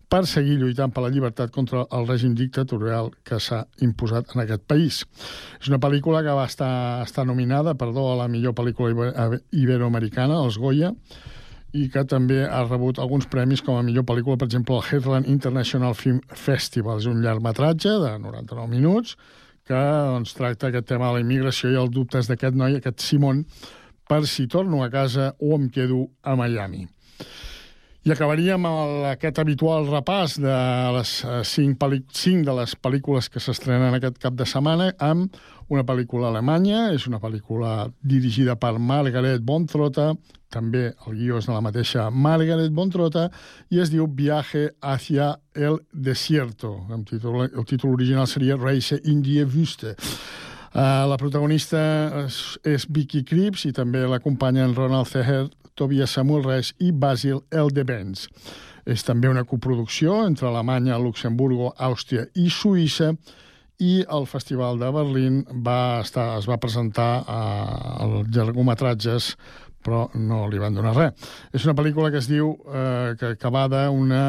per 0.08 0.24
seguir 0.28 0.55
lluitant 0.62 0.93
per 0.95 1.03
la 1.03 1.12
llibertat 1.12 1.51
contra 1.51 1.84
el 1.91 2.08
règim 2.08 2.36
dictatorial 2.36 3.12
que 3.28 3.39
s'ha 3.43 3.66
imposat 3.84 4.36
en 4.36 4.43
aquest 4.43 4.64
país. 4.68 5.01
És 5.60 5.68
una 5.68 5.82
pel·lícula 5.84 6.24
que 6.24 6.36
va 6.36 6.45
estar, 6.47 7.03
estar 7.03 7.26
nominada 7.28 7.76
perdó, 7.76 8.14
a 8.14 8.20
la 8.24 8.28
millor 8.32 8.55
pel·lícula 8.55 9.41
iberoamericana, 9.51 10.39
els 10.45 10.60
Goya, 10.60 10.93
i 11.76 11.89
que 11.91 12.05
també 12.08 12.45
ha 12.47 12.64
rebut 12.64 12.99
alguns 13.03 13.28
premis 13.28 13.62
com 13.62 13.76
a 13.76 13.84
millor 13.84 14.05
pel·lícula, 14.08 14.39
per 14.39 14.47
exemple, 14.47 14.78
el 14.78 14.88
Heartland 14.88 15.28
International 15.28 15.95
Film 15.95 16.22
Festival. 16.32 17.03
És 17.03 17.10
un 17.12 17.20
llargmetratge 17.26 17.97
de 18.03 18.14
99 18.24 18.72
minuts 18.72 19.18
que 19.68 19.76
doncs, 19.76 20.32
tracta 20.38 20.70
aquest 20.70 20.88
tema 20.88 21.10
de 21.10 21.18
la 21.18 21.26
immigració 21.26 21.74
i 21.74 21.80
els 21.82 21.91
dubtes 21.91 22.32
d'aquest 22.32 22.55
noi, 22.55 22.78
aquest 22.80 23.03
Simon, 23.03 23.43
per 24.08 24.24
si 24.32 24.47
torno 24.47 24.80
a 24.84 24.89
casa 24.89 25.34
o 25.43 25.58
em 25.58 25.68
quedo 25.70 26.05
a 26.24 26.38
Miami. 26.39 26.88
I 28.08 28.12
acabaríem 28.14 28.64
el, 28.64 29.01
aquest 29.10 29.39
habitual 29.41 29.89
repàs 29.89 30.38
de 30.39 30.53
les 30.95 31.10
eh, 31.28 31.41
cinc, 31.43 31.82
cinc 32.16 32.45
de 32.47 32.53
les 32.55 32.76
pel·lícules 32.80 33.28
que 33.28 33.41
s'estrenen 33.43 33.97
aquest 33.97 34.22
cap 34.24 34.38
de 34.39 34.47
setmana 34.47 34.93
amb 35.03 35.36
una 35.68 35.84
pel·lícula 35.84 36.30
alemanya, 36.30 36.86
és 36.95 37.10
una 37.12 37.20
pel·lícula 37.20 37.89
dirigida 37.99 38.55
per 38.55 38.78
Margaret 38.80 39.43
Bontrota, 39.43 40.14
també 40.47 40.86
el 40.93 41.20
guió 41.20 41.41
és 41.41 41.51
de 41.51 41.58
la 41.58 41.66
mateixa 41.66 42.08
Margaret 42.08 42.72
Bontrota, 42.72 43.28
i 43.76 43.84
es 43.84 43.91
diu 43.91 44.08
Viaje 44.08 44.70
hacia 44.80 45.34
el 45.51 45.82
desierto. 45.91 46.78
El 46.88 47.03
títol, 47.03 47.49
el 47.49 47.68
títol 47.68 47.99
original 47.99 48.32
seria 48.32 48.55
Reise 48.55 49.01
in 49.03 49.20
die 49.20 49.43
Wüste. 49.43 49.97
Uh, 50.72 51.03
la 51.12 51.20
protagonista 51.20 51.80
és, 52.24 52.39
és 52.64 52.88
Vicky 52.88 53.26
Krieps 53.28 53.68
i 53.68 53.76
també 53.76 54.08
l'acompanyen 54.08 54.76
Ronald 54.78 55.12
Zeher, 55.12 55.49
Tobias 55.78 56.15
Samuel 56.17 56.45
Reis 56.47 56.73
i 56.82 56.91
Basil 56.91 57.43
Eldebens. 57.53 58.28
És 58.88 59.03
també 59.05 59.30
una 59.30 59.45
coproducció 59.45 60.23
entre 60.25 60.47
Alemanya, 60.49 60.97
Luxemburgo, 60.97 61.73
Àustria 61.78 62.25
i 62.36 62.49
Suïssa 62.49 63.13
i 63.84 64.01
el 64.09 64.25
Festival 64.25 64.80
de 64.82 64.89
Berlín 64.89 65.43
va 65.65 66.01
estar, 66.01 66.32
es 66.39 66.47
va 66.49 66.57
presentar 66.57 67.11
als 67.30 68.32
llargometratges 68.34 69.36
però 69.88 70.07
no 70.19 70.41
li 70.51 70.59
van 70.59 70.75
donar 70.75 70.91
res. 70.97 71.30
És 71.55 71.63
una 71.63 71.75
pel·lícula 71.78 72.11
que 72.11 72.19
es 72.19 72.28
diu, 72.28 72.51
eh, 72.67 73.15
que, 73.19 73.36
que 73.39 73.51
va 73.53 73.67
d'una 73.71 74.23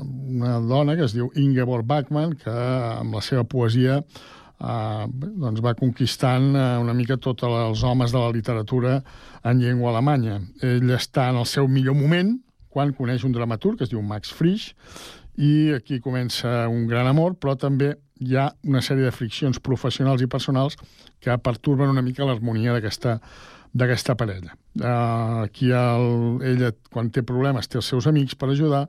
una 0.00 0.54
dona 0.64 0.96
que 0.96 1.04
es 1.04 1.12
diu 1.16 1.28
Ingeborg 1.36 1.84
Bachmann, 1.88 2.38
que 2.40 2.54
amb 2.54 3.18
la 3.18 3.24
seva 3.24 3.44
poesia 3.44 4.00
eh, 4.60 5.06
doncs 5.44 5.62
va 5.64 5.74
conquistant 5.78 6.50
eh, 6.54 6.66
una 6.82 6.94
mica 6.94 7.16
tots 7.16 7.46
els 7.46 7.84
homes 7.84 8.14
de 8.14 8.22
la 8.22 8.32
literatura 8.34 8.98
en 9.44 9.62
llengua 9.62 9.92
alemanya. 9.92 10.40
Ell 10.62 10.90
està 10.96 11.28
en 11.32 11.40
el 11.42 11.46
seu 11.46 11.68
millor 11.68 11.96
moment 11.98 12.36
quan 12.68 12.92
coneix 12.94 13.24
un 13.24 13.32
dramaturg 13.32 13.78
que 13.78 13.88
es 13.88 13.92
diu 13.92 14.02
Max 14.02 14.32
Frisch 14.34 14.74
i 15.38 15.70
aquí 15.74 16.00
comença 16.02 16.66
un 16.68 16.86
gran 16.90 17.06
amor, 17.06 17.36
però 17.38 17.54
també 17.56 17.94
hi 18.18 18.34
ha 18.34 18.48
una 18.66 18.82
sèrie 18.82 19.06
de 19.06 19.14
friccions 19.14 19.60
professionals 19.62 20.22
i 20.22 20.26
personals 20.26 20.74
que 21.22 21.36
perturben 21.38 21.92
una 21.92 22.02
mica 22.02 22.26
l'harmonia 22.26 22.74
d'aquesta 22.74 23.20
d'aquesta 23.78 24.14
parella. 24.16 24.54
Uh, 24.80 25.44
aquí 25.44 25.70
el, 25.76 26.38
ella, 26.46 26.72
quan 26.90 27.10
té 27.12 27.22
problemes, 27.22 27.68
té 27.68 27.78
els 27.78 27.90
seus 27.92 28.08
amics 28.08 28.34
per 28.38 28.48
ajudar, 28.48 28.86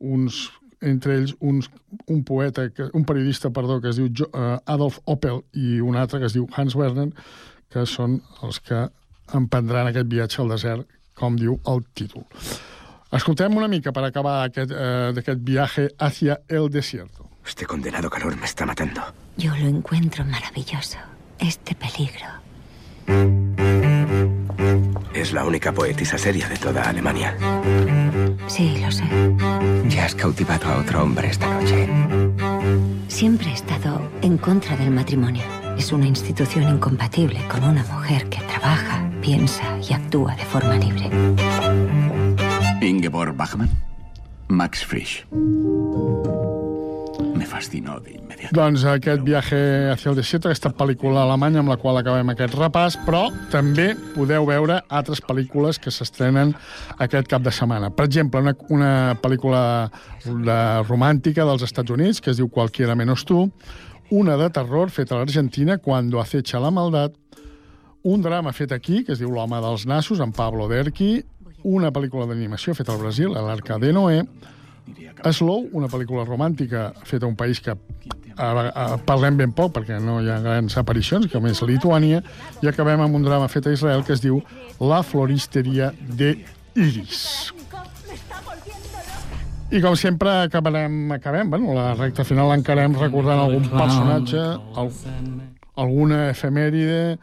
uns 0.00 0.46
entre 0.84 1.16
ells 1.18 1.34
uns, 1.40 1.70
un 2.06 2.22
poeta, 2.24 2.68
que, 2.70 2.88
un 2.92 3.04
periodista, 3.08 3.50
perdó, 3.50 3.80
que 3.80 3.90
es 3.92 3.98
diu 4.00 4.10
jo, 4.12 4.28
uh, 4.32 4.58
Adolf 4.70 5.00
Opel 5.10 5.42
i 5.52 5.80
un 5.80 5.96
altre 5.96 6.20
que 6.20 6.30
es 6.30 6.36
diu 6.36 6.46
Hans 6.54 6.76
Werner, 6.78 7.10
que 7.72 7.86
són 7.88 8.20
els 8.44 8.60
que 8.60 8.86
emprendran 9.34 9.90
aquest 9.90 10.10
viatge 10.10 10.42
al 10.42 10.52
desert, 10.54 10.88
com 11.18 11.36
diu 11.40 11.58
el 11.70 11.84
títol. 11.96 12.26
Escoltem 13.14 13.54
una 13.56 13.70
mica 13.70 13.92
per 13.94 14.04
acabar 14.06 14.40
aquest, 14.44 14.74
uh, 14.74 15.12
d'aquest 15.16 15.44
viatge 15.46 15.88
hacia 15.98 16.40
el 16.48 16.70
desierto. 16.70 17.30
Este 17.46 17.66
condenado 17.66 18.08
calor 18.08 18.36
me 18.36 18.46
está 18.46 18.64
matando. 18.64 19.02
Yo 19.36 19.50
lo 19.56 19.68
encuentro 19.68 20.24
maravilloso, 20.24 20.98
este 21.38 21.74
peligro. 21.74 22.26
Es 23.06 23.73
la 25.34 25.44
única 25.44 25.72
poetisa 25.72 26.16
seria 26.16 26.48
de 26.48 26.56
toda 26.56 26.88
Alemania. 26.88 27.36
Sí, 28.46 28.78
lo 28.80 28.90
sé. 28.92 29.04
Ya 29.88 30.04
has 30.04 30.14
cautivado 30.14 30.68
a 30.68 30.78
otro 30.78 31.02
hombre 31.02 31.28
esta 31.28 31.52
noche. 31.52 31.88
Siempre 33.08 33.50
he 33.50 33.54
estado 33.54 34.00
en 34.22 34.38
contra 34.38 34.76
del 34.76 34.90
matrimonio. 34.90 35.42
Es 35.76 35.92
una 35.92 36.06
institución 36.06 36.68
incompatible 36.68 37.40
con 37.48 37.64
una 37.64 37.82
mujer 37.84 38.28
que 38.28 38.40
trabaja, 38.42 39.10
piensa 39.20 39.76
y 39.78 39.92
actúa 39.92 40.36
de 40.36 40.44
forma 40.44 40.76
libre. 40.76 41.10
Ingeborg 42.80 43.34
Bachmann, 43.34 43.70
Max 44.46 44.84
Frisch. 44.86 45.26
Me 47.34 47.44
fascinó 47.44 47.98
de 47.98 48.12
inmediato. 48.12 48.33
Doncs 48.52 48.82
aquest 48.84 49.22
viatge 49.24 49.58
hacia 49.92 50.10
el 50.10 50.16
desierto, 50.18 50.48
aquesta 50.48 50.72
pel·lícula 50.76 51.22
alemanya 51.22 51.62
amb 51.62 51.70
la 51.72 51.78
qual 51.80 51.96
acabem 51.96 52.32
aquest 52.32 52.56
repàs, 52.58 52.98
però 53.06 53.22
també 53.52 53.94
podeu 54.12 54.44
veure 54.48 54.80
altres 54.88 55.22
pel·lícules 55.24 55.78
que 55.80 55.92
s'estrenen 55.94 56.52
aquest 56.98 57.30
cap 57.30 57.44
de 57.44 57.52
setmana. 57.54 57.88
Per 57.94 58.04
exemple, 58.04 58.42
una, 58.44 58.54
una 58.74 58.92
pel·lícula 59.22 59.62
de 60.26 60.58
romàntica 60.84 61.46
dels 61.48 61.64
Estats 61.64 61.94
Units 61.94 62.20
que 62.20 62.34
es 62.34 62.40
diu 62.40 62.50
Cualquiera 62.54 62.94
menos 62.94 63.24
tú, 63.24 63.48
una 64.10 64.36
de 64.36 64.50
terror 64.50 64.90
feta 64.90 65.16
a 65.16 65.22
l'Argentina, 65.22 65.78
Cuando 65.78 66.20
acecha 66.20 66.60
la 66.60 66.70
maldad, 66.70 67.12
un 68.02 68.20
drama 68.22 68.52
fet 68.52 68.72
aquí, 68.72 69.04
que 69.04 69.12
es 69.12 69.18
diu 69.22 69.30
L'home 69.32 69.60
dels 69.64 69.86
nassos, 69.86 70.20
amb 70.20 70.36
Pablo 70.36 70.68
Derqui, 70.68 71.22
una 71.64 71.90
pel·lícula 71.90 72.28
d'animació 72.28 72.74
feta 72.76 72.92
al 72.92 73.00
Brasil, 73.00 73.32
l'Arca 73.32 73.78
de 73.80 73.92
Noé, 73.96 74.20
Slow, 75.32 75.70
una 75.72 75.88
pel·lícula 75.88 76.26
romàntica 76.28 76.90
feta 77.08 77.24
a 77.24 77.30
un 77.30 77.36
país 77.36 77.60
que 77.64 77.72
a, 77.72 78.48
a, 78.68 78.84
parlem 79.06 79.38
ben 79.38 79.54
poc 79.56 79.72
perquè 79.78 79.98
no 80.02 80.18
hi 80.20 80.28
ha 80.28 80.40
grans 80.44 80.76
aparicions, 80.80 81.30
com 81.32 81.46
és 81.48 81.62
Lituània, 81.64 82.20
i 82.62 82.68
acabem 82.68 83.00
amb 83.04 83.16
un 83.16 83.24
drama 83.24 83.48
fet 83.48 83.68
a 83.70 83.74
Israel 83.74 84.04
que 84.04 84.14
es 84.16 84.22
diu 84.24 84.42
La 84.80 85.02
floristeria 85.06 85.92
de 86.18 86.34
Iris. 86.74 87.52
I 89.74 89.80
com 89.82 89.96
sempre 89.98 90.30
acabarem, 90.44 91.12
acabem, 91.16 91.48
bueno, 91.50 91.72
la 91.74 91.94
recta 91.96 92.26
final 92.26 92.50
l'encarem 92.52 92.94
recordant 93.00 93.40
algun 93.42 93.64
personatge, 93.72 94.42
al, 94.76 94.90
alguna 95.80 96.28
efemèride, 96.30 97.16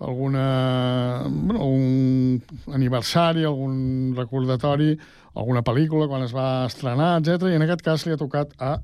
alguna, 0.00 1.24
bueno, 1.28 1.64
un 1.64 2.74
aniversari, 2.74 3.44
algun 3.44 4.12
recordatori, 4.16 4.92
alguna 5.38 5.62
pel·lícula 5.66 6.08
quan 6.10 6.24
es 6.26 6.34
va 6.34 6.66
estrenar, 6.66 7.16
etc. 7.20 7.48
I 7.52 7.58
en 7.58 7.66
aquest 7.66 7.84
cas 7.86 8.04
li 8.06 8.14
ha 8.14 8.20
tocat 8.20 8.54
a 8.58 8.76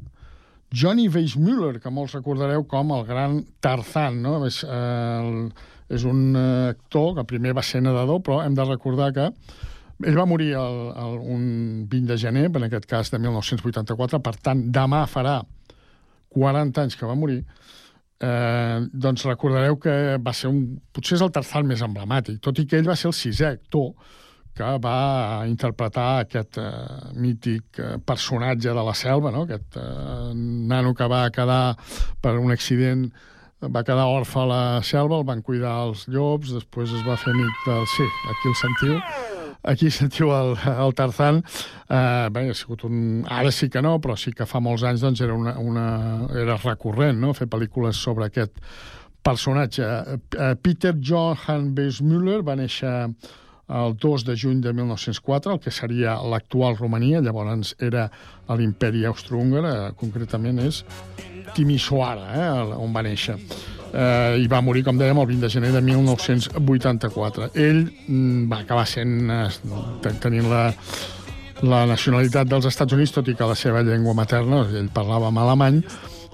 Johnny 0.75 1.09
Weissmuller, 1.13 1.79
que 1.83 1.93
molts 1.93 2.17
recordareu 2.17 2.65
com 2.71 2.93
el 2.97 3.05
gran 3.07 3.39
Tarzan, 3.63 4.21
no? 4.25 4.39
És, 4.47 4.63
eh, 4.65 4.71
el, 5.21 5.53
és 5.95 6.07
un 6.09 6.35
eh, 6.35 6.73
actor 6.73 7.15
que 7.19 7.29
primer 7.35 7.55
va 7.57 7.63
ser 7.63 7.83
nedador, 7.85 8.23
però 8.27 8.41
hem 8.45 8.57
de 8.59 8.67
recordar 8.67 9.13
que 9.15 9.29
ell 10.05 10.19
va 10.19 10.27
morir 10.27 10.53
el, 10.59 10.81
el, 10.99 11.19
un 11.37 11.45
20 11.91 12.11
de 12.11 12.19
gener, 12.19 12.49
en 12.51 12.67
aquest 12.67 12.89
cas 12.91 13.13
de 13.13 13.21
1984, 13.23 14.21
per 14.25 14.35
tant, 14.43 14.65
demà 14.75 15.05
farà 15.11 15.39
40 16.35 16.83
anys 16.83 16.99
que 16.99 17.07
va 17.07 17.15
morir, 17.19 17.45
eh, 18.19 18.81
doncs 18.91 19.27
recordareu 19.31 19.79
que 19.79 19.95
va 20.19 20.35
ser 20.35 20.51
un... 20.51 20.65
potser 20.93 21.21
és 21.21 21.23
el 21.23 21.31
Tarzan 21.35 21.71
més 21.71 21.87
emblemàtic, 21.87 22.43
tot 22.43 22.59
i 22.59 22.67
que 22.67 22.81
ell 22.81 22.91
va 22.91 22.99
ser 22.99 23.13
el 23.13 23.17
sisè 23.17 23.53
actor 23.55 23.93
que 24.55 24.71
va 24.83 25.45
interpretar 25.51 26.09
aquest 26.23 26.59
eh, 26.63 26.73
mític 27.19 27.81
eh, 27.83 27.93
personatge 28.07 28.71
de 28.71 28.85
la 28.87 28.95
selva, 28.95 29.33
no? 29.35 29.45
aquest 29.49 29.79
eh, 29.81 30.33
nano 30.35 30.95
que 30.95 31.09
va 31.11 31.29
quedar 31.35 31.77
per 32.23 32.37
un 32.39 32.55
accident 32.55 33.09
va 33.65 33.85
quedar 33.85 34.07
orfe 34.11 34.39
a 34.41 34.47
la 34.47 34.65
selva, 34.83 35.19
el 35.19 35.25
van 35.25 35.43
cuidar 35.43 35.77
els 35.87 36.05
llops, 36.11 36.53
després 36.53 36.93
es 36.93 37.05
va 37.07 37.17
fer 37.17 37.33
amic 37.33 37.65
del... 37.67 37.87
Sí, 37.95 38.09
aquí 38.33 38.51
el 38.51 38.59
sentiu. 38.61 38.99
Aquí 39.65 39.89
sentiu 39.91 40.33
el, 40.37 40.51
el 40.69 40.93
Tarzan. 40.93 41.41
Eh, 41.89 42.29
bé, 42.35 42.49
ha 42.51 42.57
sigut 42.57 42.85
un... 42.85 42.99
Ara 43.33 43.53
sí 43.55 43.71
que 43.73 43.81
no, 43.85 43.97
però 44.05 44.19
sí 44.21 44.35
que 44.37 44.47
fa 44.49 44.61
molts 44.61 44.85
anys 44.85 45.05
doncs, 45.07 45.23
era, 45.25 45.37
una, 45.37 45.57
una... 45.61 45.87
era 46.37 46.59
recurrent 46.61 47.23
no? 47.23 47.33
fer 47.37 47.49
pel·lícules 47.49 47.97
sobre 47.97 48.29
aquest 48.29 48.61
personatge. 49.25 49.87
Eh, 50.37 50.53
Peter 50.61 50.93
Johann 51.01 51.73
Weissmuller 51.79 52.43
va 52.45 52.59
néixer 52.61 52.93
el 53.69 53.97
2 53.97 54.25
de 54.25 54.37
juny 54.37 54.61
de 54.61 54.73
1904, 54.73 55.55
el 55.55 55.61
que 55.61 55.71
seria 55.71 56.19
l'actual 56.21 56.77
Romania, 56.77 57.21
llavors 57.21 57.75
era 57.79 58.11
l'imperi 58.49 59.05
austro-húngar, 59.09 59.95
concretament 59.97 60.61
és 60.61 60.85
Timisoara, 61.55 62.29
eh, 62.35 62.77
on 62.77 62.93
va 62.93 63.03
néixer. 63.07 63.39
Eh, 63.95 64.43
I 64.43 64.49
va 64.51 64.61
morir, 64.61 64.83
com 64.85 64.99
dèiem, 64.99 65.19
el 65.23 65.29
20 65.31 65.47
de 65.47 65.51
gener 65.53 65.71
de 65.73 65.81
1984. 65.81 67.53
Ell 67.55 67.85
mm, 68.09 68.49
va 68.51 68.65
acabar 68.65 68.87
sent, 68.91 69.31
eh, 69.31 70.15
tenint 70.21 70.49
la, 70.51 70.65
la 71.63 71.85
nacionalitat 71.87 72.51
dels 72.51 72.67
Estats 72.67 72.97
Units, 72.97 73.15
tot 73.15 73.31
i 73.31 73.37
que 73.39 73.47
la 73.47 73.55
seva 73.55 73.85
llengua 73.87 74.17
materna, 74.19 74.65
ell 74.75 74.91
parlava 74.93 75.31
en 75.31 75.39
alemany, 75.39 75.81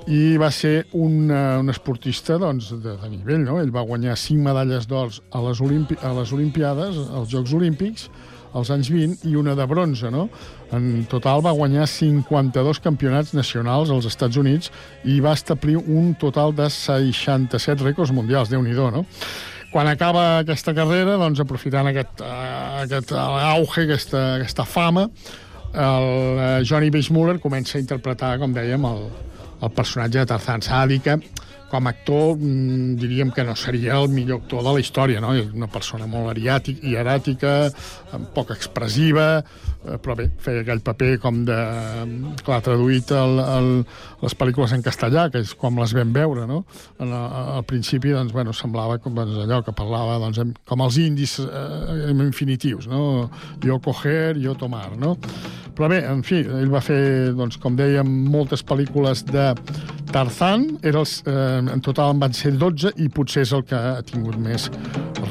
i 0.08 0.36
va 0.40 0.48
ser 0.54 0.86
un, 0.96 1.28
uh, 1.28 1.58
un 1.60 1.68
esportista 1.72 2.38
doncs, 2.40 2.70
de, 2.80 2.96
de 2.96 3.10
nivell. 3.12 3.44
No? 3.44 3.58
Ell 3.60 3.72
va 3.74 3.84
guanyar 3.86 4.16
cinc 4.18 4.42
medalles 4.44 4.88
d'or 4.88 5.12
a, 5.30 5.42
les 5.44 5.60
Olimpi 5.60 5.98
a 6.02 6.12
les 6.16 6.32
Olimpiades, 6.32 6.98
als 7.10 7.30
Jocs 7.32 7.52
Olímpics, 7.56 8.08
als 8.56 8.72
anys 8.74 8.90
20, 8.90 9.28
i 9.30 9.36
una 9.38 9.54
de 9.58 9.66
bronze. 9.70 10.10
No? 10.10 10.28
En 10.74 11.04
total 11.10 11.44
va 11.44 11.54
guanyar 11.56 11.86
52 11.90 12.80
campionats 12.82 13.34
nacionals 13.36 13.92
als 13.92 14.08
Estats 14.10 14.40
Units 14.40 14.72
i 15.04 15.20
va 15.22 15.36
establir 15.36 15.76
un 15.78 16.14
total 16.18 16.54
de 16.56 16.70
67 16.70 17.84
rècords 17.84 18.14
mundials, 18.14 18.50
déu 18.50 18.62
nhi 18.62 18.74
no? 18.74 19.04
Quan 19.70 19.86
acaba 19.86 20.40
aquesta 20.40 20.74
carrera, 20.74 21.14
doncs, 21.14 21.38
aprofitant 21.38 21.86
aquest, 21.86 22.24
uh, 22.26 22.80
aquest 22.82 23.12
auge, 23.14 23.84
aquesta, 23.84 24.24
aquesta 24.40 24.64
fama, 24.66 25.06
el 25.70 26.64
Johnny 26.66 26.90
Weissmuller 26.90 27.38
comença 27.38 27.78
a 27.78 27.80
interpretar, 27.80 28.32
com 28.42 28.50
dèiem, 28.50 28.82
el, 28.88 29.04
el 29.60 29.70
personatge 29.76 30.18
de 30.22 30.26
Tarzan. 30.26 30.60
Que 31.00 31.16
com 31.70 31.86
a 31.86 31.92
actor 31.94 32.34
mmm, 32.36 32.96
diríem 32.98 33.30
que 33.30 33.44
no 33.46 33.54
seria 33.56 33.96
el 34.00 34.10
millor 34.10 34.42
actor 34.42 34.64
de 34.66 34.74
la 34.74 34.82
història, 34.82 35.22
no? 35.22 35.32
És 35.38 35.52
una 35.54 35.68
persona 35.70 36.08
molt 36.10 36.32
ariàtica, 36.32 36.82
hieràtica, 36.82 37.52
poc 38.34 38.50
expressiva, 38.56 39.26
eh, 39.38 39.98
però 40.02 40.16
bé, 40.18 40.26
feia 40.42 40.64
aquell 40.64 40.82
paper 40.84 41.12
com 41.22 41.44
de... 41.46 41.58
clar, 42.42 42.58
traduït 42.66 43.14
el, 43.14 43.38
el, 43.44 43.70
les 44.24 44.36
pel·lícules 44.42 44.74
en 44.74 44.82
castellà, 44.82 45.28
que 45.30 45.44
és 45.44 45.54
com 45.54 45.78
les 45.78 45.94
vam 45.94 46.10
veure, 46.16 46.48
no? 46.50 46.64
En, 46.98 47.14
al 47.14 47.64
principi, 47.70 48.16
doncs, 48.16 48.34
bueno, 48.34 48.54
semblava 48.56 48.98
com 48.98 49.14
doncs, 49.14 49.38
allò 49.46 49.62
que 49.66 49.76
parlava 49.76 50.18
doncs, 50.24 50.42
com 50.66 50.86
els 50.86 50.98
indis 50.98 51.38
eh, 51.46 52.10
infinitius, 52.10 52.90
no? 52.90 53.30
Jo 53.62 53.78
coger, 53.84 54.34
jo 54.42 54.58
tomar, 54.58 54.88
no? 54.98 55.14
Però 55.80 55.88
bé, 55.88 56.02
en 56.04 56.18
fi, 56.20 56.42
ell 56.44 56.68
va 56.68 56.82
fer, 56.84 57.32
doncs, 57.32 57.56
com 57.56 57.72
dèiem, 57.72 58.04
moltes 58.28 58.60
pel·lícules 58.68 59.22
de 59.30 59.46
Tarzan, 60.12 60.66
era 60.84 61.00
els, 61.00 61.14
eh, 61.24 61.62
en 61.72 61.80
total 61.80 62.12
en 62.12 62.18
van 62.20 62.36
ser 62.36 62.52
12 62.60 62.90
i 63.00 63.06
potser 63.08 63.46
és 63.46 63.52
el 63.56 63.64
que 63.64 63.78
ha 63.78 64.02
tingut 64.04 64.36
més 64.36 64.66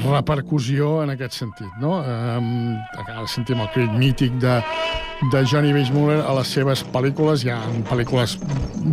repercussió 0.00 1.04
en 1.04 1.14
aquest 1.14 1.38
sentit. 1.38 1.70
No? 1.78 2.00
Eh, 2.02 3.04
ara 3.04 3.28
sentim 3.30 3.62
el 3.62 3.70
crit 3.76 3.94
mític 3.94 4.42
de, 4.42 4.56
de 5.30 5.44
Johnny 5.46 5.70
Weissmuller 5.76 6.18
a 6.18 6.34
les 6.40 6.50
seves 6.58 6.82
pel·lícules. 6.96 7.46
Hi 7.46 7.54
ha 7.54 7.60
pel·lícules 7.86 8.34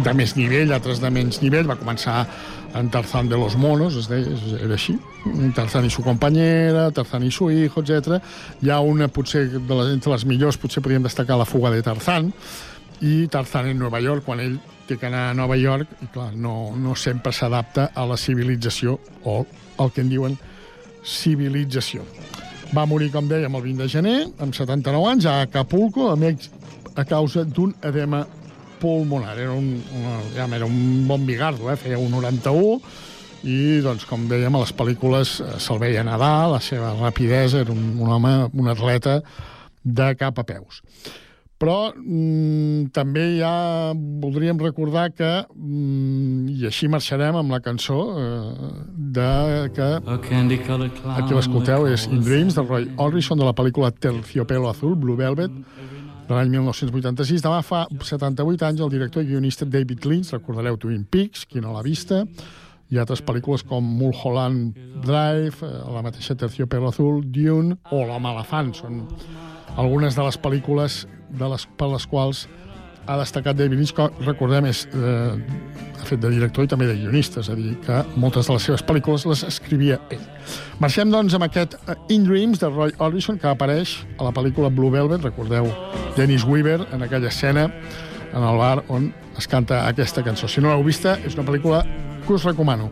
de 0.06 0.14
més 0.14 0.38
nivell, 0.38 0.76
altres 0.78 1.02
de 1.02 1.10
menys 1.10 1.42
nivell. 1.42 1.66
Va 1.74 1.80
començar 1.82 2.28
en 2.76 2.90
Tarzán 2.90 3.30
de 3.30 3.38
los 3.38 3.56
monos, 3.56 3.96
es 3.96 4.08
deia, 4.10 4.34
era 4.60 4.76
així, 4.76 4.98
Tarzán 5.56 5.86
i 5.88 5.92
su 5.92 6.04
compañera, 6.04 6.90
Tarzán 6.92 7.24
i 7.24 7.32
su 7.32 7.50
hijo, 7.52 7.82
etc. 7.82 8.22
Hi 8.62 8.72
ha 8.72 8.80
una, 8.80 9.08
potser, 9.08 9.48
de 9.50 9.76
les, 9.80 9.94
entre 9.94 10.14
les 10.14 10.26
millors, 10.26 10.58
potser 10.58 10.84
podríem 10.84 11.06
destacar 11.06 11.38
La 11.38 11.46
fuga 11.46 11.72
de 11.72 11.82
Tarzán, 11.84 12.32
i 13.02 13.28
Tarzán 13.28 13.68
en 13.68 13.80
Nova 13.80 14.02
York, 14.02 14.26
quan 14.26 14.42
ell 14.42 14.60
té 14.88 14.98
que 14.98 15.10
anar 15.10 15.30
a 15.32 15.34
Nova 15.38 15.58
York, 15.60 15.90
i 16.02 16.10
clar, 16.14 16.32
no, 16.36 16.74
no 16.78 16.96
sempre 16.96 17.34
s'adapta 17.34 17.92
a 17.94 18.06
la 18.08 18.18
civilització, 18.18 19.00
o 19.24 19.44
el 19.80 19.92
que 19.92 20.02
en 20.02 20.10
diuen 20.10 20.38
civilització. 21.04 22.06
Va 22.76 22.86
morir, 22.86 23.12
com 23.14 23.28
dèiem, 23.30 23.54
el 23.56 23.64
20 23.64 23.84
de 23.84 23.90
gener, 23.92 24.18
amb 24.44 24.56
79 24.56 25.12
anys, 25.12 25.28
a 25.28 25.42
Acapulco, 25.46 26.10
a, 26.12 26.16
Mex 26.20 26.52
a 26.98 27.06
causa 27.06 27.44
d'un 27.46 27.76
edema 27.86 28.26
pulmonar. 28.82 29.38
Era 29.38 29.54
un, 29.54 29.70
una, 30.00 30.18
ja, 30.36 30.48
era 30.56 30.66
un 30.66 31.06
bon 31.08 31.26
bigardo, 31.28 31.72
eh? 31.72 31.78
feia 31.80 32.00
un 32.00 32.12
91, 32.14 32.80
i, 33.48 33.80
doncs, 33.86 34.08
com 34.10 34.26
dèiem, 34.30 34.56
a 34.56 34.64
les 34.64 34.74
pel·lícules 34.76 35.38
eh, 35.44 35.54
se'l 35.62 35.80
veia 35.82 36.06
nedar, 36.08 36.50
la 36.52 36.64
seva 36.64 36.96
rapidesa, 36.98 37.62
era 37.66 37.74
un, 37.74 37.94
un 38.02 38.12
home, 38.18 38.34
un 38.54 38.74
atleta 38.74 39.22
de 39.84 40.12
cap 40.20 40.40
a 40.42 40.46
peus. 40.48 40.82
Però 41.58 41.90
mm, 41.90 42.92
també 42.94 43.24
ja 43.40 43.52
voldríem 43.96 44.60
recordar 44.62 45.08
que, 45.18 45.30
mm, 45.56 46.54
i 46.54 46.68
així 46.70 46.90
marxarem 46.92 47.40
amb 47.40 47.54
la 47.56 47.62
cançó 47.66 47.98
eh, 48.14 48.68
de 49.18 49.30
que 49.74 49.88
aquí 51.16 51.34
l'escolteu, 51.34 51.88
és 51.90 52.06
In 52.12 52.22
Dreams, 52.22 52.58
del 52.60 52.70
Roy 52.70 52.86
Orbison, 53.02 53.42
de 53.42 53.48
la 53.48 53.56
pel·lícula 53.58 53.90
Terciopelo 53.90 54.70
Azul, 54.70 54.94
Blue 55.02 55.18
Velvet, 55.18 55.54
de 56.28 56.36
l'any 56.36 56.52
1986. 56.54 57.44
Demà 57.46 57.62
fa 57.66 57.86
78 57.92 58.68
anys 58.68 58.84
el 58.84 58.94
director 58.94 59.24
i 59.24 59.32
guionista 59.32 59.66
David 59.66 60.06
Lynch, 60.06 60.34
recordareu 60.36 60.78
Twin 60.78 61.06
Peaks, 61.08 61.46
qui 61.48 61.64
no 61.64 61.74
l'ha 61.74 61.84
vista, 61.86 62.24
i 62.92 63.00
altres 63.00 63.24
pel·lícules 63.24 63.66
com 63.68 63.84
Mulholland 63.84 64.78
Drive, 65.04 65.60
eh, 65.64 65.74
la 65.92 66.04
mateixa 66.06 66.38
Terciopelo 66.40 66.92
Azul, 66.92 67.24
Dune 67.26 67.78
o 67.92 68.04
L'home 68.08 68.32
elefant. 68.32 68.74
Són 68.76 69.04
algunes 69.76 70.16
de 70.16 70.24
les 70.28 70.40
pel·lícules 70.40 71.02
de 71.30 71.52
les, 71.52 71.68
per 71.80 71.92
les 71.92 72.08
quals 72.08 72.46
ha 73.08 73.18
destacat 73.20 73.58
David 73.58 73.94
que 73.96 74.10
recordem, 74.26 74.66
és, 74.66 74.86
eh, 74.94 75.38
ha 76.00 76.06
fet 76.06 76.20
de 76.20 76.30
director 76.30 76.64
i 76.64 76.68
també 76.68 76.88
de 76.88 76.96
guionista, 76.96 77.40
és 77.40 77.50
a 77.50 77.56
dir, 77.56 77.76
que 77.86 78.04
moltes 78.16 78.48
de 78.48 78.54
les 78.54 78.64
seves 78.64 78.84
pel·lícules 78.86 79.26
les 79.26 79.44
escrivia 79.44 80.00
ell. 80.12 80.26
Marxem, 80.80 81.10
doncs, 81.12 81.34
amb 81.34 81.48
aquest 81.48 81.78
eh, 81.88 81.96
In 82.10 82.26
Dreams 82.28 82.60
de 82.60 82.70
Roy 82.70 82.92
Orbison, 83.00 83.38
que 83.38 83.48
apareix 83.48 84.06
a 84.20 84.24
la 84.24 84.34
pel·lícula 84.36 84.70
Blue 84.74 84.92
Velvet, 84.92 85.24
recordeu 85.24 85.72
Dennis 86.16 86.44
Weaver, 86.44 86.88
en 86.94 87.04
aquella 87.04 87.28
escena 87.28 87.72
en 88.34 88.44
el 88.44 88.58
bar 88.58 88.84
on 88.90 89.14
es 89.38 89.48
canta 89.48 89.88
aquesta 89.88 90.24
cançó. 90.24 90.48
Si 90.48 90.62
no 90.62 90.70
l'heu 90.70 90.84
vista, 90.84 91.18
és 91.26 91.38
una 91.38 91.46
pel·lícula 91.48 91.84
que 92.26 92.34
us 92.34 92.44
recomano. 92.44 92.92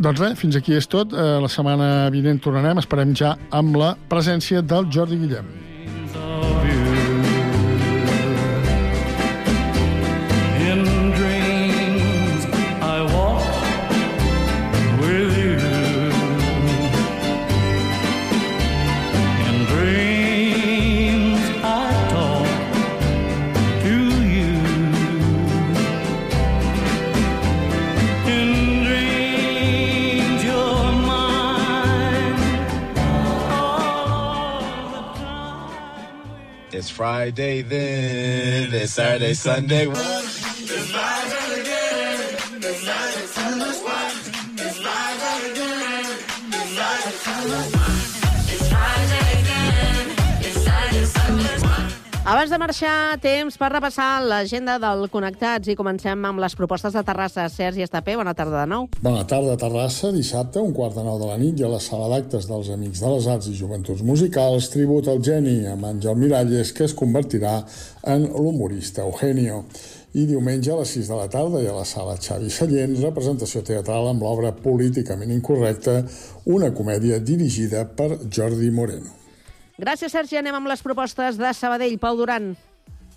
Doncs 0.00 0.20
res, 0.20 0.38
fins 0.38 0.56
aquí 0.56 0.74
és 0.76 0.86
tot. 0.88 1.12
Eh, 1.12 1.40
La 1.40 1.48
setmana 1.48 2.10
vinent 2.10 2.40
tornarem, 2.40 2.78
esperem 2.78 3.14
ja 3.14 3.36
amb 3.50 3.76
la 3.76 3.96
presència 4.08 4.62
del 4.62 4.88
Jordi 4.90 5.18
Guillem. 5.20 5.69
Friday 37.20 37.60
then, 37.60 38.72
it's 38.72 38.92
Saturday, 38.92 39.34
Sunday. 39.34 39.84
Marxar, 52.60 53.16
temps 53.22 53.56
per 53.56 53.70
repassar 53.72 54.20
l'agenda 54.20 54.74
del 54.82 55.06
Connectats 55.12 55.70
i 55.72 55.76
comencem 55.78 56.26
amb 56.28 56.42
les 56.42 56.52
propostes 56.58 56.92
de 56.92 57.02
Terrassa. 57.06 57.46
Sergi 57.48 57.86
Estapé, 57.86 58.18
bona 58.20 58.34
tarda 58.36 58.58
de 58.60 58.66
nou. 58.68 58.88
Bona 59.00 59.22
tarda, 59.28 59.56
Terrassa. 59.60 60.10
Dissabte, 60.12 60.60
un 60.60 60.74
quart 60.76 60.98
de 60.98 61.04
nou 61.06 61.16
de 61.22 61.30
la 61.30 61.38
nit, 61.40 61.56
i 61.56 61.64
a 61.64 61.70
la 61.72 61.80
sala 61.80 62.10
d'actes 62.12 62.48
dels 62.50 62.68
Amics 62.74 63.00
de 63.00 63.12
les 63.14 63.28
Arts 63.32 63.48
i 63.48 63.54
Joventuts 63.56 64.04
Musicals, 64.04 64.68
tribut 64.74 65.08
al 65.08 65.22
geni 65.24 65.62
amb 65.70 65.88
Àngel 65.88 66.18
Miralles, 66.20 66.74
que 66.76 66.84
es 66.84 66.96
convertirà 66.96 67.54
en 68.12 68.26
l'humorista 68.28 69.06
Eugenio. 69.06 69.62
I 70.12 70.26
diumenge 70.26 70.74
a 70.74 70.80
les 70.82 70.92
6 70.98 71.08
de 71.08 71.20
la 71.20 71.30
tarda 71.32 71.62
i 71.62 71.70
a 71.70 71.76
la 71.78 71.86
sala 71.88 72.18
Xavi 72.20 72.50
Sallent, 72.50 72.98
representació 73.00 73.62
teatral 73.64 74.10
amb 74.10 74.26
l'obra 74.26 74.52
Políticament 74.52 75.32
Incorrecta, 75.32 76.02
una 76.50 76.74
comèdia 76.74 77.22
dirigida 77.22 77.86
per 77.86 78.18
Jordi 78.26 78.68
Moreno. 78.74 79.19
Gràcies, 79.80 80.12
Sergi. 80.12 80.36
Anem 80.36 80.58
amb 80.58 80.68
les 80.68 80.82
propostes 80.84 81.38
de 81.40 81.54
Sabadell. 81.56 81.96
Pau 82.00 82.18
Duran. 82.18 82.52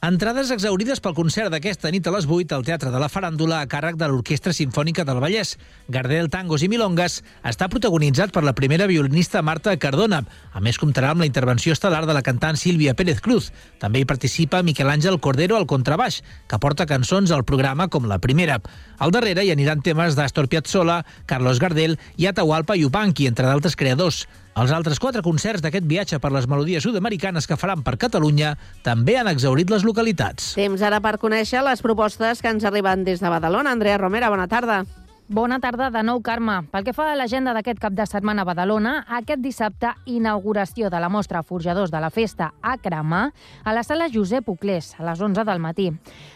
Entrades 0.03 0.49
exaurides 0.51 0.99
pel 1.03 1.13
concert 1.15 1.51
d'aquesta 1.51 1.87
nit 1.91 2.07
a 2.07 2.11
les 2.11 2.25
8 2.27 2.55
al 2.55 2.63
Teatre 2.67 2.89
de 2.91 2.99
la 2.99 3.07
Faràndula 3.11 3.61
a 3.63 3.67
càrrec 3.71 3.95
de 3.99 4.07
l'Orquestra 4.11 4.51
Simfònica 4.55 5.05
del 5.07 5.21
Vallès. 5.23 5.53
Gardel, 5.87 6.27
Tangos 6.31 6.63
i 6.63 6.67
Milongas 6.71 7.21
està 7.47 7.69
protagonitzat 7.71 8.33
per 8.35 8.43
la 8.43 8.55
primera 8.55 8.87
violinista 8.87 9.41
Marta 9.41 9.75
Cardona. 9.79 10.21
A 10.51 10.59
més, 10.63 10.79
comptarà 10.79 11.11
amb 11.11 11.23
la 11.23 11.27
intervenció 11.29 11.75
estel·lar 11.75 12.03
de 12.07 12.15
la 12.15 12.23
cantant 12.23 12.59
Sílvia 12.59 12.95
Pérez 12.99 13.23
Cruz. 13.23 13.51
També 13.79 14.03
hi 14.03 14.07
participa 14.07 14.63
Miquel 14.63 14.91
Àngel 14.91 15.19
Cordero 15.23 15.55
al 15.59 15.67
contrabaix, 15.67 16.21
que 16.47 16.59
porta 16.59 16.87
cançons 16.87 17.31
al 17.31 17.47
programa 17.47 17.87
com 17.87 18.07
la 18.11 18.19
primera. 18.19 18.59
Al 18.99 19.15
darrere 19.15 19.43
hi 19.43 19.55
aniran 19.55 19.83
temes 19.83 20.19
d'Astor 20.19 20.51
Piazzolla, 20.51 21.03
Carlos 21.27 21.63
Gardel 21.63 21.99
i 22.19 22.27
Atahualpa 22.27 22.75
Yupanqui, 22.79 23.31
entre 23.31 23.47
d'altres 23.47 23.79
creadors. 23.79 24.25
Els 24.53 24.69
altres 24.69 24.99
quatre 25.01 25.23
concerts 25.25 25.63
d'aquest 25.65 25.85
viatge 25.89 26.19
per 26.21 26.29
les 26.33 26.45
melodies 26.45 26.85
sud-americanes 26.85 27.47
que 27.49 27.57
faran 27.57 27.81
per 27.81 27.95
Catalunya 27.97 28.51
també 28.85 29.17
han 29.17 29.31
exaurit 29.31 29.73
les 29.73 29.85
localitats. 29.87 30.51
Temps 30.59 30.83
ara 30.85 31.01
per 31.01 31.17
conèixer 31.17 31.63
les 31.65 31.81
propostes 31.81 32.43
que 32.43 32.53
ens 32.53 32.65
arriben 32.69 33.01
des 33.07 33.23
de 33.23 33.31
Badalona. 33.33 33.73
Andrea 33.73 33.97
Romera, 33.97 34.29
bona 34.29 34.45
tarda. 34.47 34.83
Bona 35.29 35.61
tarda 35.63 35.87
de 35.87 36.01
nou, 36.03 36.19
Carme. 36.19 36.65
Pel 36.67 36.83
que 36.83 36.91
fa 36.91 37.05
a 37.07 37.15
l'agenda 37.15 37.53
d'aquest 37.55 37.77
cap 37.79 37.93
de 37.95 38.03
setmana 38.03 38.43
a 38.43 38.47
Badalona, 38.49 39.05
aquest 39.07 39.39
dissabte, 39.39 39.93
inauguració 40.11 40.89
de 40.91 40.99
la 40.99 41.07
mostra 41.07 41.39
Forjadors 41.47 41.93
de 41.93 42.01
la 42.03 42.09
Festa 42.11 42.49
a 42.59 42.73
Cremar 42.77 43.29
a 43.63 43.73
la 43.73 43.85
sala 43.87 44.09
Josep 44.11 44.49
Uclés, 44.51 44.91
a 44.99 45.05
les 45.07 45.21
11 45.23 45.45
del 45.47 45.63
matí. 45.63 45.87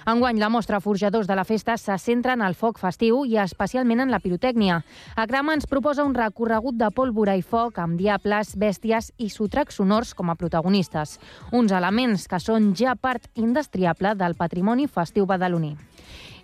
Enguany, 0.08 0.40
la 0.40 0.48
mostra 0.48 0.80
Forjadors 0.80 1.28
de 1.28 1.36
la 1.36 1.44
Festa 1.44 1.76
se 1.76 1.98
centra 2.00 2.38
en 2.40 2.46
el 2.48 2.56
foc 2.56 2.80
festiu 2.80 3.26
i 3.28 3.36
especialment 3.44 4.06
en 4.06 4.14
la 4.14 4.22
pirotècnia. 4.24 4.80
A 5.18 5.28
Cremar 5.28 5.60
ens 5.60 5.68
proposa 5.68 6.08
un 6.08 6.16
recorregut 6.16 6.80
de 6.80 6.88
pólvora 6.88 7.36
i 7.36 7.44
foc 7.44 7.84
amb 7.84 8.00
diables, 8.00 8.56
bèsties 8.56 9.12
i 9.18 9.28
sotracs 9.28 9.82
sonors 9.84 10.16
com 10.16 10.32
a 10.32 10.40
protagonistes. 10.40 11.20
Uns 11.52 11.76
elements 11.76 12.30
que 12.32 12.40
són 12.40 12.72
ja 12.72 12.96
part 12.96 13.28
indestriable 13.36 14.16
del 14.16 14.40
patrimoni 14.40 14.88
festiu 14.88 15.28
badaloní. 15.28 15.76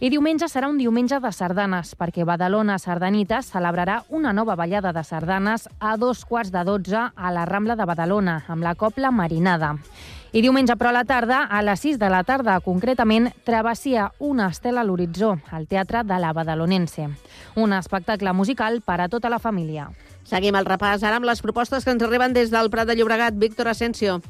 I 0.04 0.10
diumenge 0.12 0.50
serà 0.52 0.68
un 0.68 0.80
diumenge 0.82 1.16
de 1.24 1.30
sardanes, 1.32 1.94
perquè 1.96 2.26
Badalona 2.28 2.76
Sardanites 2.82 3.54
celebrarà 3.54 4.02
una 4.10 4.34
nova 4.34 4.58
ballada 4.60 4.92
de 4.92 5.04
sardanes 5.08 5.70
a 5.80 5.96
dos 5.98 6.26
quarts 6.26 6.52
de 6.52 6.64
dotze 6.68 7.06
a 7.16 7.32
la 7.32 7.46
Rambla 7.46 7.78
de 7.80 7.86
Badalona, 7.88 8.42
amb 8.48 8.68
la 8.68 8.76
Copla 8.76 9.12
Marinada. 9.12 9.78
I 10.34 10.42
diumenge, 10.42 10.74
però 10.76 10.90
a 10.90 10.98
la 10.98 11.06
tarda, 11.06 11.44
a 11.46 11.62
les 11.62 11.80
6 11.86 12.00
de 12.02 12.10
la 12.10 12.24
tarda, 12.26 12.58
concretament, 12.66 13.30
travessia 13.46 14.10
una 14.18 14.48
estela 14.50 14.82
a 14.82 14.84
l'horitzó, 14.84 15.36
al 15.52 15.68
Teatre 15.70 16.04
de 16.04 16.18
la 16.20 16.34
Badalonense. 16.34 17.08
Un 17.56 17.74
espectacle 17.78 18.34
musical 18.34 18.82
per 18.82 19.00
a 19.00 19.08
tota 19.14 19.30
la 19.30 19.40
família. 19.40 19.92
Seguim 20.26 20.58
el 20.58 20.66
repàs 20.66 21.04
ara 21.06 21.20
amb 21.22 21.30
les 21.30 21.44
propostes 21.46 21.86
que 21.86 21.94
ens 21.94 22.04
arriben 22.04 22.34
des 22.34 22.50
del 22.50 22.72
Prat 22.74 22.90
de 22.90 22.98
Llobregat. 22.98 23.38
Víctor 23.38 23.70
Asensio. 23.70 24.24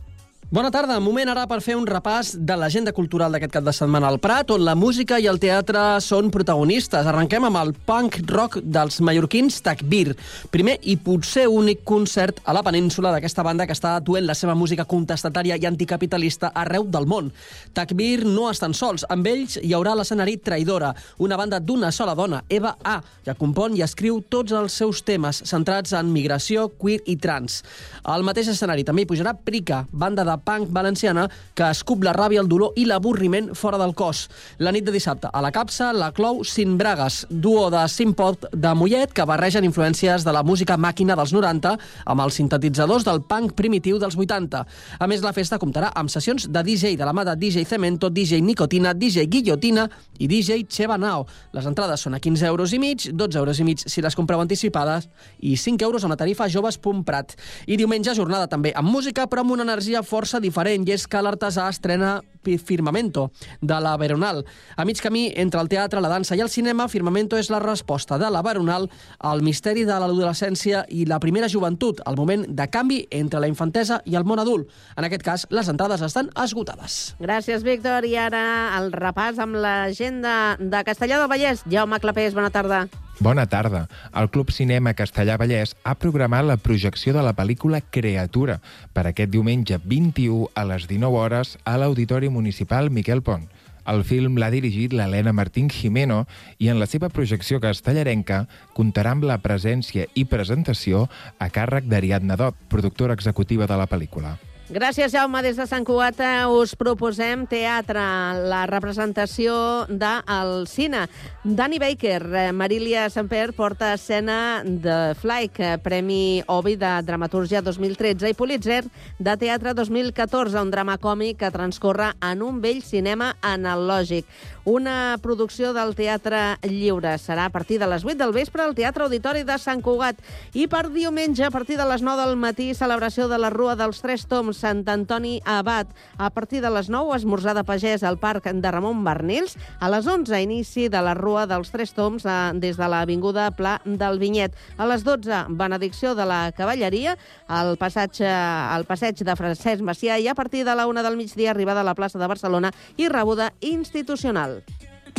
Bona 0.52 0.70
tarda, 0.70 1.00
moment 1.00 1.30
ara 1.32 1.46
per 1.48 1.62
fer 1.64 1.74
un 1.80 1.86
repàs 1.88 2.34
de 2.36 2.56
l'agenda 2.60 2.91
cultural 2.94 3.32
d'aquest 3.32 3.54
cap 3.56 3.64
de 3.64 3.72
setmana 3.74 4.10
al 4.12 4.20
Prat, 4.22 4.52
on 4.52 4.62
la 4.68 4.76
música 4.76 5.16
i 5.18 5.26
el 5.32 5.39
teatre 5.41 5.80
són 6.04 6.28
protagonistes. 6.30 7.08
Arrenquem 7.08 7.48
amb 7.48 7.58
el 7.62 7.72
punk 7.88 8.20
rock 8.30 8.60
dels 8.62 9.00
mallorquins 9.02 9.62
Takbir, 9.64 10.18
primer 10.52 10.76
i 10.84 10.98
potser 11.00 11.48
únic 11.48 11.82
concert 11.88 12.41
a 12.44 12.54
la 12.54 12.62
península 12.62 13.14
d'aquesta 13.16 13.46
banda 13.48 13.66
que 13.66 13.74
està 13.74 13.96
duent 14.04 14.28
la 14.28 14.36
seva 14.36 14.54
música 14.54 14.86
contestatària 14.86 15.56
i 15.58 15.66
anticapitalista 15.66 16.52
arreu 16.54 16.86
del 16.91 17.08
món. 17.08 17.32
Takbir 17.74 18.28
no 18.28 18.50
estan 18.52 18.76
sols, 18.78 19.08
amb 19.10 19.32
ells 19.32 19.58
hi 19.64 19.74
haurà 19.74 19.96
l'escenari 19.96 20.38
Traïdora, 20.38 20.91
una 21.24 21.39
banda 21.39 21.62
d'una 21.64 21.89
sola 21.96 22.14
dona, 22.20 22.44
Eva 22.50 22.76
A, 22.84 23.00
que 23.24 23.38
compon 23.39 23.80
i 23.80 23.82
escriu 23.88 24.20
tots 24.30 24.52
els 24.52 24.76
seus 24.76 25.02
temes 25.08 25.41
centrats 25.50 25.96
en 25.98 26.12
migració, 26.14 26.68
queer 26.78 27.00
i 27.08 27.18
trans. 27.18 27.64
Al 28.04 28.28
mateix 28.28 28.52
escenari 28.54 28.84
també 28.84 29.08
hi 29.08 29.10
pujarà 29.10 29.34
Prica, 29.34 29.86
banda 29.89 30.28
de 30.28 30.38
punk 30.46 30.70
valenciana 30.76 31.28
que 31.56 31.70
escup 31.70 32.04
la 32.04 32.14
ràbia, 32.16 32.41
el 32.44 32.50
dolor 32.52 32.78
i 32.80 32.86
l'avorriment 32.86 33.52
fora 33.56 33.80
del 33.82 33.96
cos. 33.96 34.28
La 34.60 34.72
nit 34.72 34.86
de 34.86 34.94
dissabte, 34.94 35.30
a 35.32 35.41
la 35.41 35.52
capsa, 35.52 35.91
la 35.94 36.12
clou 36.14 36.44
Sin 36.44 36.78
Bragas, 36.78 37.24
duo 37.30 37.70
de 37.74 37.84
simpot 37.89 38.48
de 38.52 38.74
Mollet 38.78 39.14
que 39.14 39.26
barregen 39.26 39.66
influències 39.66 40.26
de 40.26 40.34
la 40.36 40.44
música 40.44 40.78
màquina 40.78 41.16
dels 41.20 41.34
90 41.34 41.76
amb 42.06 42.24
els 42.26 42.39
sintetitzadors 42.39 43.06
del 43.08 43.24
punk 43.28 43.56
primitiu 43.58 44.00
dels 44.02 44.18
80. 44.20 44.64
A 45.00 45.08
més, 45.08 45.24
la 45.24 45.34
festa 45.34 45.60
comptarà 45.62 45.91
amb 45.96 46.12
sessions 46.12 46.50
de 46.52 46.64
DJ 46.64 46.98
de 47.00 47.08
la 47.08 47.14
mà 47.16 47.26
de 47.28 47.36
DJ 47.39 47.66
Cemento, 47.68 48.10
DJ 48.10 48.41
Nicotina, 48.41 48.94
DJ 48.94 49.28
Guillotina 49.28 49.88
i 50.20 50.28
DJ 50.28 50.64
Cheva 50.68 50.98
Nao. 50.98 51.26
Les 51.54 51.66
entrades 51.70 52.02
són 52.04 52.18
a 52.18 52.22
15 52.24 52.48
euros 52.50 52.74
i 52.74 52.80
mig, 52.80 53.10
12 53.12 53.39
euros 53.39 53.60
i 53.60 53.68
mig 53.68 53.84
si 53.86 54.02
les 54.02 54.16
compreu 54.16 54.41
anticipades 54.41 55.10
i 55.39 55.56
5 55.58 55.86
euros 55.86 56.04
amb 56.04 56.14
la 56.14 56.20
tarifa 56.20 56.50
joves.prat. 56.50 57.36
I 57.68 57.78
diumenge 57.80 58.16
jornada 58.18 58.48
també 58.52 58.74
amb 58.76 58.91
música 58.91 59.28
però 59.30 59.44
amb 59.44 59.56
una 59.56 59.66
energia 59.68 60.04
força 60.24 60.39
diferent 60.39 60.88
i 60.88 60.93
és 60.95 61.03
que 61.09 61.19
l'artesà 61.19 61.67
estrena 61.67 62.21
Firmamento, 62.43 63.30
de 63.61 63.76
la 63.80 63.95
Veronal. 63.97 64.41
A 64.76 64.84
mig 64.84 64.99
camí 64.99 65.30
entre 65.39 65.61
el 65.61 65.69
teatre, 65.71 66.01
la 66.03 66.11
dansa 66.11 66.36
i 66.36 66.41
el 66.43 66.51
cinema, 66.51 66.89
Firmamento 66.91 67.38
és 67.39 67.49
la 67.51 67.61
resposta 67.63 68.17
de 68.19 68.30
la 68.32 68.41
Veronal 68.43 68.89
al 69.19 69.43
misteri 69.43 69.86
de 69.88 69.95
l'adolescència 69.99 70.84
i 70.91 71.05
la 71.07 71.21
primera 71.24 71.47
joventut, 71.47 72.01
el 72.07 72.19
moment 72.19 72.43
de 72.47 72.67
canvi 72.67 73.03
entre 73.11 73.39
la 73.39 73.51
infantesa 73.51 74.01
i 74.05 74.15
el 74.19 74.28
món 74.28 74.43
adult. 74.43 74.67
En 74.97 75.07
aquest 75.07 75.24
cas, 75.24 75.47
les 75.51 75.71
entrades 75.71 76.03
estan 76.03 76.32
esgotades. 76.43 77.15
Gràcies, 77.19 77.63
Víctor. 77.63 78.03
I 78.07 78.17
ara 78.28 78.43
el 78.80 78.91
repàs 78.91 79.39
amb 79.39 79.55
l'agenda 79.55 80.57
de 80.59 80.84
Castellà 80.84 81.19
del 81.19 81.32
Vallès. 81.32 81.63
Jaume 81.71 81.99
Clapés, 82.03 82.36
bona 82.36 82.51
tarda. 82.51 82.88
Bona 83.20 83.45
tarda. 83.45 83.88
El 84.18 84.30
Club 84.34 84.49
Cinema 84.51 84.95
Castellà 84.97 85.36
Vallès 85.38 85.76
ha 85.86 85.93
programat 86.01 86.47
la 86.47 86.57
projecció 86.57 87.14
de 87.14 87.22
la 87.22 87.36
pel·lícula 87.38 87.80
Creatura 87.93 88.57
per 88.93 89.05
aquest 89.05 89.30
diumenge 89.32 89.78
21 89.84 90.47
a 90.57 90.64
les 90.66 90.88
19 90.89 91.20
hores 91.22 91.57
a 91.64 91.78
l'Auditori 91.78 92.32
Municipal 92.34 92.89
Miquel 92.89 93.22
Pont. 93.22 93.45
El 93.86 94.01
film 94.07 94.39
l'ha 94.39 94.49
dirigit 94.49 94.95
l'Helena 94.95 95.34
Martín 95.36 95.70
Jimeno 95.70 96.24
i 96.57 96.72
en 96.72 96.80
la 96.80 96.88
seva 96.88 97.11
projecció 97.14 97.59
castellarenca 97.61 98.45
comptarà 98.74 99.11
amb 99.14 99.28
la 99.30 99.38
presència 99.43 100.07
i 100.16 100.26
presentació 100.26 101.05
a 101.38 101.51
càrrec 101.53 101.86
d'Ariadna 101.91 102.39
Dot, 102.39 102.57
productora 102.72 103.14
executiva 103.14 103.68
de 103.68 103.78
la 103.78 103.88
pel·lícula. 103.91 104.38
Gràcies, 104.72 105.11
Jaume. 105.11 105.41
Des 105.43 105.57
de 105.59 105.66
Sant 105.68 105.84
Cugat 105.84 106.22
eh, 106.24 106.45
us 106.47 106.72
proposem 106.80 107.41
teatre, 107.51 107.99
la 108.47 108.61
representació 108.70 109.84
de 109.89 110.11
El 110.32 110.53
Cine. 110.72 111.01
Dani 111.43 111.82
Baker, 111.84 112.22
eh, 112.32 112.45
Marília 112.55 113.09
Samper 113.11 113.51
porta 113.57 113.89
a 113.91 113.97
escena 113.99 114.64
de 114.64 115.18
Flyke, 115.20 115.74
eh, 115.74 115.82
Premi 115.84 116.45
Obi 116.47 116.78
de 116.80 116.93
Dramatúrgia 117.03 117.61
2013 117.61 118.32
i 118.32 118.38
Pulitzer 118.39 118.86
de 119.20 119.36
Teatre 119.36 119.74
2014, 119.76 120.55
un 120.61 120.72
drama 120.72 120.95
còmic 120.97 121.41
que 121.43 121.51
transcorre 121.51 122.14
en 122.24 122.41
un 122.41 122.61
vell 122.64 122.80
cinema 122.88 123.34
analògic. 123.41 124.24
Una 124.66 125.18
producció 125.22 125.74
del 125.76 125.89
Teatre 125.91 126.55
Lliure. 126.64 127.18
Serà 127.20 127.49
a 127.49 127.51
partir 127.51 127.82
de 127.82 127.88
les 127.91 128.05
8 128.05 128.16
del 128.16 128.32
vespre 128.32 128.64
al 128.64 128.72
Teatre 128.78 129.03
Auditori 129.03 129.41
de 129.43 129.57
Sant 129.59 129.82
Cugat. 129.84 130.22
I 130.55 130.70
per 130.72 130.86
diumenge, 130.88 131.43
a 131.43 131.51
partir 131.51 131.76
de 131.76 131.84
les 131.84 131.99
9 131.99 132.24
del 132.24 132.38
matí, 132.39 132.70
celebració 132.72 133.28
de 133.28 133.41
la 133.43 133.49
Rua 133.51 133.74
dels 133.76 133.99
Tres 133.99 134.24
Toms, 134.32 134.61
Sant 134.64 134.86
Antoni 134.88 135.41
Abat. 135.43 135.91
A 136.16 136.30
partir 136.32 136.61
de 136.64 136.72
les 136.72 136.88
9, 136.88 137.11
esmorzar 137.18 137.57
de 137.57 137.66
pagès 137.68 138.05
al 138.07 138.16
Parc 138.22 138.47
de 138.47 138.72
Ramon 138.72 139.03
Bernils. 139.03 139.57
A 139.84 139.89
les 139.91 140.07
11, 140.07 140.39
inici 140.39 140.88
de 140.88 141.03
la 141.03 141.14
Rua 141.20 141.43
dels 141.45 141.76
Tres 141.76 141.91
Toms 141.91 142.24
eh, 142.24 142.38
des 142.55 142.80
de 142.80 142.88
l'Avinguda 142.88 143.49
Pla 143.51 143.82
del 143.84 144.22
Vinyet. 144.24 144.55
A 144.78 144.88
les 144.88 145.03
12, 145.03 145.43
benedicció 145.59 146.16
de 146.16 146.24
la 146.24 146.53
cavalleria 146.55 147.18
al 147.51 147.76
passatge 147.76 148.32
al 148.32 148.88
passeig 148.88 149.28
de 149.28 149.36
Francesc 149.36 149.84
Macià 149.84 150.22
i 150.24 150.32
a 150.32 150.39
partir 150.39 150.64
de 150.64 150.72
la 150.72 150.88
una 150.88 151.03
del 151.03 151.20
migdia 151.20 151.51
arribada 151.51 151.84
a 151.84 151.89
la 151.91 151.99
plaça 151.99 152.16
de 152.16 152.32
Barcelona 152.32 152.72
i 152.95 153.11
rebuda 153.11 153.51
institucional. 153.59 154.53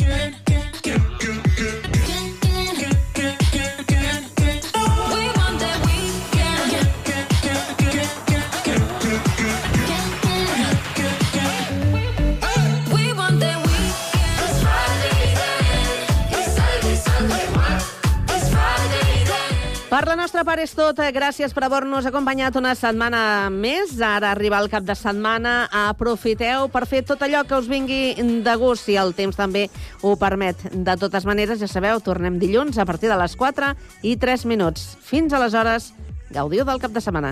again. 0.01 0.44
Per 19.95 20.01
la 20.09 20.17
nostra 20.19 20.41
part 20.43 20.59
és 20.59 20.73
tot. 20.75 20.97
Gràcies 21.15 21.53
per 21.55 21.61
haver-nos 21.63 22.03
acompanyat 22.09 22.57
una 22.59 22.73
setmana 22.75 23.47
més. 23.47 23.93
Ara 24.03 24.33
arriba 24.33 24.59
el 24.59 24.67
cap 24.67 24.83
de 24.83 24.91
setmana. 24.91 25.69
Aprofiteu 25.85 26.67
per 26.73 26.81
fer 26.83 26.99
tot 27.07 27.23
allò 27.23 27.45
que 27.47 27.55
us 27.55 27.69
vingui 27.71 28.41
de 28.43 28.57
gust, 28.59 28.89
si 28.89 28.99
el 28.99 29.15
temps 29.15 29.39
també 29.39 29.69
ho 30.03 30.17
permet. 30.19 30.67
De 30.75 30.97
totes 30.99 31.23
maneres, 31.23 31.63
ja 31.63 31.71
sabeu, 31.71 32.03
tornem 32.03 32.41
dilluns 32.43 32.75
a 32.75 32.83
partir 32.83 33.07
de 33.07 33.21
les 33.23 33.39
4 33.39 33.71
i 34.03 34.17
3 34.19 34.43
minuts. 34.51 34.97
Fins 34.99 35.31
aleshores, 35.31 35.93
gaudiu 36.27 36.67
del 36.67 36.83
cap 36.83 36.91
de 36.91 36.99
setmana. 36.99 37.31